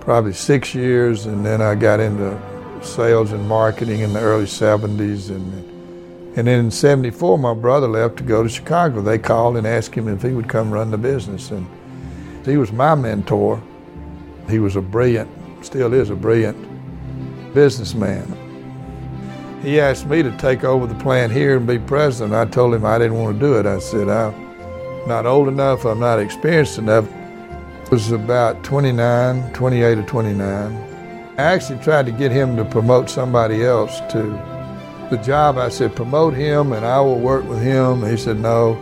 probably 0.00 0.32
six 0.32 0.74
years, 0.74 1.26
and 1.26 1.44
then 1.44 1.60
I 1.60 1.74
got 1.74 1.98
into 1.98 2.40
sales 2.82 3.32
and 3.32 3.48
marketing 3.48 4.00
in 4.00 4.12
the 4.12 4.20
early 4.20 4.44
70s. 4.44 5.30
And, 5.30 6.36
and 6.36 6.46
then 6.46 6.66
in 6.66 6.70
74, 6.70 7.36
my 7.38 7.54
brother 7.54 7.88
left 7.88 8.18
to 8.18 8.22
go 8.22 8.44
to 8.44 8.48
Chicago. 8.48 9.02
They 9.02 9.18
called 9.18 9.56
and 9.56 9.66
asked 9.66 9.94
him 9.94 10.06
if 10.06 10.22
he 10.22 10.30
would 10.30 10.48
come 10.48 10.70
run 10.70 10.90
the 10.90 10.98
business. 10.98 11.50
And 11.50 11.66
he 12.44 12.56
was 12.56 12.70
my 12.70 12.94
mentor. 12.94 13.60
He 14.50 14.58
was 14.58 14.76
a 14.76 14.80
brilliant, 14.80 15.30
still 15.64 15.92
is 15.92 16.10
a 16.10 16.16
brilliant 16.16 16.58
businessman. 17.54 18.36
He 19.62 19.80
asked 19.80 20.06
me 20.06 20.22
to 20.22 20.36
take 20.38 20.64
over 20.64 20.86
the 20.86 20.94
plant 20.96 21.32
here 21.32 21.56
and 21.56 21.66
be 21.66 21.78
president. 21.78 22.34
I 22.34 22.46
told 22.46 22.74
him 22.74 22.84
I 22.84 22.98
didn't 22.98 23.18
want 23.18 23.38
to 23.38 23.40
do 23.40 23.58
it. 23.58 23.66
I 23.66 23.78
said, 23.78 24.08
I'm 24.08 25.06
not 25.06 25.26
old 25.26 25.48
enough, 25.48 25.84
I'm 25.84 26.00
not 26.00 26.18
experienced 26.18 26.78
enough 26.78 27.06
was 27.90 28.12
about 28.12 28.62
29, 28.62 29.52
28 29.52 29.98
or 29.98 30.02
29. 30.04 30.42
I 31.36 31.42
actually 31.42 31.80
tried 31.80 32.06
to 32.06 32.12
get 32.12 32.30
him 32.30 32.56
to 32.56 32.64
promote 32.64 33.10
somebody 33.10 33.64
else 33.64 33.98
to 34.12 34.22
the 35.10 35.20
job. 35.24 35.58
I 35.58 35.70
said, 35.70 35.96
promote 35.96 36.34
him 36.34 36.72
and 36.72 36.86
I 36.86 37.00
will 37.00 37.18
work 37.18 37.44
with 37.48 37.60
him. 37.60 38.06
He 38.06 38.16
said, 38.16 38.38
no. 38.38 38.74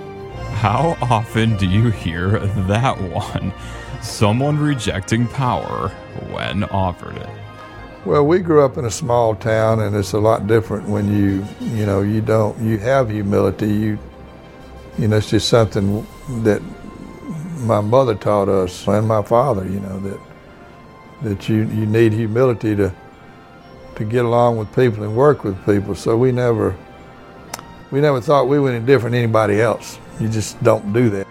How 0.56 0.98
often 1.00 1.56
do 1.56 1.66
you 1.66 1.90
hear 1.90 2.38
that 2.38 3.00
one? 3.00 3.52
Someone 4.08 4.58
rejecting 4.58 5.28
power 5.28 5.90
when 6.30 6.64
offered 6.64 7.16
it. 7.16 7.28
Well, 8.04 8.26
we 8.26 8.40
grew 8.40 8.64
up 8.64 8.78
in 8.78 8.86
a 8.86 8.90
small 8.90 9.36
town, 9.36 9.80
and 9.80 9.94
it's 9.94 10.12
a 10.12 10.18
lot 10.18 10.46
different 10.46 10.88
when 10.88 11.14
you, 11.14 11.46
you 11.60 11.84
know, 11.84 12.00
you 12.00 12.20
don't, 12.20 12.58
you 12.58 12.78
have 12.78 13.10
humility. 13.10 13.68
You, 13.68 13.98
you 14.98 15.08
know, 15.08 15.18
it's 15.18 15.30
just 15.30 15.48
something 15.48 16.04
that 16.42 16.62
my 17.58 17.80
mother 17.80 18.14
taught 18.14 18.48
us 18.48 18.88
and 18.88 19.06
my 19.06 19.22
father, 19.22 19.64
you 19.64 19.78
know, 19.80 20.00
that 20.00 20.20
that 21.22 21.48
you, 21.48 21.56
you 21.68 21.86
need 21.86 22.12
humility 22.12 22.74
to 22.76 22.92
to 23.96 24.04
get 24.04 24.24
along 24.24 24.56
with 24.56 24.74
people 24.74 25.04
and 25.04 25.14
work 25.14 25.44
with 25.44 25.64
people. 25.66 25.94
So 25.94 26.16
we 26.16 26.32
never 26.32 26.74
we 27.90 28.00
never 28.00 28.20
thought 28.20 28.48
we 28.48 28.58
were 28.58 28.70
any 28.70 28.84
different 28.84 29.12
than 29.12 29.22
anybody 29.22 29.60
else. 29.60 29.98
You 30.18 30.28
just 30.28 30.60
don't 30.64 30.92
do 30.92 31.10
that. 31.10 31.26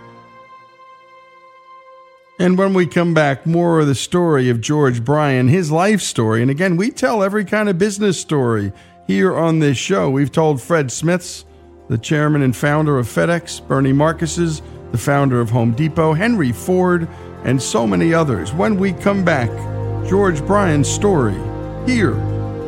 And 2.40 2.56
when 2.56 2.74
we 2.76 2.86
come 2.86 3.16
back, 3.16 3.48
more 3.48 3.80
of 3.80 3.88
the 3.88 3.96
story 3.96 4.50
of 4.50 4.62
George 4.62 5.04
Bryan, 5.04 5.48
his 5.48 5.72
life 5.72 6.02
story. 6.02 6.44
And 6.44 6.52
again, 6.52 6.78
we 6.78 6.92
tell 6.92 7.24
every 7.24 7.44
kind 7.44 7.68
of 7.68 7.80
business 7.80 8.20
story 8.20 8.72
here 9.08 9.36
on 9.36 9.58
this 9.58 9.78
show. 9.78 10.12
We've 10.12 10.32
told 10.32 10.62
Fred 10.62 10.92
Smith's, 10.92 11.46
the 11.90 11.98
chairman 11.98 12.44
and 12.44 12.56
founder 12.56 13.00
of 13.00 13.08
FedEx, 13.08 13.68
Bernie 13.68 13.94
Marcus's, 13.94 14.62
the 14.92 15.00
founder 15.00 15.42
of 15.42 15.50
Home 15.50 15.72
Depot, 15.72 16.14
Henry 16.14 16.52
Ford, 16.52 17.08
and 17.44 17.62
so 17.62 17.88
many 17.88 18.14
others. 18.14 18.54
When 18.54 18.78
we 18.78 18.94
come 18.94 19.26
back, 19.26 19.50
George 20.08 20.46
Bryan's 20.46 20.90
story 20.90 21.34
here 21.88 22.16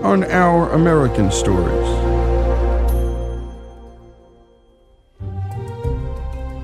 on 0.04 0.24
Our 0.24 0.72
American 0.72 1.32
Stories. 1.32 2.09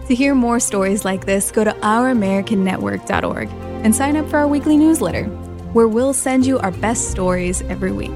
To 0.08 0.14
hear 0.14 0.36
more 0.36 0.60
stories 0.60 1.04
like 1.04 1.26
this, 1.26 1.50
go 1.50 1.64
to 1.64 1.72
ouramericannetwork.org 1.72 3.50
and 3.84 3.96
sign 3.96 4.16
up 4.16 4.30
for 4.30 4.38
our 4.38 4.48
weekly 4.48 4.78
newsletter, 4.78 5.24
where 5.74 5.88
we'll 5.88 6.14
send 6.14 6.46
you 6.46 6.60
our 6.60 6.70
best 6.72 7.10
stories 7.10 7.64
every 7.64 7.92
week. 7.92 8.16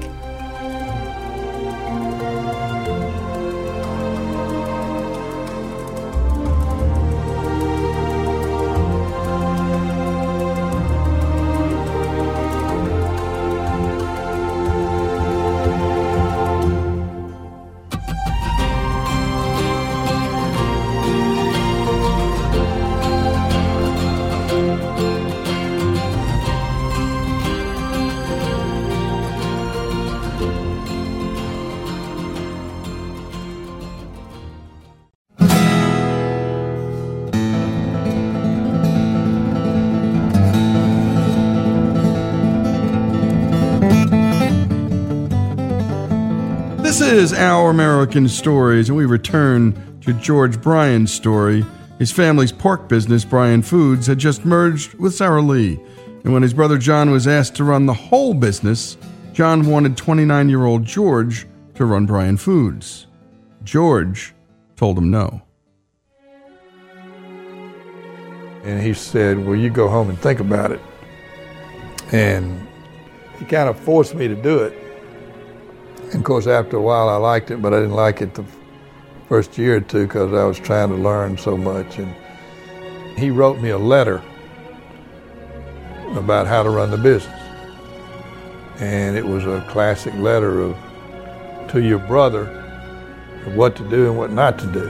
Is 47.20 47.34
Our 47.34 47.68
American 47.68 48.26
Stories, 48.28 48.88
and 48.88 48.96
we 48.96 49.04
return 49.04 50.00
to 50.00 50.14
George 50.14 50.58
Bryan's 50.58 51.12
story. 51.12 51.66
His 51.98 52.10
family's 52.10 52.50
pork 52.50 52.88
business, 52.88 53.26
Bryan 53.26 53.60
Foods, 53.60 54.06
had 54.06 54.16
just 54.16 54.46
merged 54.46 54.94
with 54.94 55.14
Sara 55.14 55.42
Lee. 55.42 55.78
And 56.24 56.32
when 56.32 56.42
his 56.42 56.54
brother 56.54 56.78
John 56.78 57.10
was 57.10 57.28
asked 57.28 57.54
to 57.56 57.64
run 57.64 57.84
the 57.84 57.92
whole 57.92 58.32
business, 58.32 58.96
John 59.34 59.68
wanted 59.68 59.98
29 59.98 60.48
year 60.48 60.64
old 60.64 60.86
George 60.86 61.46
to 61.74 61.84
run 61.84 62.06
Bryan 62.06 62.38
Foods. 62.38 63.06
George 63.64 64.32
told 64.76 64.96
him 64.96 65.10
no. 65.10 65.42
And 68.64 68.82
he 68.82 68.94
said, 68.94 69.44
Well, 69.44 69.56
you 69.56 69.68
go 69.68 69.88
home 69.88 70.08
and 70.08 70.18
think 70.18 70.40
about 70.40 70.72
it. 70.72 70.80
And 72.12 72.66
he 73.38 73.44
kind 73.44 73.68
of 73.68 73.78
forced 73.78 74.14
me 74.14 74.26
to 74.26 74.34
do 74.34 74.60
it. 74.60 74.89
And 76.10 76.16
of 76.16 76.24
course, 76.24 76.48
after 76.48 76.76
a 76.76 76.82
while, 76.82 77.08
I 77.08 77.16
liked 77.16 77.52
it, 77.52 77.62
but 77.62 77.72
I 77.72 77.78
didn't 77.78 77.94
like 77.94 78.20
it 78.20 78.34
the 78.34 78.44
first 79.28 79.56
year 79.56 79.76
or 79.76 79.80
two 79.80 80.06
because 80.06 80.32
I 80.32 80.44
was 80.44 80.58
trying 80.58 80.88
to 80.88 80.96
learn 80.96 81.38
so 81.38 81.56
much. 81.56 81.98
And 81.98 82.12
he 83.16 83.30
wrote 83.30 83.60
me 83.60 83.70
a 83.70 83.78
letter 83.78 84.20
about 86.16 86.48
how 86.48 86.64
to 86.64 86.70
run 86.70 86.90
the 86.90 86.96
business. 86.96 87.40
And 88.80 89.16
it 89.16 89.24
was 89.24 89.46
a 89.46 89.64
classic 89.70 90.12
letter 90.14 90.60
of 90.60 90.76
to 91.68 91.80
your 91.80 92.00
brother 92.00 92.48
of 93.46 93.54
what 93.54 93.76
to 93.76 93.88
do 93.88 94.08
and 94.08 94.18
what 94.18 94.32
not 94.32 94.58
to 94.58 94.66
do. 94.72 94.88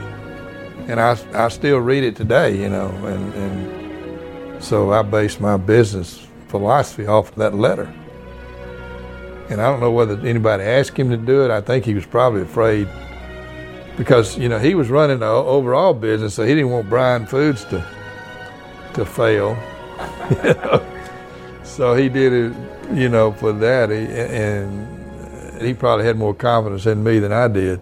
And 0.87 0.99
I, 0.99 1.15
I 1.33 1.49
still 1.49 1.77
read 1.77 2.03
it 2.03 2.15
today, 2.15 2.59
you 2.59 2.69
know, 2.69 2.89
and, 3.05 3.33
and 3.35 4.63
so 4.63 4.91
I 4.91 5.03
base 5.03 5.39
my 5.39 5.57
business 5.57 6.25
philosophy 6.47 7.05
off 7.05 7.29
of 7.29 7.35
that 7.35 7.53
letter. 7.53 7.93
And 9.51 9.61
I 9.61 9.69
don't 9.69 9.81
know 9.81 9.91
whether 9.91 10.17
anybody 10.25 10.63
asked 10.63 10.95
him 10.95 11.09
to 11.09 11.17
do 11.17 11.43
it. 11.43 11.51
I 11.51 11.59
think 11.59 11.83
he 11.83 11.93
was 11.93 12.05
probably 12.05 12.41
afraid 12.41 12.87
because, 13.97 14.37
you 14.37 14.47
know, 14.47 14.57
he 14.57 14.75
was 14.75 14.89
running 14.89 15.19
the 15.19 15.25
overall 15.25 15.93
business, 15.93 16.35
so 16.35 16.43
he 16.43 16.55
didn't 16.55 16.69
want 16.69 16.87
Bryan 16.87 17.25
Foods 17.25 17.65
to, 17.65 17.85
to 18.93 19.05
fail. 19.05 19.57
so 21.65 21.95
he 21.95 22.07
did 22.07 22.31
it, 22.31 22.53
you 22.93 23.09
know, 23.09 23.33
for 23.33 23.51
that. 23.51 23.89
He, 23.89 23.97
and 23.97 25.61
he 25.61 25.73
probably 25.73 26.05
had 26.05 26.17
more 26.17 26.33
confidence 26.33 26.85
in 26.85 27.03
me 27.03 27.19
than 27.19 27.33
I 27.33 27.49
did. 27.49 27.81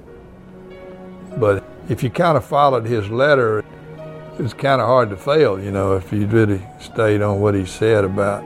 But 1.38 1.64
if 1.88 2.02
you 2.02 2.10
kind 2.10 2.36
of 2.36 2.44
followed 2.44 2.88
his 2.88 3.12
letter, 3.12 3.64
it's 4.40 4.56
kind 4.56 4.82
of 4.82 4.88
hard 4.88 5.12
to 5.12 5.18
fail, 5.18 5.60
you 5.60 5.70
know, 5.70 5.96
if 5.96 6.12
you 6.12 6.26
really 6.26 6.66
stayed 6.80 7.22
on 7.22 7.42
what 7.42 7.54
he 7.54 7.68
said 7.68 8.06
about, 8.06 8.44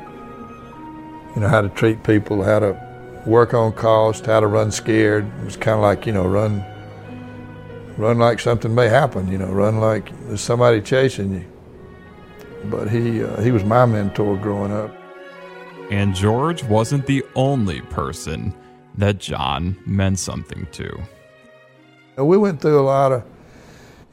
you 1.36 1.42
know, 1.42 1.48
how 1.48 1.62
to 1.62 1.70
treat 1.70 2.04
people, 2.04 2.44
how 2.44 2.60
to 2.60 2.93
work 3.26 3.54
on 3.54 3.74
cost, 3.74 4.26
how 4.26 4.40
to 4.40 4.48
run 4.48 4.72
scared. 4.72 5.26
It 5.40 5.46
was 5.46 5.58
kind 5.58 5.76
of 5.76 5.82
like, 5.82 6.06
you 6.06 6.14
know, 6.14 6.26
run, 6.28 6.64
run 7.98 8.20
like 8.20 8.40
something 8.40 8.74
may 8.74 8.90
happen, 8.90 9.32
you 9.32 9.38
know, 9.38 9.52
run 9.52 9.80
like 9.80 10.12
there's 10.28 10.42
somebody 10.42 10.82
chasing 10.82 11.34
you. 11.34 11.46
But 12.66 12.90
he, 12.90 13.24
uh, 13.24 13.42
he 13.42 13.52
was 13.52 13.64
my 13.64 13.86
mentor 13.86 14.38
growing 14.38 14.72
up. 14.72 14.96
And 15.92 16.16
George 16.16 16.64
wasn't 16.64 17.06
the 17.06 17.24
only 17.36 17.82
person 17.82 18.54
that 18.98 19.20
John 19.20 19.78
meant 19.86 20.20
something 20.20 20.68
to. 20.72 21.04
We 22.18 22.38
went 22.38 22.62
through 22.62 22.80
a 22.80 22.82
lot 22.84 23.12
of 23.12 23.24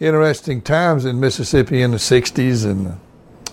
interesting 0.00 0.62
times 0.62 1.04
in 1.04 1.20
Mississippi 1.20 1.82
in 1.82 1.90
the 1.90 1.98
60s 1.98 2.64
and 2.64 2.98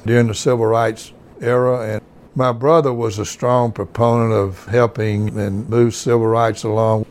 during 0.06 0.28
the 0.28 0.34
civil 0.34 0.66
rights 0.66 1.14
era. 1.42 1.96
And 1.96 2.02
my 2.38 2.52
brother 2.52 2.94
was 2.94 3.18
a 3.18 3.26
strong 3.26 3.72
proponent 3.72 4.32
of 4.32 4.64
helping 4.68 5.40
and 5.40 5.68
move 5.68 5.96
civil 5.96 6.28
rights 6.28 6.64
along. 6.64 7.04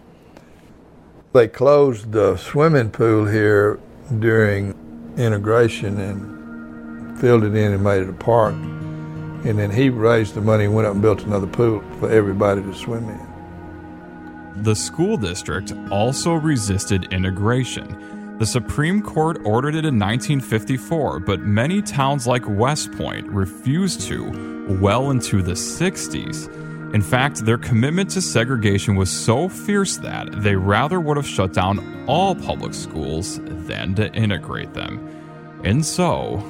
They 1.33 1.49
closed 1.49 2.13
the 2.13 2.37
swimming 2.37 2.91
pool 2.91 3.27
here 3.27 3.81
during 4.21 4.73
integration 5.17 5.99
and 5.99 7.19
filled 7.19 7.43
it 7.43 7.57
in 7.57 7.73
and 7.73 7.83
made 7.83 8.05
it 8.05 8.09
a 8.09 8.13
park. 8.13 8.55
And 8.55 9.59
then 9.59 9.73
he 9.73 9.91
raised 9.91 10.35
the 10.35 10.41
money 10.41 10.67
and 10.67 10.77
went 10.77 10.87
up 10.87 10.93
and 10.93 11.03
built 11.03 11.25
another 11.25 11.49
pool 11.49 11.83
for 11.99 12.09
everybody 12.09 12.63
to 12.63 12.73
swim 12.73 13.09
in. 13.09 14.63
The 14.63 14.77
school 14.77 15.17
district 15.17 15.73
also 15.91 16.35
resisted 16.35 17.13
integration. 17.13 18.06
The 18.39 18.45
Supreme 18.45 19.01
Court 19.01 19.39
ordered 19.45 19.75
it 19.75 19.87
in 19.87 19.99
1954, 19.99 21.21
but 21.21 21.41
many 21.41 21.81
towns 21.81 22.27
like 22.27 22.43
West 22.47 22.93
Point 22.93 23.27
refused 23.29 24.03
to 24.03 24.77
well 24.79 25.11
into 25.11 25.41
the 25.41 25.53
60s. 25.53 26.93
In 26.93 27.01
fact, 27.01 27.47
their 27.47 27.57
commitment 27.57 28.11
to 28.11 28.21
segregation 28.21 28.95
was 28.95 29.11
so 29.11 29.49
fierce 29.49 29.97
that 29.99 30.43
they 30.43 30.55
rather 30.55 31.01
would 31.01 31.17
have 31.17 31.27
shut 31.27 31.55
down 31.55 32.05
all 32.07 32.35
public 32.35 32.75
schools 32.75 33.41
than 33.43 33.95
to 33.95 34.13
integrate 34.13 34.75
them. 34.75 35.61
And 35.65 35.85
so, 35.85 36.45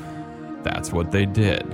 that's 0.64 0.92
what 0.92 1.12
they 1.12 1.24
did. 1.24 1.64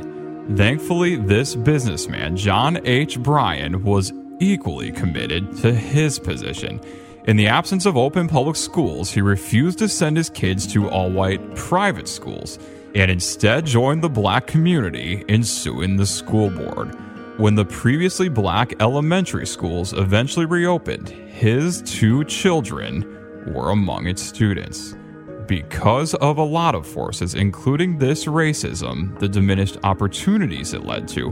Thankfully, 0.56 1.16
this 1.16 1.54
businessman, 1.54 2.36
John 2.36 2.86
H. 2.86 3.18
Bryan, 3.18 3.82
was 3.82 4.12
equally 4.40 4.92
committed 4.92 5.56
to 5.58 5.72
his 5.72 6.18
position. 6.18 6.80
In 7.24 7.36
the 7.36 7.46
absence 7.46 7.86
of 7.86 7.96
open 7.96 8.26
public 8.26 8.56
schools, 8.56 9.12
he 9.12 9.20
refused 9.20 9.78
to 9.78 9.88
send 9.88 10.16
his 10.16 10.28
kids 10.28 10.66
to 10.72 10.88
all 10.88 11.08
white 11.08 11.54
private 11.54 12.08
schools 12.08 12.58
and 12.96 13.12
instead 13.12 13.64
joined 13.64 14.02
the 14.02 14.08
black 14.08 14.48
community 14.48 15.24
in 15.28 15.44
suing 15.44 15.96
the 15.96 16.06
school 16.06 16.50
board. 16.50 16.96
When 17.38 17.54
the 17.54 17.64
previously 17.64 18.28
black 18.28 18.74
elementary 18.80 19.46
schools 19.46 19.92
eventually 19.92 20.46
reopened, 20.46 21.10
his 21.10 21.82
two 21.82 22.24
children 22.24 23.04
were 23.54 23.70
among 23.70 24.08
its 24.08 24.20
students. 24.20 24.96
Because 25.46 26.14
of 26.14 26.38
a 26.38 26.44
lot 26.44 26.74
of 26.74 26.84
forces, 26.86 27.36
including 27.36 27.98
this 27.98 28.24
racism, 28.24 29.16
the 29.20 29.28
diminished 29.28 29.78
opportunities 29.84 30.74
it 30.74 30.84
led 30.84 31.06
to, 31.08 31.28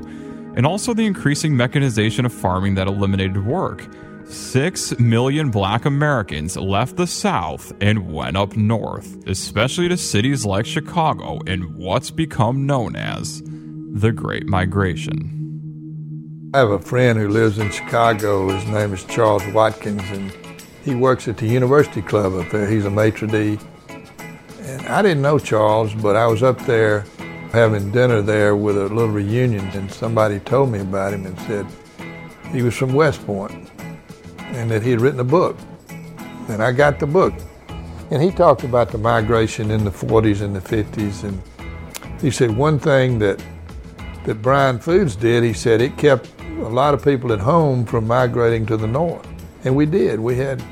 and 0.54 0.64
also 0.64 0.94
the 0.94 1.06
increasing 1.06 1.56
mechanization 1.56 2.24
of 2.24 2.32
farming 2.32 2.76
that 2.76 2.86
eliminated 2.86 3.44
work. 3.44 3.86
Six 4.30 4.96
million 5.00 5.50
black 5.50 5.84
Americans 5.84 6.56
left 6.56 6.96
the 6.96 7.08
South 7.08 7.72
and 7.80 8.12
went 8.12 8.36
up 8.36 8.56
north, 8.56 9.26
especially 9.26 9.88
to 9.88 9.96
cities 9.96 10.46
like 10.46 10.66
Chicago 10.66 11.40
in 11.48 11.76
what's 11.76 12.12
become 12.12 12.64
known 12.64 12.94
as 12.94 13.42
the 13.44 14.12
Great 14.12 14.46
Migration. 14.46 16.52
I 16.54 16.58
have 16.58 16.70
a 16.70 16.78
friend 16.78 17.18
who 17.18 17.28
lives 17.28 17.58
in 17.58 17.72
Chicago. 17.72 18.50
His 18.50 18.64
name 18.68 18.94
is 18.94 19.02
Charles 19.06 19.44
Watkins, 19.48 20.08
and 20.10 20.32
he 20.84 20.94
works 20.94 21.26
at 21.26 21.36
the 21.36 21.48
University 21.48 22.00
Club 22.00 22.34
up 22.34 22.50
there. 22.50 22.68
He's 22.68 22.84
a 22.84 22.90
maitre 22.90 23.26
d'. 23.26 23.58
And 24.60 24.86
I 24.86 25.02
didn't 25.02 25.22
know 25.22 25.40
Charles, 25.40 25.92
but 25.94 26.14
I 26.14 26.28
was 26.28 26.44
up 26.44 26.60
there 26.66 27.04
having 27.50 27.90
dinner 27.90 28.22
there 28.22 28.54
with 28.54 28.78
a 28.78 28.82
little 28.82 29.08
reunion, 29.08 29.66
and 29.70 29.90
somebody 29.90 30.38
told 30.38 30.70
me 30.70 30.78
about 30.78 31.14
him 31.14 31.26
and 31.26 31.36
said 31.40 31.66
he 32.52 32.62
was 32.62 32.76
from 32.76 32.92
West 32.92 33.26
Point 33.26 33.69
and 34.52 34.70
that 34.70 34.82
he 34.82 34.90
had 34.90 35.00
written 35.00 35.20
a 35.20 35.24
book. 35.24 35.56
And 36.48 36.62
I 36.62 36.72
got 36.72 36.98
the 36.98 37.06
book. 37.06 37.34
And 38.10 38.22
he 38.22 38.30
talked 38.30 38.64
about 38.64 38.90
the 38.90 38.98
migration 38.98 39.70
in 39.70 39.84
the 39.84 39.90
40s 39.90 40.42
and 40.42 40.54
the 40.54 40.60
50s. 40.60 41.24
And 41.24 41.40
he 42.20 42.30
said 42.30 42.56
one 42.56 42.78
thing 42.78 43.18
that, 43.20 43.42
that 44.24 44.42
Bryan 44.42 44.78
Foods 44.78 45.14
did, 45.16 45.44
he 45.44 45.52
said 45.52 45.80
it 45.80 45.96
kept 45.96 46.28
a 46.40 46.68
lot 46.68 46.92
of 46.92 47.04
people 47.04 47.32
at 47.32 47.38
home 47.38 47.84
from 47.84 48.06
migrating 48.06 48.66
to 48.66 48.76
the 48.76 48.86
north. 48.86 49.26
And 49.64 49.76
we 49.76 49.86
did. 49.86 50.18
We 50.18 50.36
had, 50.36 50.62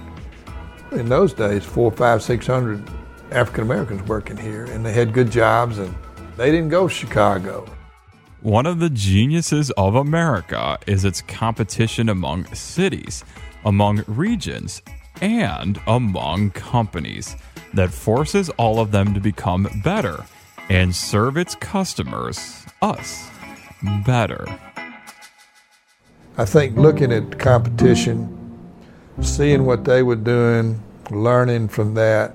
in 0.93 1.09
those 1.09 1.33
days, 1.33 1.65
four, 1.65 1.91
five, 1.93 2.23
six 2.23 2.47
hundred 2.47 2.83
African 3.31 3.65
Americans 3.65 4.03
working 4.09 4.37
here, 4.37 4.65
and 4.65 4.85
they 4.85 4.93
had 4.93 5.13
good 5.13 5.31
jobs 5.31 5.79
and 5.79 5.95
they 6.37 6.51
didn't 6.51 6.71
go 6.71 6.89
to 6.89 6.95
Chicago. 6.95 7.67
One 8.41 8.67
of 8.67 8.79
the 8.79 8.91
geniuses 8.91 9.71
of 9.73 9.97
America 9.97 10.79
is 10.87 11.05
its 11.05 11.23
competition 11.23 12.09
among 12.09 12.45
cities, 12.55 13.25
among 13.69 14.03
regions, 14.07 14.81
and 15.21 15.79
among 15.87 16.51
companies 16.53 17.37
that 17.75 17.93
forces 17.93 18.49
all 18.51 18.81
of 18.81 18.93
them 18.93 19.13
to 19.13 19.21
become 19.21 19.69
better 19.85 20.25
and 20.71 20.97
serve 20.97 21.37
its 21.37 21.55
customers, 21.55 22.65
us, 22.81 23.29
better. 24.07 24.47
I 26.39 26.47
think 26.47 26.79
looking 26.79 27.13
at 27.13 27.39
competition, 27.39 28.35
seeing 29.21 29.67
what 29.67 29.85
they 29.85 30.03
were 30.03 30.17
doing, 30.17 30.83
learning 31.11 31.69
from 31.69 31.93
that, 31.93 32.35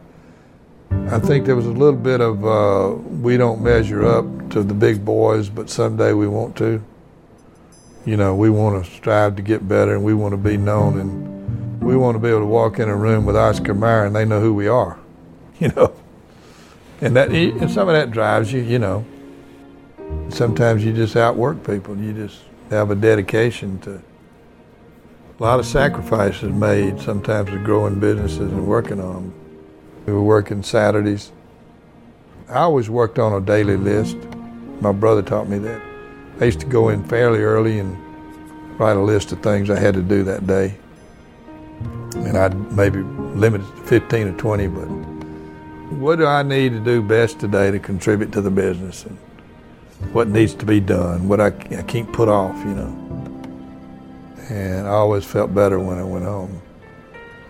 I 0.92 1.18
think 1.18 1.48
there 1.48 1.56
was 1.56 1.66
a 1.66 1.72
little 1.72 2.00
bit 2.00 2.22
of 2.22 2.46
uh, 2.46 2.96
we 2.96 3.38
don't 3.38 3.64
measure 3.64 4.06
up 4.06 4.52
to 4.52 4.62
the 4.62 4.76
big 4.76 5.04
boys, 5.04 5.50
but 5.50 5.68
someday 5.68 6.14
we 6.14 6.28
want 6.28 6.56
to. 6.58 6.84
You 8.06 8.18
know, 8.18 8.36
we 8.36 8.49
want 8.49 8.84
to 8.84 8.91
strive 8.91 9.38
to 9.38 9.41
get 9.41 9.68
better 9.68 9.93
and 9.93 10.04
we 10.04 10.14
want 10.14 10.34
to 10.34 10.38
be 10.38 10.58
known 10.58 10.99
and 10.99 11.82
we 11.82 11.95
want 11.95 12.16
to 12.16 12.20
be 12.20 12.30
able 12.30 12.41
to 12.41 12.45
walk 12.45 12.80
in 12.80 12.89
a 12.89 12.95
room 12.95 13.26
with 13.26 13.36
Oscar 13.36 13.74
Mayer 13.74 14.06
and 14.06 14.16
they 14.16 14.26
know 14.26 14.41
who 14.41 14.54
we 14.54 14.68
are, 14.68 14.99
you 15.60 15.70
know. 15.70 15.93
And 17.01 17.16
that 17.16 17.30
and 17.32 17.70
some 17.72 17.88
of 17.88 17.93
that 17.93 18.12
drives 18.12 18.51
you, 18.51 18.62
you 18.62 18.80
know. 18.80 19.06
Sometimes 20.30 20.84
you 20.84 20.93
just 20.93 21.16
outwork 21.16 21.66
people. 21.66 21.97
You 21.97 22.14
just 22.14 22.41
have 22.70 22.91
a 22.91 22.95
dedication 22.95 23.80
to 23.80 24.01
A 25.39 25.43
lot 25.43 25.60
of 25.60 25.66
sacrifices 25.66 26.51
made 26.51 26.99
sometimes 27.01 27.49
to 27.49 27.58
growing 27.60 27.99
businesses 27.99 28.51
and 28.51 28.68
working 28.68 28.99
on 28.99 29.16
them. 29.16 29.34
We 30.06 30.14
were 30.14 30.24
working 30.24 30.64
Saturdays. 30.64 31.32
I 32.49 32.60
always 32.60 32.89
worked 32.89 33.20
on 33.20 33.34
a 33.34 33.41
daily 33.41 33.78
list. 33.78 34.18
My 34.82 34.91
brother 34.91 35.22
taught 35.22 35.49
me 35.49 35.58
that. 35.60 35.93
I 36.40 36.46
used 36.46 36.60
to 36.62 36.66
go 36.66 36.90
in 36.90 37.04
fairly 37.04 37.40
early 37.40 37.80
and 37.80 37.98
write 38.80 38.98
a 38.98 39.02
list 39.02 39.32
of 39.32 39.42
things 39.42 39.70
I 39.70 39.80
had 39.80 39.94
to 39.94 40.02
do 40.02 40.24
that 40.24 40.48
day. 40.48 40.76
And 42.16 42.38
I'd 42.38 42.56
maybe 42.72 43.02
limit 43.02 43.62
it 43.62 43.76
to 43.76 43.84
15 43.84 44.28
or 44.28 44.38
20, 44.38 44.68
but 44.68 44.88
what 45.98 46.18
do 46.18 46.26
I 46.26 46.44
need 46.44 46.70
to 46.70 46.80
do 46.80 47.02
best 47.02 47.40
today 47.40 47.72
to 47.72 47.80
contribute 47.80 48.32
to 48.34 48.42
the 48.42 48.50
business? 48.50 49.06
And 49.06 49.18
what 50.12 50.28
needs 50.28 50.54
to 50.56 50.66
be 50.66 50.80
done, 50.80 51.28
what 51.28 51.40
I, 51.40 51.48
I 51.48 51.84
can't 51.84 52.12
put 52.12 52.30
off, 52.30 52.56
you 52.66 52.74
know. 52.74 53.00
And 54.50 54.88
I 54.88 54.92
always 54.92 55.24
felt 55.24 55.54
better 55.54 55.80
when 55.80 55.98
I 55.98 56.04
went 56.04 56.26
home 56.26 56.62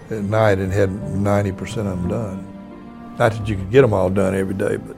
at 0.09 0.23
night 0.23 0.59
and 0.59 0.71
had 0.71 0.89
90% 0.89 1.61
of 1.61 1.85
them 1.85 2.07
done. 2.07 3.15
Not 3.17 3.31
that 3.31 3.47
you 3.47 3.55
could 3.55 3.71
get 3.71 3.81
them 3.81 3.93
all 3.93 4.09
done 4.09 4.35
every 4.35 4.53
day, 4.53 4.77
but 4.77 4.97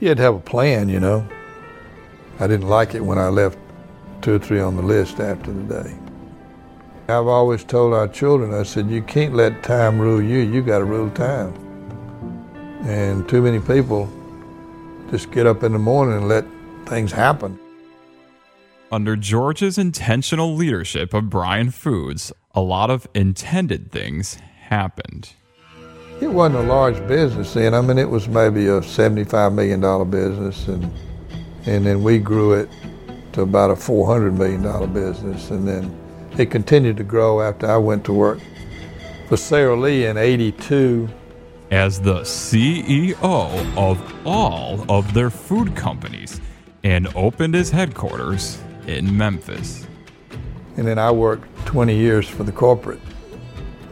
you 0.00 0.08
had 0.08 0.16
to 0.16 0.22
have 0.22 0.34
a 0.34 0.40
plan, 0.40 0.88
you 0.88 1.00
know. 1.00 1.26
I 2.40 2.46
didn't 2.46 2.68
like 2.68 2.94
it 2.94 3.00
when 3.00 3.18
I 3.18 3.28
left 3.28 3.58
two 4.22 4.34
or 4.34 4.38
three 4.38 4.60
on 4.60 4.76
the 4.76 4.82
list 4.82 5.20
after 5.20 5.52
the 5.52 5.82
day. 5.82 5.94
I've 7.06 7.26
always 7.26 7.64
told 7.64 7.92
our 7.92 8.08
children, 8.08 8.54
I 8.54 8.62
said, 8.62 8.88
you 8.88 9.02
can't 9.02 9.34
let 9.34 9.62
time 9.62 9.98
rule 9.98 10.22
you, 10.22 10.38
you 10.38 10.62
got 10.62 10.78
to 10.78 10.84
rule 10.84 11.10
time. 11.10 11.52
And 12.84 13.28
too 13.28 13.42
many 13.42 13.60
people 13.60 14.10
just 15.10 15.30
get 15.30 15.46
up 15.46 15.62
in 15.62 15.72
the 15.72 15.78
morning 15.78 16.16
and 16.16 16.28
let 16.28 16.44
things 16.86 17.12
happen. 17.12 17.58
Under 18.90 19.16
George's 19.16 19.76
intentional 19.76 20.54
leadership 20.54 21.12
of 21.12 21.28
Bryan 21.28 21.70
Foods, 21.70 22.32
a 22.54 22.60
lot 22.60 22.90
of 22.90 23.06
intended 23.14 23.92
things 23.92 24.36
happened. 24.68 25.30
It 26.20 26.28
wasn't 26.28 26.64
a 26.64 26.68
large 26.68 27.06
business 27.06 27.52
then. 27.54 27.74
I 27.74 27.80
mean, 27.80 27.98
it 27.98 28.08
was 28.08 28.28
maybe 28.28 28.66
a 28.68 28.80
$75 28.80 29.52
million 29.52 30.10
business, 30.10 30.68
and, 30.68 30.90
and 31.66 31.86
then 31.86 32.02
we 32.02 32.18
grew 32.18 32.52
it 32.54 32.68
to 33.32 33.42
about 33.42 33.70
a 33.70 33.74
$400 33.74 34.36
million 34.36 34.92
business. 34.92 35.50
And 35.50 35.66
then 35.66 35.96
it 36.38 36.50
continued 36.50 36.96
to 36.98 37.04
grow 37.04 37.40
after 37.40 37.70
I 37.70 37.76
went 37.76 38.04
to 38.04 38.12
work 38.12 38.38
for 39.28 39.36
Sara 39.36 39.76
Lee 39.76 40.06
in 40.06 40.16
82. 40.16 41.08
As 41.70 42.00
the 42.00 42.20
CEO 42.20 43.16
of 43.76 44.26
all 44.26 44.84
of 44.90 45.12
their 45.14 45.30
food 45.30 45.74
companies 45.74 46.40
and 46.84 47.08
opened 47.16 47.54
his 47.54 47.70
headquarters 47.70 48.62
in 48.86 49.16
Memphis. 49.16 49.86
And 50.76 50.86
then 50.86 50.98
I 50.98 51.10
worked 51.10 51.48
20 51.66 51.96
years 51.96 52.28
for 52.28 52.44
the 52.44 52.52
corporate 52.52 53.00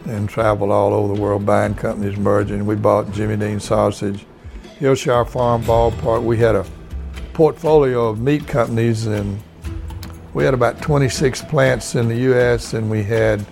and 0.04 0.28
traveled 0.28 0.70
all 0.70 0.92
over 0.92 1.14
the 1.14 1.20
world 1.20 1.46
buying 1.46 1.74
companies, 1.74 2.18
merging. 2.18 2.66
We 2.66 2.74
bought 2.74 3.10
Jimmy 3.12 3.36
Dean 3.36 3.60
Sausage, 3.60 4.26
Hillshire 4.78 5.28
Farm 5.28 5.62
Ballpark. 5.62 6.22
We 6.22 6.36
had 6.38 6.56
a 6.56 6.66
portfolio 7.32 8.08
of 8.08 8.20
meat 8.20 8.46
companies, 8.46 9.06
and 9.06 9.40
we 10.34 10.44
had 10.44 10.54
about 10.54 10.80
26 10.80 11.42
plants 11.42 11.94
in 11.94 12.08
the 12.08 12.16
U.S., 12.16 12.74
and 12.74 12.90
we 12.90 13.02
had 13.02 13.44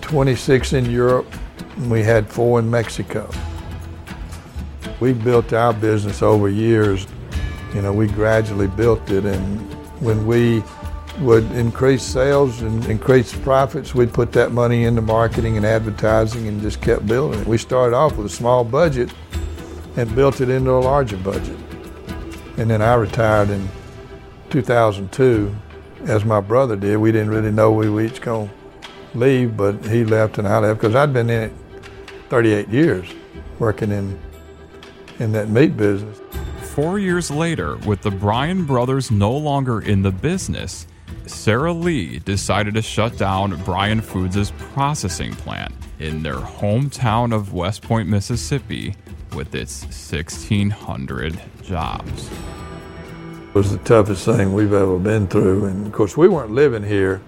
26 0.00 0.72
in 0.72 0.90
Europe, 0.90 1.32
and 1.76 1.90
we 1.90 2.02
had 2.02 2.28
four 2.28 2.58
in 2.58 2.70
Mexico. 2.70 3.30
We 5.00 5.12
built 5.12 5.52
our 5.52 5.72
business 5.72 6.22
over 6.22 6.48
years. 6.48 7.06
You 7.74 7.82
know, 7.82 7.92
we 7.92 8.06
gradually 8.06 8.66
built 8.66 9.10
it, 9.10 9.24
and 9.24 9.60
when 10.00 10.26
we 10.26 10.62
would 11.20 11.44
increase 11.52 12.02
sales 12.02 12.62
and 12.62 12.84
increase 12.86 13.34
profits, 13.36 13.94
we'd 13.94 14.12
put 14.12 14.32
that 14.32 14.52
money 14.52 14.84
into 14.84 15.02
marketing 15.02 15.56
and 15.56 15.66
advertising 15.66 16.48
and 16.48 16.60
just 16.62 16.80
kept 16.80 17.06
building 17.06 17.40
it. 17.40 17.46
We 17.46 17.58
started 17.58 17.94
off 17.94 18.16
with 18.16 18.26
a 18.26 18.30
small 18.30 18.64
budget 18.64 19.12
and 19.96 20.14
built 20.14 20.40
it 20.40 20.48
into 20.48 20.70
a 20.70 20.80
larger 20.80 21.18
budget. 21.18 21.56
And 22.60 22.70
then 22.70 22.82
I 22.82 22.92
retired 22.92 23.48
in 23.48 23.66
2002, 24.50 25.56
as 26.04 26.26
my 26.26 26.40
brother 26.40 26.76
did. 26.76 26.98
We 26.98 27.10
didn't 27.10 27.30
really 27.30 27.50
know 27.50 27.72
we 27.72 27.88
were 27.88 28.02
each 28.02 28.20
going 28.20 28.50
to 28.50 29.18
leave, 29.18 29.56
but 29.56 29.82
he 29.86 30.04
left 30.04 30.36
and 30.36 30.46
I 30.46 30.58
left 30.58 30.78
because 30.78 30.94
I'd 30.94 31.10
been 31.14 31.30
in 31.30 31.44
it 31.44 31.52
38 32.28 32.68
years 32.68 33.08
working 33.58 33.90
in, 33.90 34.20
in 35.18 35.32
that 35.32 35.48
meat 35.48 35.74
business. 35.74 36.20
Four 36.74 36.98
years 36.98 37.30
later, 37.30 37.78
with 37.78 38.02
the 38.02 38.10
Bryan 38.10 38.66
brothers 38.66 39.10
no 39.10 39.32
longer 39.34 39.80
in 39.80 40.02
the 40.02 40.12
business, 40.12 40.86
Sara 41.24 41.72
Lee 41.72 42.18
decided 42.18 42.74
to 42.74 42.82
shut 42.82 43.16
down 43.16 43.56
Bryan 43.64 44.02
Foods' 44.02 44.50
processing 44.74 45.32
plant 45.32 45.72
in 45.98 46.22
their 46.22 46.36
hometown 46.36 47.34
of 47.34 47.54
West 47.54 47.80
Point, 47.80 48.06
Mississippi, 48.06 48.96
with 49.34 49.54
its 49.54 49.82
1,600 49.84 51.40
jobs. 51.70 52.28
It 53.48 53.54
was 53.54 53.70
the 53.70 53.78
toughest 53.78 54.24
thing 54.24 54.52
we've 54.52 54.72
ever 54.72 54.98
been 54.98 55.26
through. 55.26 55.64
And 55.64 55.86
of 55.86 55.92
course, 55.92 56.16
we 56.16 56.28
weren't 56.28 56.50
living 56.50 56.82
here. 56.82 57.22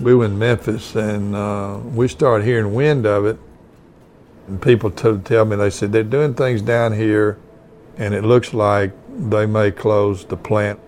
We 0.00 0.14
were 0.14 0.24
in 0.24 0.38
Memphis, 0.38 0.96
and 0.96 1.36
uh, 1.36 1.78
we 1.94 2.08
started 2.08 2.44
hearing 2.44 2.74
wind 2.74 3.06
of 3.06 3.26
it. 3.26 3.38
And 4.48 4.60
people 4.62 4.90
t- 4.90 5.18
tell 5.24 5.44
me, 5.44 5.56
they 5.56 5.70
said, 5.70 5.92
they're 5.92 6.02
doing 6.02 6.34
things 6.34 6.62
down 6.62 6.92
here, 6.94 7.38
and 7.96 8.14
it 8.14 8.24
looks 8.24 8.54
like 8.54 8.92
they 9.08 9.46
may 9.46 9.70
close 9.70 10.24
the 10.24 10.36
plant 10.36 10.80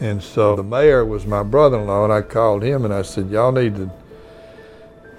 and 0.00 0.22
so 0.22 0.56
the 0.56 0.62
mayor 0.62 1.04
was 1.04 1.26
my 1.26 1.42
brother 1.42 1.78
in 1.78 1.86
law, 1.86 2.04
and 2.04 2.12
I 2.12 2.20
called 2.20 2.62
him 2.62 2.84
and 2.84 2.92
I 2.92 3.02
said, 3.02 3.30
Y'all 3.30 3.52
need 3.52 3.76
to, 3.76 3.90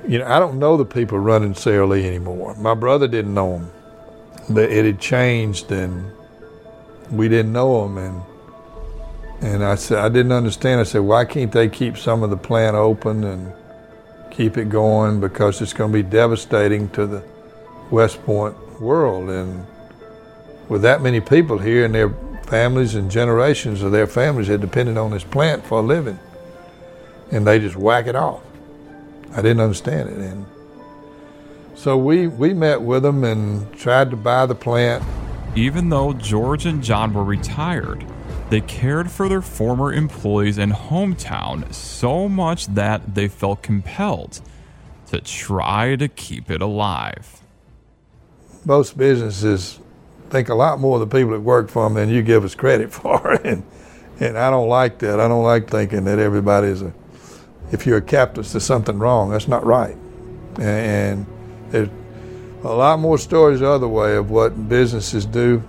you 0.08 0.20
know, 0.20 0.28
I 0.28 0.40
don't 0.40 0.60
know 0.60 0.78
the 0.78 0.86
people 0.86 1.18
running 1.18 1.56
Sara 1.56 1.88
Lee 1.88 2.06
anymore. 2.06 2.56
My 2.56 2.76
brother 2.76 3.08
didn't 3.08 3.34
know 3.34 3.68
them. 4.48 4.58
It 4.58 4.86
had 4.86 5.00
changed, 5.00 5.72
and 5.72 6.12
we 7.12 7.28
didn't 7.28 7.54
know 7.54 7.84
them. 7.84 7.98
And, 7.98 8.22
and 9.42 9.64
I 9.64 9.76
said, 9.76 10.00
I 10.00 10.10
didn't 10.10 10.32
understand. 10.32 10.82
I 10.82 10.84
said, 10.84 11.02
Why 11.02 11.26
can't 11.26 11.52
they 11.52 11.70
keep 11.70 11.98
some 11.98 12.24
of 12.24 12.30
the 12.30 12.38
plant 12.38 12.76
open 12.76 13.24
and 13.24 13.54
keep 14.32 14.58
it 14.58 14.70
going? 14.70 15.20
Because 15.20 15.62
it's 15.62 15.74
going 15.74 15.92
to 15.92 15.98
be 15.98 16.04
devastating 16.04 16.90
to 16.90 17.06
the 17.06 17.24
West 17.92 18.24
Point 18.24 18.56
world. 18.82 19.30
And 19.30 19.66
with 20.70 20.82
that 20.82 21.02
many 21.02 21.22
people 21.22 21.58
here, 21.58 21.86
and 21.86 21.94
they're 21.94 22.14
families 22.48 22.96
and 22.96 23.12
generations 23.12 23.82
of 23.82 23.92
their 23.92 24.08
families 24.08 24.48
had 24.48 24.62
depended 24.62 24.98
on 24.98 25.12
this 25.12 25.24
plant 25.24 25.66
for 25.66 25.80
a 25.80 25.82
living. 25.82 26.18
And 27.32 27.46
they 27.46 27.60
just 27.60 27.76
whack 27.76 28.08
it 28.08 28.16
off. 28.16 28.42
I 29.34 29.42
didn't 29.42 29.60
understand 29.60 30.10
it. 30.10 30.18
And 30.18 30.46
so 31.76 31.98
we, 31.98 32.28
we 32.28 32.54
met 32.54 32.82
with 32.82 33.04
them 33.04 33.24
and 33.24 33.72
tried 33.74 34.10
to 34.12 34.16
buy 34.16 34.46
the 34.46 34.56
plant. 34.56 35.04
Even 35.58 35.90
though 35.90 36.14
George 36.14 36.68
and 36.68 36.84
John 36.84 37.16
were 37.16 37.24
retired, 37.24 38.06
they 38.52 38.62
cared 38.62 39.10
for 39.10 39.28
their 39.28 39.42
former 39.42 39.92
employees 39.92 40.60
and 40.60 40.72
hometown 40.72 41.74
so 41.74 42.30
much 42.30 42.68
that 42.68 43.16
they 43.16 43.28
felt 43.28 43.64
compelled 43.64 44.40
to 45.08 45.20
try 45.20 45.96
to 45.96 46.08
keep 46.10 46.52
it 46.52 46.62
alive. 46.62 47.42
Most 48.66 49.00
businesses 49.00 49.80
think 50.30 50.48
a 50.48 50.54
lot 50.54 50.80
more 50.80 51.02
of 51.02 51.10
the 51.10 51.18
people 51.18 51.32
that 51.32 51.42
work 51.42 51.70
for 51.70 51.86
them 51.86 51.96
than 51.96 52.10
you 52.10 52.22
give 52.22 52.46
us 52.46 52.54
credit 52.54 52.94
for. 52.94 53.32
and, 53.44 53.64
and 54.20 54.38
I 54.38 54.52
don't 54.52 54.70
like 54.70 55.00
that. 55.00 55.20
I 55.20 55.28
don't 55.28 55.44
like 55.44 55.72
thinking 55.72 56.04
that 56.04 56.20
everybody's 56.20 56.84
a, 56.84 56.94
if 57.72 57.88
you're 57.88 57.98
a 57.98 58.02
capitalist, 58.04 58.54
there's 58.54 58.64
something 58.64 59.00
wrong. 59.00 59.32
That's 59.32 59.48
not 59.48 59.66
right. 59.66 59.98
And, 60.60 61.26
and 61.74 61.92
a 62.64 62.74
lot 62.74 63.00
more 63.00 63.18
stories 63.18 63.60
the 63.60 63.70
other 63.70 63.88
way 63.88 64.16
of 64.16 64.32
what 64.32 64.68
businesses 64.68 65.26
do. 65.26 65.64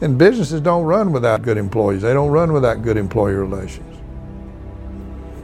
And 0.00 0.18
businesses 0.18 0.60
don't 0.60 0.84
run 0.84 1.12
without 1.12 1.42
good 1.42 1.56
employees. 1.56 2.02
They 2.02 2.12
don't 2.12 2.30
run 2.30 2.52
without 2.52 2.82
good 2.82 2.96
employee 2.96 3.34
relations. 3.34 3.96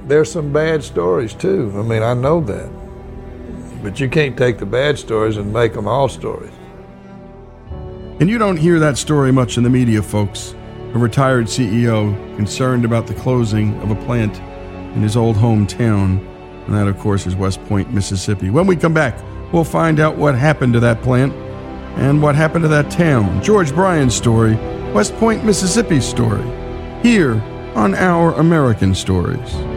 There's 0.06 0.30
some 0.30 0.52
bad 0.52 0.82
stories 0.82 1.32
too. 1.32 1.72
I 1.76 1.82
mean, 1.82 2.02
I 2.02 2.14
know 2.14 2.40
that. 2.42 2.70
But 3.82 3.98
you 3.98 4.08
can't 4.08 4.36
take 4.36 4.58
the 4.58 4.66
bad 4.66 4.98
stories 4.98 5.36
and 5.36 5.52
make 5.52 5.72
them 5.72 5.88
all 5.88 6.08
stories. 6.08 6.52
And 8.20 8.28
you 8.28 8.38
don't 8.38 8.56
hear 8.56 8.78
that 8.78 8.98
story 8.98 9.32
much 9.32 9.56
in 9.56 9.62
the 9.62 9.70
media, 9.70 10.02
folks. 10.02 10.54
A 10.94 10.98
retired 10.98 11.46
CEO 11.46 12.14
concerned 12.36 12.84
about 12.84 13.06
the 13.06 13.14
closing 13.14 13.74
of 13.80 13.90
a 13.90 13.96
plant 14.04 14.36
in 14.94 15.02
his 15.02 15.16
old 15.16 15.36
hometown. 15.36 16.20
And 16.66 16.74
that, 16.74 16.86
of 16.86 16.98
course, 16.98 17.26
is 17.26 17.34
West 17.34 17.64
Point, 17.64 17.92
Mississippi. 17.92 18.50
When 18.50 18.66
we 18.66 18.76
come 18.76 18.92
back, 18.92 19.18
we'll 19.52 19.64
find 19.64 20.00
out 20.00 20.16
what 20.16 20.34
happened 20.34 20.72
to 20.72 20.80
that 20.80 21.02
plant 21.02 21.32
and 21.96 22.22
what 22.22 22.34
happened 22.34 22.62
to 22.62 22.68
that 22.68 22.90
town. 22.90 23.42
George 23.42 23.74
Bryan's 23.74 24.14
story, 24.14 24.54
West 24.92 25.14
Point, 25.16 25.44
Mississippi's 25.44 26.08
story, 26.08 26.42
here 27.02 27.34
on 27.74 27.94
Our 27.94 28.32
American 28.34 28.94
Stories. 28.94 29.71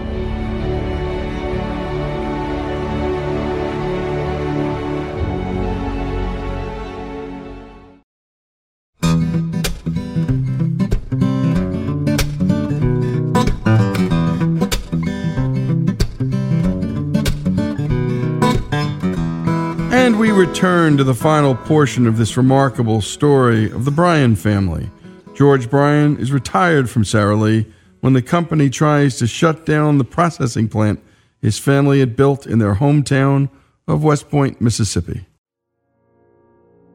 Return 20.55 20.95
to 20.95 21.03
the 21.03 21.13
final 21.13 21.53
portion 21.53 22.07
of 22.07 22.15
this 22.15 22.37
remarkable 22.37 23.01
story 23.01 23.69
of 23.71 23.83
the 23.83 23.91
Bryan 23.91 24.37
family. 24.37 24.89
George 25.33 25.69
Bryan 25.69 26.17
is 26.17 26.31
retired 26.31 26.89
from 26.89 27.03
Sara 27.03 27.35
Lee 27.35 27.65
when 27.99 28.13
the 28.13 28.21
company 28.21 28.69
tries 28.69 29.17
to 29.17 29.27
shut 29.27 29.65
down 29.65 29.97
the 29.97 30.05
processing 30.05 30.69
plant 30.69 31.03
his 31.41 31.59
family 31.59 31.99
had 31.99 32.15
built 32.15 32.47
in 32.47 32.59
their 32.59 32.75
hometown 32.75 33.49
of 33.85 34.01
West 34.05 34.29
Point, 34.29 34.61
Mississippi. 34.61 35.25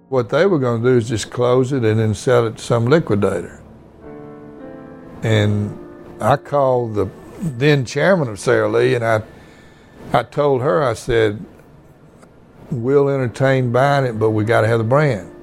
What 0.08 0.30
they 0.30 0.46
were 0.46 0.58
going 0.58 0.82
to 0.82 0.88
do 0.92 0.96
is 0.96 1.10
just 1.10 1.30
close 1.30 1.70
it 1.70 1.84
and 1.84 2.00
then 2.00 2.14
sell 2.14 2.46
it 2.46 2.56
to 2.56 2.64
some 2.64 2.86
liquidator. 2.86 3.62
And 5.22 5.78
I 6.18 6.38
called 6.38 6.94
the 6.94 7.10
then 7.40 7.84
chairman 7.84 8.28
of 8.28 8.40
Sara 8.40 8.70
Lee 8.70 8.94
and 8.94 9.04
I, 9.04 9.22
I 10.14 10.22
told 10.22 10.62
her, 10.62 10.82
I 10.82 10.94
said, 10.94 11.44
we'll 12.70 13.08
entertain 13.08 13.72
buying 13.72 14.06
it, 14.06 14.18
but 14.18 14.30
we 14.30 14.44
got 14.44 14.62
to 14.62 14.68
have 14.68 14.78
the 14.78 14.84
brand. 14.84 15.34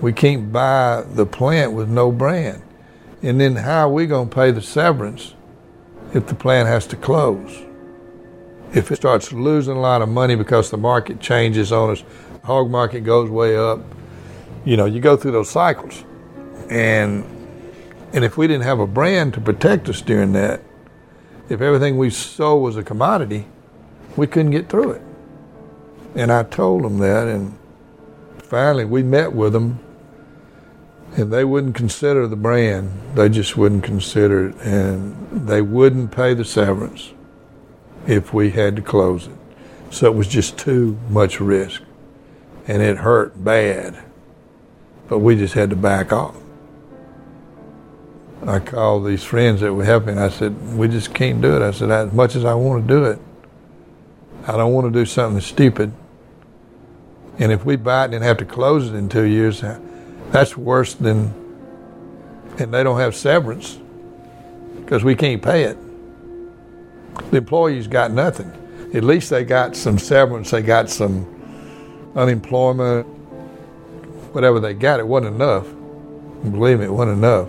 We 0.00 0.12
can't 0.12 0.52
buy 0.52 1.04
the 1.08 1.26
plant 1.26 1.72
with 1.72 1.88
no 1.88 2.12
brand. 2.12 2.62
And 3.22 3.40
then 3.40 3.56
how 3.56 3.88
are 3.88 3.92
we 3.92 4.06
going 4.06 4.28
to 4.28 4.34
pay 4.34 4.50
the 4.50 4.60
severance 4.60 5.34
if 6.12 6.26
the 6.26 6.34
plant 6.34 6.68
has 6.68 6.86
to 6.88 6.96
close? 6.96 7.62
If 8.74 8.90
it 8.90 8.96
starts 8.96 9.32
losing 9.32 9.76
a 9.76 9.80
lot 9.80 10.02
of 10.02 10.08
money 10.08 10.34
because 10.34 10.70
the 10.70 10.76
market 10.76 11.20
changes 11.20 11.72
on 11.72 11.90
us, 11.90 12.04
hog 12.44 12.70
market 12.70 13.00
goes 13.00 13.30
way 13.30 13.56
up, 13.56 13.80
you 14.64 14.76
know, 14.76 14.84
you 14.84 15.00
go 15.00 15.16
through 15.16 15.32
those 15.32 15.50
cycles. 15.50 16.04
And 16.68 17.24
and 18.12 18.24
if 18.24 18.36
we 18.36 18.46
didn't 18.46 18.64
have 18.64 18.80
a 18.80 18.86
brand 18.86 19.34
to 19.34 19.40
protect 19.40 19.88
us 19.88 20.00
during 20.00 20.32
that, 20.32 20.62
if 21.48 21.60
everything 21.60 21.98
we 21.98 22.10
sold 22.10 22.62
was 22.62 22.76
a 22.76 22.82
commodity, 22.82 23.46
we 24.16 24.26
couldn't 24.26 24.52
get 24.52 24.68
through 24.68 24.92
it. 24.92 25.02
And 26.16 26.32
I 26.32 26.44
told 26.44 26.82
them 26.82 26.96
that, 26.98 27.28
and 27.28 27.58
finally 28.38 28.86
we 28.86 29.02
met 29.02 29.34
with 29.34 29.52
them, 29.52 29.78
and 31.14 31.30
they 31.30 31.44
wouldn't 31.44 31.74
consider 31.74 32.26
the 32.26 32.36
brand. 32.36 32.90
They 33.14 33.28
just 33.28 33.58
wouldn't 33.58 33.84
consider 33.84 34.48
it, 34.48 34.56
and 34.62 35.46
they 35.46 35.60
wouldn't 35.60 36.12
pay 36.12 36.32
the 36.32 36.44
severance 36.44 37.12
if 38.06 38.32
we 38.32 38.50
had 38.50 38.76
to 38.76 38.82
close 38.82 39.26
it. 39.26 39.36
So 39.90 40.06
it 40.06 40.14
was 40.14 40.26
just 40.26 40.56
too 40.56 40.96
much 41.10 41.38
risk, 41.38 41.82
and 42.66 42.82
it 42.82 42.96
hurt 42.96 43.44
bad. 43.44 44.02
But 45.08 45.18
we 45.18 45.36
just 45.36 45.52
had 45.52 45.68
to 45.68 45.76
back 45.76 46.14
off. 46.14 46.34
I 48.46 48.58
called 48.58 49.06
these 49.06 49.22
friends 49.22 49.60
that 49.60 49.74
were 49.74 49.84
helping. 49.84 50.16
I 50.16 50.30
said, 50.30 50.76
"We 50.76 50.88
just 50.88 51.12
can't 51.12 51.42
do 51.42 51.56
it." 51.56 51.62
I 51.62 51.72
said, 51.72 51.90
"As 51.90 52.12
much 52.12 52.36
as 52.36 52.44
I 52.46 52.54
want 52.54 52.88
to 52.88 52.94
do 52.94 53.04
it, 53.04 53.18
I 54.46 54.56
don't 54.56 54.72
want 54.72 54.86
to 54.86 54.98
do 54.98 55.04
something 55.04 55.40
stupid." 55.40 55.92
And 57.38 57.52
if 57.52 57.64
we 57.64 57.76
buy 57.76 58.06
it 58.06 58.14
and 58.14 58.24
have 58.24 58.38
to 58.38 58.44
close 58.44 58.88
it 58.88 58.94
in 58.94 59.08
two 59.08 59.24
years, 59.24 59.62
that's 60.30 60.56
worse 60.56 60.94
than, 60.94 61.34
and 62.58 62.72
they 62.72 62.82
don't 62.82 62.98
have 62.98 63.14
severance 63.14 63.78
because 64.80 65.04
we 65.04 65.14
can't 65.14 65.42
pay 65.42 65.64
it. 65.64 65.76
The 67.30 67.38
employees 67.38 67.88
got 67.88 68.10
nothing. 68.10 68.52
At 68.94 69.04
least 69.04 69.30
they 69.30 69.44
got 69.44 69.76
some 69.76 69.98
severance, 69.98 70.50
they 70.50 70.62
got 70.62 70.88
some 70.88 71.26
unemployment, 72.14 73.06
whatever 74.32 74.60
they 74.60 74.74
got. 74.74 75.00
It 75.00 75.06
wasn't 75.06 75.34
enough. 75.34 75.66
Believe 76.42 76.78
me, 76.78 76.86
it 76.86 76.92
wasn't 76.92 77.18
enough 77.18 77.48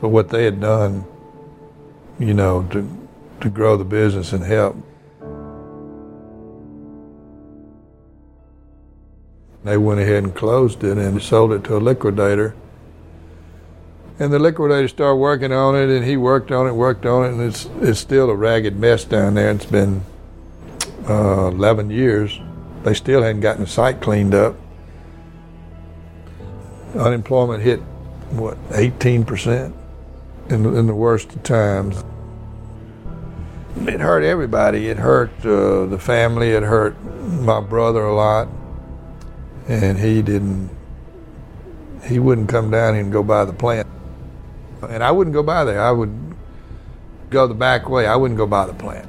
for 0.00 0.08
what 0.08 0.28
they 0.28 0.44
had 0.44 0.60
done, 0.60 1.04
you 2.18 2.34
know, 2.34 2.62
to, 2.70 3.08
to 3.40 3.50
grow 3.50 3.76
the 3.76 3.84
business 3.84 4.32
and 4.32 4.44
help. 4.44 4.76
They 9.66 9.76
went 9.76 9.98
ahead 9.98 10.22
and 10.22 10.32
closed 10.32 10.84
it 10.84 10.96
and 10.96 11.20
sold 11.20 11.50
it 11.50 11.64
to 11.64 11.76
a 11.76 11.78
liquidator. 11.78 12.54
And 14.20 14.32
the 14.32 14.38
liquidator 14.38 14.86
started 14.86 15.16
working 15.16 15.50
on 15.50 15.74
it, 15.74 15.90
and 15.90 16.04
he 16.04 16.16
worked 16.16 16.52
on 16.52 16.68
it, 16.68 16.72
worked 16.72 17.04
on 17.04 17.24
it, 17.24 17.32
and 17.32 17.40
it's 17.40 17.68
it's 17.80 17.98
still 17.98 18.30
a 18.30 18.34
ragged 18.36 18.78
mess 18.78 19.04
down 19.04 19.34
there. 19.34 19.50
It's 19.50 19.66
been 19.66 20.02
uh, 21.08 21.48
11 21.48 21.90
years. 21.90 22.38
They 22.84 22.94
still 22.94 23.22
hadn't 23.22 23.40
gotten 23.40 23.64
the 23.64 23.68
site 23.68 24.00
cleaned 24.00 24.36
up. 24.36 24.54
Unemployment 26.94 27.60
hit 27.60 27.80
what 28.30 28.56
18 28.70 29.24
percent 29.24 29.74
in, 30.48 30.64
in 30.76 30.86
the 30.86 30.94
worst 30.94 31.34
of 31.34 31.42
times. 31.42 32.04
It 33.78 33.98
hurt 33.98 34.22
everybody. 34.22 34.90
It 34.90 34.98
hurt 34.98 35.32
uh, 35.44 35.86
the 35.86 35.98
family. 35.98 36.50
It 36.50 36.62
hurt 36.62 36.94
my 37.02 37.60
brother 37.60 38.04
a 38.04 38.14
lot 38.14 38.46
and 39.68 39.98
he 39.98 40.22
didn't 40.22 40.70
he 42.04 42.18
wouldn't 42.18 42.48
come 42.48 42.70
down 42.70 42.94
and 42.94 43.12
go 43.12 43.22
by 43.22 43.44
the 43.44 43.52
plant. 43.52 43.88
And 44.88 45.02
i 45.02 45.10
wouldn't 45.10 45.34
go 45.34 45.42
by 45.42 45.64
there. 45.64 45.82
I 45.82 45.90
would 45.90 46.36
go 47.30 47.48
the 47.48 47.54
back 47.54 47.88
way. 47.88 48.06
I 48.06 48.14
wouldn't 48.14 48.38
go 48.38 48.46
by 48.46 48.66
the 48.66 48.74
plant. 48.74 49.08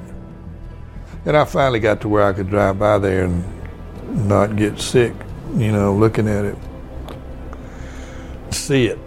And 1.24 1.36
i 1.36 1.44
finally 1.44 1.80
got 1.80 2.00
to 2.02 2.08
where 2.08 2.24
i 2.24 2.32
could 2.32 2.48
drive 2.48 2.78
by 2.78 2.98
there 2.98 3.24
and 3.24 3.44
not 4.28 4.56
get 4.56 4.80
sick 4.80 5.12
you 5.54 5.70
know 5.70 5.94
looking 5.94 6.28
at 6.28 6.44
it. 6.44 6.58
See 8.50 8.86
it 8.86 8.98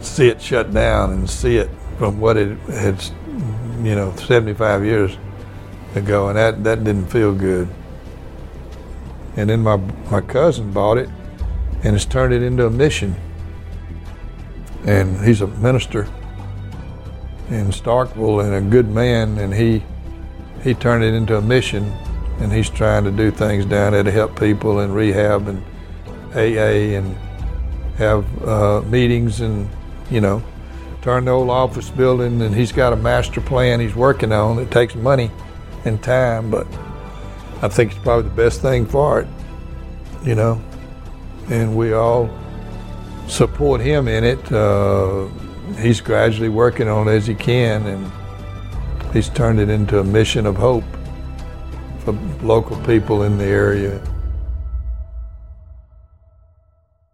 see 0.00 0.28
it 0.28 0.40
shut 0.40 0.72
down 0.72 1.12
and 1.12 1.28
see 1.28 1.56
it 1.56 1.70
from 1.98 2.20
what 2.20 2.36
it 2.36 2.56
had 2.68 3.02
you 3.82 3.94
know 3.94 4.14
75 4.16 4.84
years 4.84 5.16
ago. 5.94 6.28
And 6.28 6.36
that 6.36 6.64
that 6.64 6.84
didn't 6.84 7.06
feel 7.06 7.32
good 7.32 7.68
and 9.36 9.50
then 9.50 9.62
my, 9.62 9.76
my 10.10 10.20
cousin 10.20 10.72
bought 10.72 10.98
it 10.98 11.08
and 11.82 11.92
has 11.92 12.04
turned 12.04 12.32
it 12.32 12.42
into 12.42 12.66
a 12.66 12.70
mission. 12.70 13.14
And 14.84 15.24
he's 15.24 15.40
a 15.40 15.46
minister 15.46 16.08
in 17.50 17.68
Starkville 17.68 18.44
and 18.44 18.54
a 18.54 18.70
good 18.70 18.88
man, 18.88 19.38
and 19.38 19.54
he 19.54 19.82
he 20.62 20.74
turned 20.74 21.04
it 21.04 21.14
into 21.14 21.36
a 21.36 21.42
mission, 21.42 21.84
and 22.40 22.52
he's 22.52 22.68
trying 22.68 23.04
to 23.04 23.10
do 23.10 23.30
things 23.30 23.64
down 23.64 23.92
there 23.92 24.02
to 24.02 24.10
help 24.10 24.38
people 24.38 24.80
in 24.80 24.92
rehab 24.92 25.48
and 25.48 25.62
AA 26.34 26.96
and 26.96 27.16
have 27.96 28.46
uh, 28.46 28.82
meetings 28.82 29.40
and 29.40 29.68
you 30.10 30.20
know 30.20 30.42
turn 31.02 31.24
the 31.24 31.30
old 31.30 31.48
office 31.48 31.90
building. 31.90 32.42
And 32.42 32.54
he's 32.54 32.72
got 32.72 32.92
a 32.92 32.96
master 32.96 33.40
plan 33.40 33.80
he's 33.80 33.94
working 33.94 34.32
on. 34.32 34.58
It 34.58 34.70
takes 34.70 34.94
money 34.94 35.30
and 35.84 36.02
time, 36.02 36.50
but 36.50 36.66
I 37.60 37.68
think 37.68 37.92
it's 37.92 38.00
probably 38.00 38.28
the 38.28 38.36
best 38.36 38.62
thing 38.62 38.86
for 38.86 39.20
it, 39.20 39.28
you 40.24 40.34
know. 40.34 40.62
And 41.50 41.76
we 41.76 41.92
all 41.92 42.30
support 43.26 43.80
him 43.80 44.06
in 44.06 44.24
it. 44.24 44.52
Uh, 44.52 45.26
he's 45.78 46.00
gradually 46.00 46.48
working 46.48 46.88
on 46.88 47.08
it 47.08 47.12
as 47.12 47.26
he 47.26 47.34
can, 47.34 47.86
and 47.86 49.12
he's 49.12 49.28
turned 49.28 49.58
it 49.58 49.68
into 49.68 49.98
a 49.98 50.04
mission 50.04 50.46
of 50.46 50.56
hope 50.56 50.84
for 52.00 52.12
local 52.42 52.76
people 52.84 53.22
in 53.22 53.38
the 53.38 53.44
area. 53.44 54.00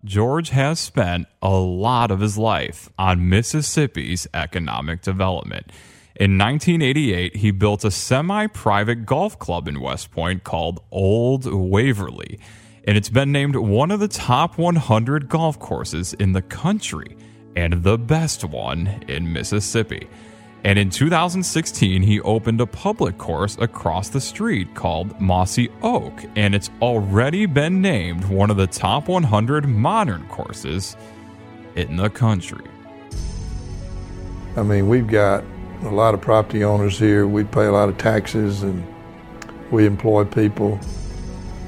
George 0.04 0.50
has 0.50 0.78
spent 0.78 1.26
a 1.40 1.54
lot 1.54 2.10
of 2.10 2.20
his 2.20 2.36
life 2.36 2.90
on 2.98 3.30
Mississippi's 3.30 4.26
economic 4.34 5.00
development. 5.00 5.72
In 6.16 6.38
1988, 6.38 7.34
he 7.34 7.50
built 7.50 7.84
a 7.84 7.90
semi 7.90 8.46
private 8.46 9.04
golf 9.04 9.36
club 9.40 9.66
in 9.66 9.80
West 9.80 10.12
Point 10.12 10.44
called 10.44 10.80
Old 10.92 11.44
Waverly, 11.44 12.38
and 12.84 12.96
it's 12.96 13.08
been 13.08 13.32
named 13.32 13.56
one 13.56 13.90
of 13.90 13.98
the 13.98 14.06
top 14.06 14.56
100 14.56 15.28
golf 15.28 15.58
courses 15.58 16.14
in 16.14 16.32
the 16.32 16.42
country 16.42 17.16
and 17.56 17.82
the 17.82 17.98
best 17.98 18.44
one 18.44 18.86
in 19.08 19.32
Mississippi. 19.32 20.06
And 20.62 20.78
in 20.78 20.88
2016, 20.88 22.02
he 22.02 22.20
opened 22.20 22.60
a 22.60 22.66
public 22.66 23.18
course 23.18 23.58
across 23.58 24.08
the 24.08 24.20
street 24.20 24.72
called 24.76 25.20
Mossy 25.20 25.68
Oak, 25.82 26.24
and 26.36 26.54
it's 26.54 26.70
already 26.80 27.44
been 27.46 27.82
named 27.82 28.24
one 28.26 28.52
of 28.52 28.56
the 28.56 28.68
top 28.68 29.08
100 29.08 29.68
modern 29.68 30.28
courses 30.28 30.96
in 31.74 31.96
the 31.96 32.08
country. 32.08 32.64
I 34.56 34.62
mean, 34.62 34.88
we've 34.88 35.08
got 35.08 35.42
a 35.84 35.90
lot 35.90 36.14
of 36.14 36.20
property 36.20 36.64
owners 36.64 36.98
here. 36.98 37.26
We 37.26 37.44
pay 37.44 37.66
a 37.66 37.72
lot 37.72 37.88
of 37.88 37.98
taxes 37.98 38.62
and 38.62 38.84
we 39.70 39.86
employ 39.86 40.24
people. 40.24 40.80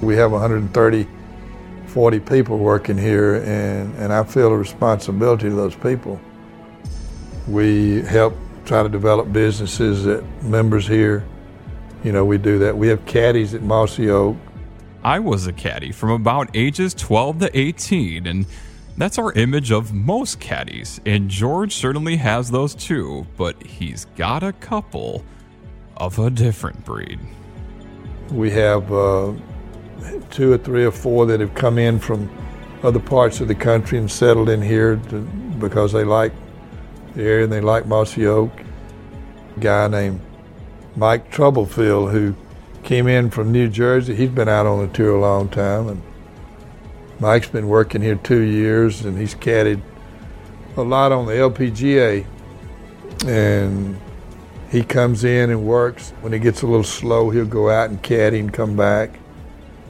We 0.01 0.17
have 0.17 0.33
130, 0.33 1.09
40 1.87 2.21
people 2.21 2.59
working 2.59 2.99
here, 2.99 3.37
and, 3.37 3.95
and 3.97 4.13
I 4.13 4.25
feel 4.25 4.53
a 4.53 4.57
responsibility 4.57 5.49
to 5.49 5.55
those 5.55 5.75
people. 5.75 6.21
We 7.49 8.03
help 8.03 8.35
try 8.65 8.83
to 8.83 8.89
develop 8.89 9.33
businesses 9.33 10.05
that 10.05 10.25
members 10.43 10.87
here, 10.87 11.25
you 12.05 12.13
know, 12.13 12.25
we 12.25 12.39
do 12.39 12.59
that. 12.59 12.77
We 12.77 12.89
have 12.89 13.05
caddies 13.07 13.55
at 13.55 13.63
Mossy 13.63 14.11
Oak. 14.11 14.37
I 15.03 15.19
was 15.21 15.47
a 15.47 15.53
caddy 15.53 15.93
from 15.93 16.11
about 16.11 16.51
ages 16.55 16.93
12 16.95 17.39
to 17.41 17.59
18, 17.59 18.27
and 18.27 18.47
that's 18.97 19.19
our 19.19 19.33
image 19.33 19.71
of 19.73 19.93
most 19.93 20.41
caddies, 20.41 21.01
and 21.05 21.29
George 21.29 21.75
certainly 21.75 22.17
has 22.17 22.51
those 22.51 22.75
too, 22.75 23.27
but 23.37 23.63
he's 23.63 24.07
got 24.17 24.43
a 24.43 24.53
couple 24.53 25.25
of 25.97 26.19
a 26.19 26.31
different 26.31 26.85
breed. 26.85 27.19
We 28.31 28.51
have 28.51 28.93
uh, 28.93 29.33
two 30.31 30.53
or 30.53 30.59
three 30.59 30.85
or 30.85 30.91
four 30.91 31.27
that 31.27 31.41
have 31.41 31.55
come 31.55 31.79
in 31.79 31.99
from 31.99 32.31
other 32.83 33.01
parts 33.01 33.41
of 33.41 33.49
the 33.49 33.55
country 33.55 33.99
and 33.99 34.11
settled 34.11 34.49
in 34.49 34.63
here 34.63 34.97
to, 35.09 35.21
because 35.59 35.93
they 35.93 36.05
like 36.05 36.33
the 37.15 37.23
area 37.23 37.45
and 37.45 37.53
they 37.53 37.61
like 37.61 37.87
Mossy 37.87 38.27
Oak. 38.27 38.51
A 39.57 39.61
guy 39.61 39.89
named 39.89 40.21
Mike 40.97 41.31
Troublefield 41.31 42.13
who 42.13 42.35
came 42.83 43.09
in 43.09 43.31
from 43.31 43.53
New 43.53 43.69
Jersey. 43.69 44.15
He's 44.15 44.31
been 44.31 44.49
out 44.49 44.67
on 44.67 44.87
the 44.87 44.93
tour 44.93 45.17
a 45.17 45.21
long 45.21 45.49
time, 45.49 45.89
and 45.89 46.03
Mike's 47.19 47.49
been 47.49 47.69
working 47.69 48.03
here 48.03 48.17
two 48.17 48.41
years, 48.41 49.05
and 49.05 49.17
he's 49.17 49.35
caddied 49.35 49.81
a 50.77 50.83
lot 50.83 51.13
on 51.13 51.27
the 51.27 51.33
LPGA. 51.33 52.27
And 53.27 53.99
he 54.71 54.83
comes 54.83 55.25
in 55.25 55.51
and 55.51 55.67
works. 55.67 56.11
When 56.21 56.33
he 56.33 56.39
gets 56.39 56.63
a 56.63 56.67
little 56.67 56.85
slow, 56.85 57.31
he'll 57.31 57.47
go 57.47 57.71
out 57.71 57.91
and 57.91 58.03
caddy 58.03 58.39
and 58.39 58.53
come 58.53 58.77
back. 58.77 59.19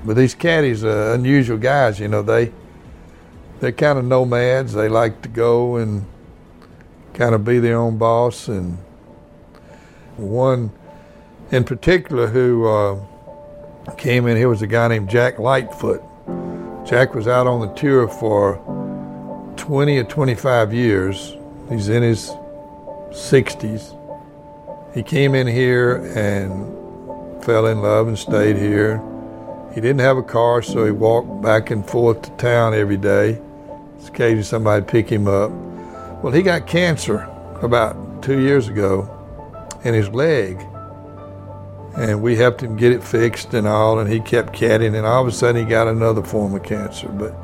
But 0.05 0.15
these 0.15 0.35
caddies 0.35 0.85
are 0.85 1.15
unusual 1.15 1.59
guys. 1.59 1.99
You 1.99 2.09
know, 2.09 2.23
they 2.23 2.53
they're 3.61 3.73
kind 3.73 3.99
of 3.99 4.05
nomads. 4.05 4.75
They 4.75 4.89
like 4.89 5.23
to 5.23 5.29
go 5.29 5.77
and 5.77 6.07
kind 7.15 7.35
of 7.35 7.45
be 7.45 7.59
their 7.59 7.79
own 7.79 7.99
boss. 7.99 8.47
And 8.49 8.79
one 10.17 10.71
in 11.51 11.65
particular 11.65 12.29
who 12.29 12.67
uh, 12.67 13.01
came 13.97 14.27
in 14.27 14.37
here 14.37 14.49
was 14.49 14.63
a 14.63 14.67
guy 14.67 14.89
named 14.89 15.09
Jack 15.09 15.39
Lightfoot. 15.39 16.03
Jack 16.87 17.17
was 17.17 17.27
out 17.27 17.49
on 17.49 17.61
the 17.61 17.75
tour 17.75 18.07
for 18.07 18.63
20 19.57 19.99
or 19.99 20.05
25 20.05 20.73
years. 20.73 21.37
He's 21.69 21.89
in 21.89 22.05
his 22.05 22.31
60s. 23.11 23.93
He 24.95 25.03
came 25.03 25.35
in 25.35 25.49
here 25.49 25.97
and 26.17 27.45
fell 27.45 27.67
in 27.67 27.83
love 27.83 28.07
and 28.07 28.17
stayed 28.17 28.57
here. 28.57 29.03
He 29.75 29.81
didn't 29.81 29.99
have 29.99 30.17
a 30.17 30.23
car, 30.23 30.63
so 30.63 30.85
he 30.85 30.93
walked 30.93 31.43
back 31.43 31.73
and 31.73 31.85
forth 31.85 32.23
to 32.23 32.31
town 32.37 32.73
every 32.73 32.97
day. 32.97 33.41
Occasionally 34.07 34.45
somebody 34.45 34.85
pick 34.85 35.11
him 35.11 35.27
up. 35.27 35.51
Well, 36.23 36.33
he 36.33 36.41
got 36.41 36.69
cancer 36.69 37.29
about 37.63 38.23
two 38.23 38.39
years 38.39 38.69
ago 38.69 39.11
in 39.83 39.93
his 39.93 40.09
leg 40.11 40.65
and 41.97 42.23
we 42.23 42.37
helped 42.37 42.63
him 42.63 42.77
get 42.77 42.93
it 42.93 43.03
fixed 43.03 43.55
and 43.55 43.67
all, 43.67 43.99
and 43.99 44.11
he 44.11 44.21
kept 44.21 44.53
caddying, 44.53 44.97
and 44.97 45.07
all 45.07 45.23
of 45.23 45.29
a 45.29 45.33
sudden 45.33 45.65
he 45.65 45.69
got 45.69 45.89
another 45.89 46.23
form 46.23 46.55
of 46.55 46.63
cancer. 46.63 47.09
But 47.09 47.35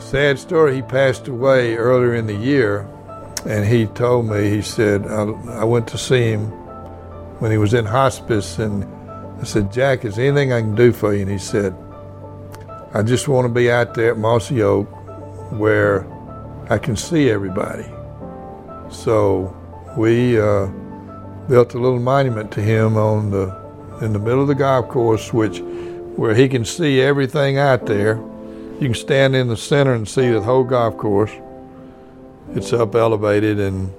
sad 0.00 0.38
story, 0.38 0.76
he 0.76 0.82
passed 0.82 1.28
away 1.28 1.76
earlier 1.76 2.14
in 2.14 2.26
the 2.26 2.34
year, 2.34 2.88
and 3.46 3.66
he 3.66 3.86
told 3.86 4.26
me, 4.26 4.50
he 4.50 4.62
said, 4.62 5.06
I, 5.06 5.22
I 5.60 5.64
went 5.64 5.88
to 5.88 5.98
see 5.98 6.30
him 6.30 6.46
when 7.40 7.50
he 7.50 7.58
was 7.58 7.74
in 7.74 7.86
hospice, 7.86 8.58
and 8.58 8.84
I 9.40 9.44
said, 9.44 9.72
Jack, 9.72 10.04
is 10.04 10.16
there 10.16 10.26
anything 10.26 10.52
I 10.52 10.60
can 10.60 10.74
do 10.74 10.92
for 10.92 11.14
you? 11.14 11.22
And 11.22 11.30
he 11.30 11.38
said, 11.38 11.74
I 12.92 13.02
just 13.02 13.28
want 13.28 13.46
to 13.46 13.52
be 13.52 13.70
out 13.70 13.94
there 13.94 14.10
at 14.10 14.18
Mossy 14.18 14.62
Oak 14.62 14.88
where 15.52 16.06
I 16.70 16.78
can 16.78 16.96
see 16.96 17.30
everybody. 17.30 17.86
So 18.90 19.56
we 19.96 20.40
uh, 20.40 20.68
built 21.48 21.74
a 21.74 21.78
little 21.78 21.98
monument 21.98 22.52
to 22.52 22.60
him 22.60 22.96
on 22.96 23.30
the 23.30 23.58
in 24.00 24.12
the 24.12 24.18
middle 24.18 24.42
of 24.42 24.48
the 24.48 24.54
golf 24.54 24.88
course, 24.88 25.32
which 25.32 25.60
where 26.16 26.34
he 26.34 26.48
can 26.48 26.64
see 26.64 27.00
everything 27.00 27.58
out 27.58 27.86
there. 27.86 28.16
You 28.80 28.86
can 28.86 28.94
stand 28.94 29.36
in 29.36 29.48
the 29.48 29.56
center 29.56 29.92
and 29.92 30.08
see 30.08 30.30
the 30.30 30.40
whole 30.40 30.64
golf 30.64 30.96
course. 30.96 31.32
It's 32.54 32.72
up 32.72 32.94
elevated, 32.94 33.60
and 33.60 33.92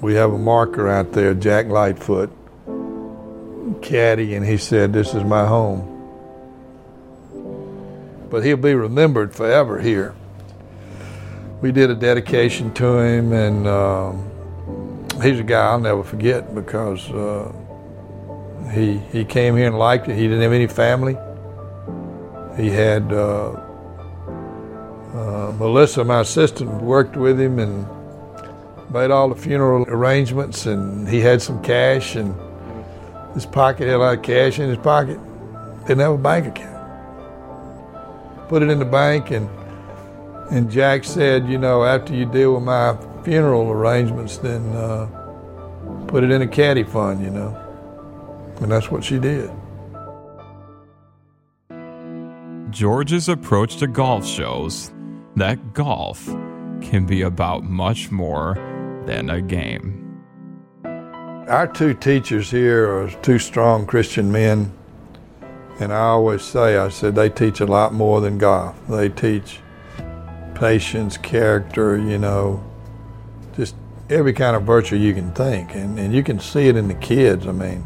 we 0.00 0.14
have 0.14 0.32
a 0.32 0.38
marker 0.38 0.88
out 0.88 1.12
there, 1.12 1.34
Jack 1.34 1.66
Lightfoot, 1.66 2.30
caddy, 3.82 4.34
and 4.34 4.46
he 4.46 4.56
said, 4.56 4.92
"This 4.92 5.14
is 5.14 5.24
my 5.24 5.46
home." 5.46 5.92
But 8.30 8.44
he'll 8.44 8.56
be 8.56 8.74
remembered 8.74 9.34
forever 9.34 9.80
here. 9.80 10.14
We 11.60 11.72
did 11.72 11.90
a 11.90 11.94
dedication 11.94 12.72
to 12.74 12.98
him, 12.98 13.32
and. 13.32 13.66
Um, 13.66 14.35
he's 15.22 15.40
a 15.40 15.42
guy 15.42 15.66
I'll 15.66 15.80
never 15.80 16.02
forget 16.02 16.54
because 16.54 17.10
uh, 17.10 17.52
he 18.72 18.98
he 19.12 19.24
came 19.24 19.56
here 19.56 19.66
and 19.66 19.78
liked 19.78 20.08
it. 20.08 20.16
He 20.16 20.22
didn't 20.22 20.42
have 20.42 20.52
any 20.52 20.66
family. 20.66 21.16
He 22.56 22.70
had 22.70 23.12
uh, 23.12 23.50
uh, 25.14 25.52
Melissa, 25.58 26.04
my 26.04 26.20
assistant, 26.20 26.70
worked 26.82 27.16
with 27.16 27.40
him 27.40 27.58
and 27.58 27.86
made 28.90 29.10
all 29.10 29.28
the 29.28 29.34
funeral 29.34 29.84
arrangements. 29.88 30.66
And 30.66 31.08
he 31.08 31.20
had 31.20 31.42
some 31.42 31.62
cash, 31.62 32.16
and 32.16 32.34
his 33.34 33.46
pocket 33.46 33.86
had 33.86 33.96
a 33.96 33.98
lot 33.98 34.18
of 34.18 34.22
cash 34.22 34.58
in 34.58 34.68
his 34.68 34.78
pocket. 34.78 35.18
Didn't 35.86 36.00
have 36.00 36.12
a 36.12 36.18
bank 36.18 36.46
account. 36.46 36.74
Put 38.48 38.62
it 38.62 38.70
in 38.70 38.78
the 38.78 38.84
bank, 38.84 39.30
and 39.30 39.48
and 40.50 40.70
Jack 40.70 41.04
said, 41.04 41.48
you 41.48 41.58
know, 41.58 41.84
after 41.84 42.14
you 42.14 42.24
deal 42.24 42.54
with 42.54 42.62
my 42.62 42.96
funeral 43.26 43.72
arrangements, 43.72 44.38
then 44.38 44.62
uh, 44.76 45.04
put 46.06 46.22
it 46.22 46.30
in 46.30 46.42
a 46.42 46.46
caddy 46.46 46.84
fund, 46.84 47.20
you 47.24 47.30
know. 47.30 47.56
And 48.60 48.70
that's 48.70 48.88
what 48.88 49.02
she 49.02 49.18
did. 49.18 49.50
George's 52.70 53.28
approach 53.28 53.78
to 53.78 53.88
golf 53.88 54.24
shows 54.24 54.92
that 55.34 55.74
golf 55.74 56.24
can 56.80 57.04
be 57.04 57.22
about 57.22 57.64
much 57.64 58.12
more 58.12 58.54
than 59.06 59.28
a 59.28 59.42
game. 59.42 60.22
Our 61.48 61.66
two 61.66 61.94
teachers 61.94 62.48
here 62.48 62.88
are 62.88 63.10
two 63.22 63.40
strong 63.40 63.86
Christian 63.86 64.30
men. 64.30 64.72
And 65.80 65.92
I 65.92 66.10
always 66.10 66.42
say, 66.42 66.76
I 66.76 66.90
said, 66.90 67.16
they 67.16 67.28
teach 67.28 67.58
a 67.58 67.66
lot 67.66 67.92
more 67.92 68.20
than 68.20 68.38
golf. 68.38 68.76
They 68.88 69.08
teach 69.08 69.58
patience, 70.54 71.16
character, 71.16 71.98
you 71.98 72.18
know, 72.18 72.62
every 74.08 74.32
kind 74.32 74.56
of 74.56 74.62
virtue 74.62 74.96
you 74.96 75.14
can 75.14 75.32
think. 75.32 75.74
And, 75.74 75.98
and 75.98 76.14
you 76.14 76.22
can 76.22 76.38
see 76.38 76.68
it 76.68 76.76
in 76.76 76.88
the 76.88 76.94
kids. 76.94 77.46
I 77.46 77.52
mean, 77.52 77.84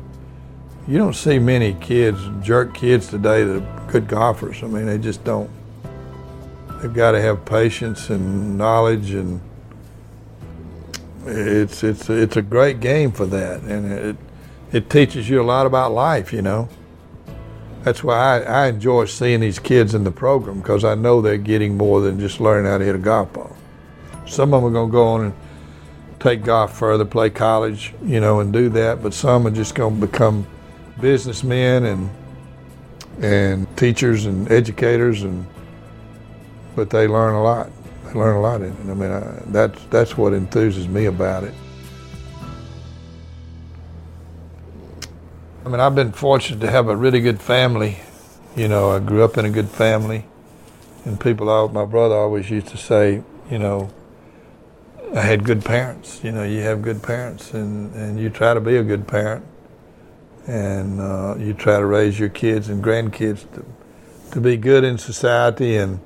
you 0.86 0.98
don't 0.98 1.14
see 1.14 1.38
many 1.38 1.74
kids, 1.74 2.20
jerk 2.42 2.74
kids 2.74 3.08
today 3.08 3.44
that 3.44 3.62
are 3.62 3.86
good 3.90 4.08
golfers. 4.08 4.62
I 4.62 4.66
mean, 4.66 4.86
they 4.86 4.98
just 4.98 5.22
don't. 5.24 5.50
They've 6.80 6.92
got 6.92 7.12
to 7.12 7.20
have 7.20 7.44
patience 7.44 8.10
and 8.10 8.56
knowledge, 8.56 9.10
and 9.10 9.40
it's 11.26 11.84
it's 11.84 12.08
it's 12.08 12.36
a 12.38 12.42
great 12.42 12.80
game 12.80 13.12
for 13.12 13.26
that, 13.26 13.60
and 13.62 13.92
it 13.92 14.16
it 14.72 14.88
teaches 14.88 15.28
you 15.28 15.42
a 15.42 15.44
lot 15.44 15.66
about 15.66 15.92
life. 15.92 16.32
You 16.32 16.40
know, 16.40 16.70
that's 17.82 18.02
why 18.02 18.16
I, 18.16 18.64
I 18.64 18.66
enjoy 18.68 19.04
seeing 19.04 19.40
these 19.40 19.58
kids 19.58 19.94
in 19.94 20.04
the 20.04 20.10
program 20.10 20.60
because 20.60 20.82
I 20.82 20.94
know 20.94 21.20
they're 21.20 21.36
getting 21.36 21.76
more 21.76 22.00
than 22.00 22.18
just 22.18 22.40
learning 22.40 22.70
how 22.70 22.78
to 22.78 22.84
hit 22.84 22.94
a 22.94 22.98
golf 22.98 23.30
ball. 23.34 23.54
Some 24.26 24.54
of 24.54 24.62
them 24.62 24.74
are 24.74 24.86
to 24.86 24.90
go 24.90 25.06
on 25.06 25.24
and 25.26 25.34
take 26.20 26.44
golf 26.44 26.78
further, 26.78 27.04
play 27.04 27.30
college, 27.30 27.92
you 28.04 28.20
know, 28.20 28.40
and 28.40 28.52
do 28.52 28.68
that. 28.68 29.02
But 29.02 29.14
some 29.14 29.46
are 29.46 29.50
just 29.50 29.74
going 29.74 29.98
to 30.00 30.06
become 30.06 30.46
businessmen 31.00 31.84
and 31.86 32.10
and 33.22 33.76
teachers 33.76 34.26
and 34.26 34.50
educators, 34.50 35.22
and 35.22 35.46
but 36.76 36.90
they 36.90 37.08
learn 37.08 37.34
a 37.34 37.42
lot. 37.42 37.70
They 38.04 38.12
learn 38.12 38.36
a 38.36 38.40
lot. 38.40 38.62
I 38.62 38.68
mean, 38.68 39.10
I, 39.10 39.42
that's 39.46 39.84
that's 39.86 40.16
what 40.16 40.32
enthuses 40.32 40.88
me 40.88 41.06
about 41.06 41.44
it. 41.44 41.54
I 45.64 45.68
mean, 45.68 45.80
I've 45.80 45.94
been 45.94 46.12
fortunate 46.12 46.60
to 46.60 46.70
have 46.70 46.88
a 46.88 46.96
really 46.96 47.20
good 47.20 47.40
family. 47.40 47.98
You 48.56 48.68
know, 48.68 48.90
I 48.90 48.98
grew 48.98 49.22
up 49.22 49.36
in 49.38 49.44
a 49.44 49.50
good 49.50 49.68
family, 49.68 50.24
and 51.04 51.20
people. 51.20 51.68
My 51.68 51.84
brother 51.84 52.14
always 52.14 52.50
used 52.50 52.68
to 52.68 52.76
say, 52.76 53.22
you 53.50 53.58
know, 53.58 53.90
I 55.14 55.22
had 55.22 55.42
good 55.44 55.64
parents. 55.64 56.22
You 56.22 56.30
know, 56.30 56.44
you 56.44 56.60
have 56.60 56.82
good 56.82 57.02
parents, 57.02 57.52
and, 57.52 57.92
and 57.94 58.18
you 58.18 58.30
try 58.30 58.54
to 58.54 58.60
be 58.60 58.76
a 58.76 58.82
good 58.82 59.08
parent, 59.08 59.44
and 60.46 61.00
uh, 61.00 61.34
you 61.36 61.52
try 61.52 61.78
to 61.78 61.86
raise 61.86 62.18
your 62.18 62.28
kids 62.28 62.68
and 62.68 62.82
grandkids 62.82 63.50
to 63.54 63.64
to 64.32 64.40
be 64.40 64.56
good 64.56 64.84
in 64.84 64.98
society 64.98 65.76
and 65.76 65.98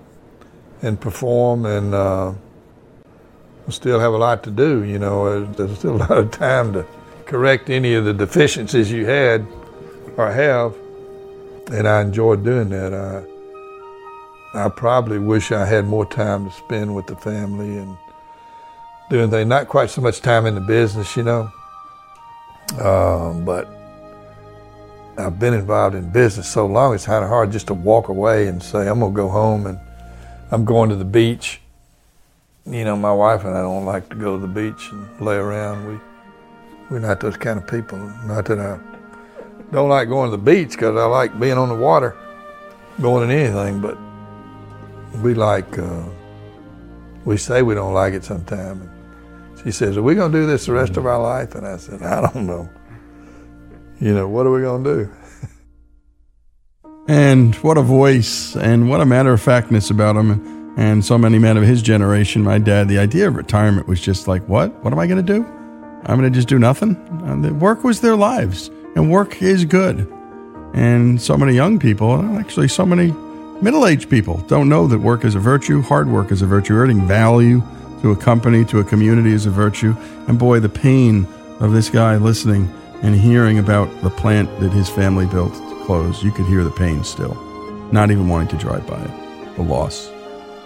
and 0.81 0.99
perform, 0.99 1.67
and 1.67 1.95
uh, 1.95 2.33
still 3.69 4.01
have 4.01 4.15
a 4.15 4.17
lot 4.17 4.43
to 4.45 4.51
do. 4.51 4.83
You 4.85 4.99
know, 4.99 5.45
there's 5.53 5.79
still 5.79 5.97
a 5.97 5.99
lot 5.99 6.13
of 6.13 6.31
time 6.31 6.73
to 6.73 6.87
correct 7.27 7.69
any 7.69 7.95
of 7.95 8.07
the 8.07 8.15
deficiencies 8.15 8.91
you 8.91 9.05
had 9.05 9.47
or 10.17 10.31
have, 10.31 10.75
and 11.71 11.87
I 11.87 12.01
enjoyed 12.01 12.43
doing 12.43 12.71
that. 12.71 12.95
I 12.95 13.25
I 14.55 14.69
probably 14.71 15.19
wish 15.19 15.53
I 15.53 15.67
had 15.67 15.85
more 15.85 16.07
time 16.07 16.49
to 16.49 16.55
spend 16.55 16.95
with 16.95 17.07
the 17.07 17.17
family 17.17 17.77
and 17.77 17.99
doing 19.11 19.31
things. 19.31 19.49
Not 19.49 19.69
quite 19.69 19.91
so 19.91 20.01
much 20.01 20.21
time 20.21 20.47
in 20.47 20.55
the 20.55 20.61
business, 20.61 21.17
you 21.17 21.23
know. 21.23 21.51
Um, 22.81 23.45
but 23.45 23.69
I've 25.17 25.39
been 25.39 25.55
involved 25.55 25.95
in 25.95 26.11
business 26.11 26.49
so 26.49 26.67
long, 26.67 26.95
it's 26.95 27.07
kind 27.07 27.23
of 27.23 27.31
hard 27.31 27.53
just 27.53 27.69
to 27.69 27.75
walk 27.75 28.09
away 28.09 28.49
and 28.49 28.63
say, 28.63 28.89
I'm 28.89 28.99
going 28.99 29.13
to 29.13 29.17
go 29.17 29.29
home 29.29 29.67
and 29.67 29.79
I'm 30.51 30.65
going 30.65 30.91
to 30.91 30.97
the 30.97 31.05
beach. 31.05 31.61
You 32.67 32.85
know, 32.85 32.97
my 32.97 33.13
wife 33.13 33.45
and 33.45 33.57
I 33.57 33.61
don't 33.61 33.85
like 33.85 34.09
to 34.09 34.17
go 34.17 34.37
to 34.37 34.41
the 34.41 34.53
beach 34.53 34.91
and 34.91 35.21
lay 35.21 35.37
around. 35.37 35.87
We, 35.87 36.01
we're 36.91 36.99
not 36.99 37.21
those 37.21 37.37
kind 37.37 37.59
of 37.59 37.69
people. 37.69 37.99
Not 38.25 38.47
that 38.47 38.59
I 38.59 38.79
don't 39.71 39.89
like 39.89 40.09
going 40.09 40.31
to 40.31 40.37
the 40.37 40.43
beach 40.43 40.71
because 40.71 40.97
I 40.97 41.05
like 41.05 41.39
being 41.39 41.59
on 41.59 41.69
the 41.69 41.77
water. 41.77 42.17
going 43.01 43.31
in 43.31 43.37
anything, 43.37 43.81
but 43.81 43.99
we 45.23 45.35
like, 45.35 45.79
uh, 45.79 46.05
we 47.25 47.37
say 47.37 47.63
we 47.63 47.75
don't 47.75 47.95
like 47.95 48.15
it 48.15 48.25
sometimes. 48.25 48.89
She 49.65 49.71
says, 49.71 49.97
Are 49.97 50.03
we 50.03 50.15
going 50.15 50.31
to 50.31 50.39
do 50.39 50.47
this 50.47 50.67
the 50.67 50.73
rest 50.73 50.91
of 50.91 50.99
mm-hmm. 50.99 51.07
our 51.07 51.23
life? 51.23 51.55
And 51.55 51.67
I 51.67 51.79
said, 51.79 52.03
I 52.03 52.21
don't 52.21 52.47
know. 52.47 52.69
You 54.01 54.13
know, 54.13 54.29
what 54.29 54.47
are 54.47 54.53
we 54.53 54.61
going 54.61 54.85
to 54.85 54.95
do? 54.95 55.11
And 57.07 57.55
what 57.57 57.77
a 57.77 57.83
voice 57.83 58.57
and 58.57 58.89
what 58.89 59.03
a 59.03 59.05
matter 59.05 59.35
of 59.35 59.43
factness 59.43 59.91
about 59.91 60.17
him. 60.17 60.75
And 60.79 61.05
so 61.05 61.19
many 61.19 61.39
men 61.39 61.59
of 61.59 61.63
his 61.63 61.83
generation, 61.83 62.43
my 62.43 62.57
dad, 62.57 62.89
the 62.89 62.99
idea 62.99 63.29
of 63.29 63.37
retirement 63.37 63.87
was 63.87 64.01
just 64.01 64.27
like, 64.27 64.43
what? 64.49 64.73
What 64.83 64.91
am 64.91 64.99
I 64.99 65.07
going 65.07 65.23
to 65.23 65.33
do? 65.35 65.45
I'm 66.07 66.19
going 66.19 66.23
to 66.23 66.31
just 66.31 66.49
do 66.49 66.59
nothing? 66.59 66.97
And 67.25 67.61
work 67.61 67.85
was 67.85 68.01
their 68.01 68.17
lives, 68.17 68.71
and 68.97 69.11
work 69.11 69.43
is 69.43 69.67
good. 69.67 70.11
And 70.73 71.21
so 71.21 71.37
many 71.37 71.53
young 71.53 71.79
people, 71.79 72.23
actually, 72.39 72.69
so 72.69 72.87
many 72.87 73.13
middle 73.61 73.87
aged 73.87 74.09
people, 74.09 74.39
don't 74.49 74.71
know 74.71 74.87
that 74.87 75.01
work 75.01 75.27
is 75.27 75.35
a 75.35 75.41
virtue, 75.41 75.83
hard 75.83 76.09
work 76.09 76.33
is 76.33 76.41
a 76.41 76.47
virtue, 76.47 76.73
earning 76.73 77.07
value 77.07 77.63
to 78.05 78.11
a 78.11 78.17
company, 78.17 78.67
to 78.67 78.81
a 78.81 78.85
community 78.85 79.33
is 79.33 79.47
a 79.47 79.51
virtue. 79.51 79.97
And 80.29 80.39
boy, 80.39 80.61
the 80.61 80.69
pain 80.69 81.27
of 81.61 81.73
this 81.73 81.89
guy 81.89 82.17
listening 82.17 82.71
and 83.01 83.15
hearing 83.15 83.59
about 83.59 83.89
the 84.03 84.11
plant 84.11 84.61
that 84.61 84.75
his 84.75 84.91
family 84.91 85.25
built 85.25 85.55
to 85.55 85.85
close, 85.87 86.23
you 86.23 86.31
could 86.31 86.45
hear 86.45 86.63
the 86.63 86.71
pain 86.71 87.03
still, 87.03 87.35
not 87.93 88.11
even 88.11 88.29
wanting 88.29 88.49
to 88.49 88.59
drive 88.59 88.87
by 88.87 89.03
it, 89.03 89.57
the 89.57 89.63
loss, 89.63 90.11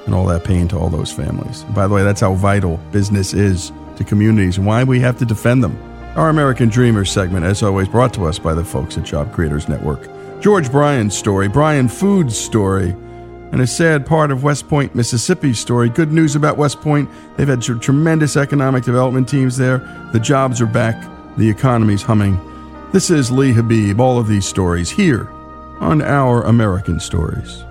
and 0.04 0.16
all 0.16 0.26
that 0.26 0.42
pain 0.42 0.66
to 0.66 0.76
all 0.76 0.90
those 0.90 1.12
families. 1.12 1.62
And 1.62 1.76
by 1.76 1.86
the 1.86 1.94
way, 1.94 2.02
that's 2.02 2.22
how 2.22 2.34
vital 2.34 2.76
business 2.90 3.32
is 3.34 3.70
to 3.98 4.02
communities 4.02 4.58
and 4.58 4.66
why 4.66 4.82
we 4.82 4.98
have 4.98 5.16
to 5.18 5.24
defend 5.24 5.62
them. 5.62 5.78
Our 6.16 6.30
American 6.30 6.68
Dreamers 6.68 7.12
segment, 7.12 7.44
as 7.44 7.62
always, 7.62 7.86
brought 7.86 8.12
to 8.14 8.26
us 8.26 8.40
by 8.40 8.52
the 8.52 8.64
folks 8.64 8.98
at 8.98 9.04
Job 9.04 9.32
Creators 9.32 9.68
Network. 9.68 10.10
George 10.40 10.72
Bryan's 10.72 11.16
story, 11.16 11.46
Bryan 11.46 11.86
Foods' 11.86 12.36
story, 12.36 12.96
and 13.52 13.60
a 13.60 13.66
sad 13.66 14.06
part 14.06 14.30
of 14.30 14.42
West 14.42 14.68
Point, 14.68 14.94
Mississippi's 14.94 15.58
story. 15.58 15.88
Good 15.88 16.12
news 16.12 16.36
about 16.36 16.56
West 16.56 16.80
Point 16.80 17.08
they've 17.36 17.48
had 17.48 17.62
tr- 17.62 17.74
tremendous 17.74 18.36
economic 18.36 18.84
development 18.84 19.28
teams 19.28 19.56
there. 19.56 19.78
The 20.12 20.20
jobs 20.20 20.60
are 20.60 20.66
back, 20.66 20.96
the 21.36 21.48
economy's 21.48 22.02
humming. 22.02 22.38
This 22.92 23.10
is 23.10 23.30
Lee 23.30 23.52
Habeeb, 23.52 23.98
all 23.98 24.18
of 24.18 24.28
these 24.28 24.46
stories 24.46 24.90
here 24.90 25.28
on 25.80 26.02
Our 26.02 26.42
American 26.42 27.00
Stories. 27.00 27.64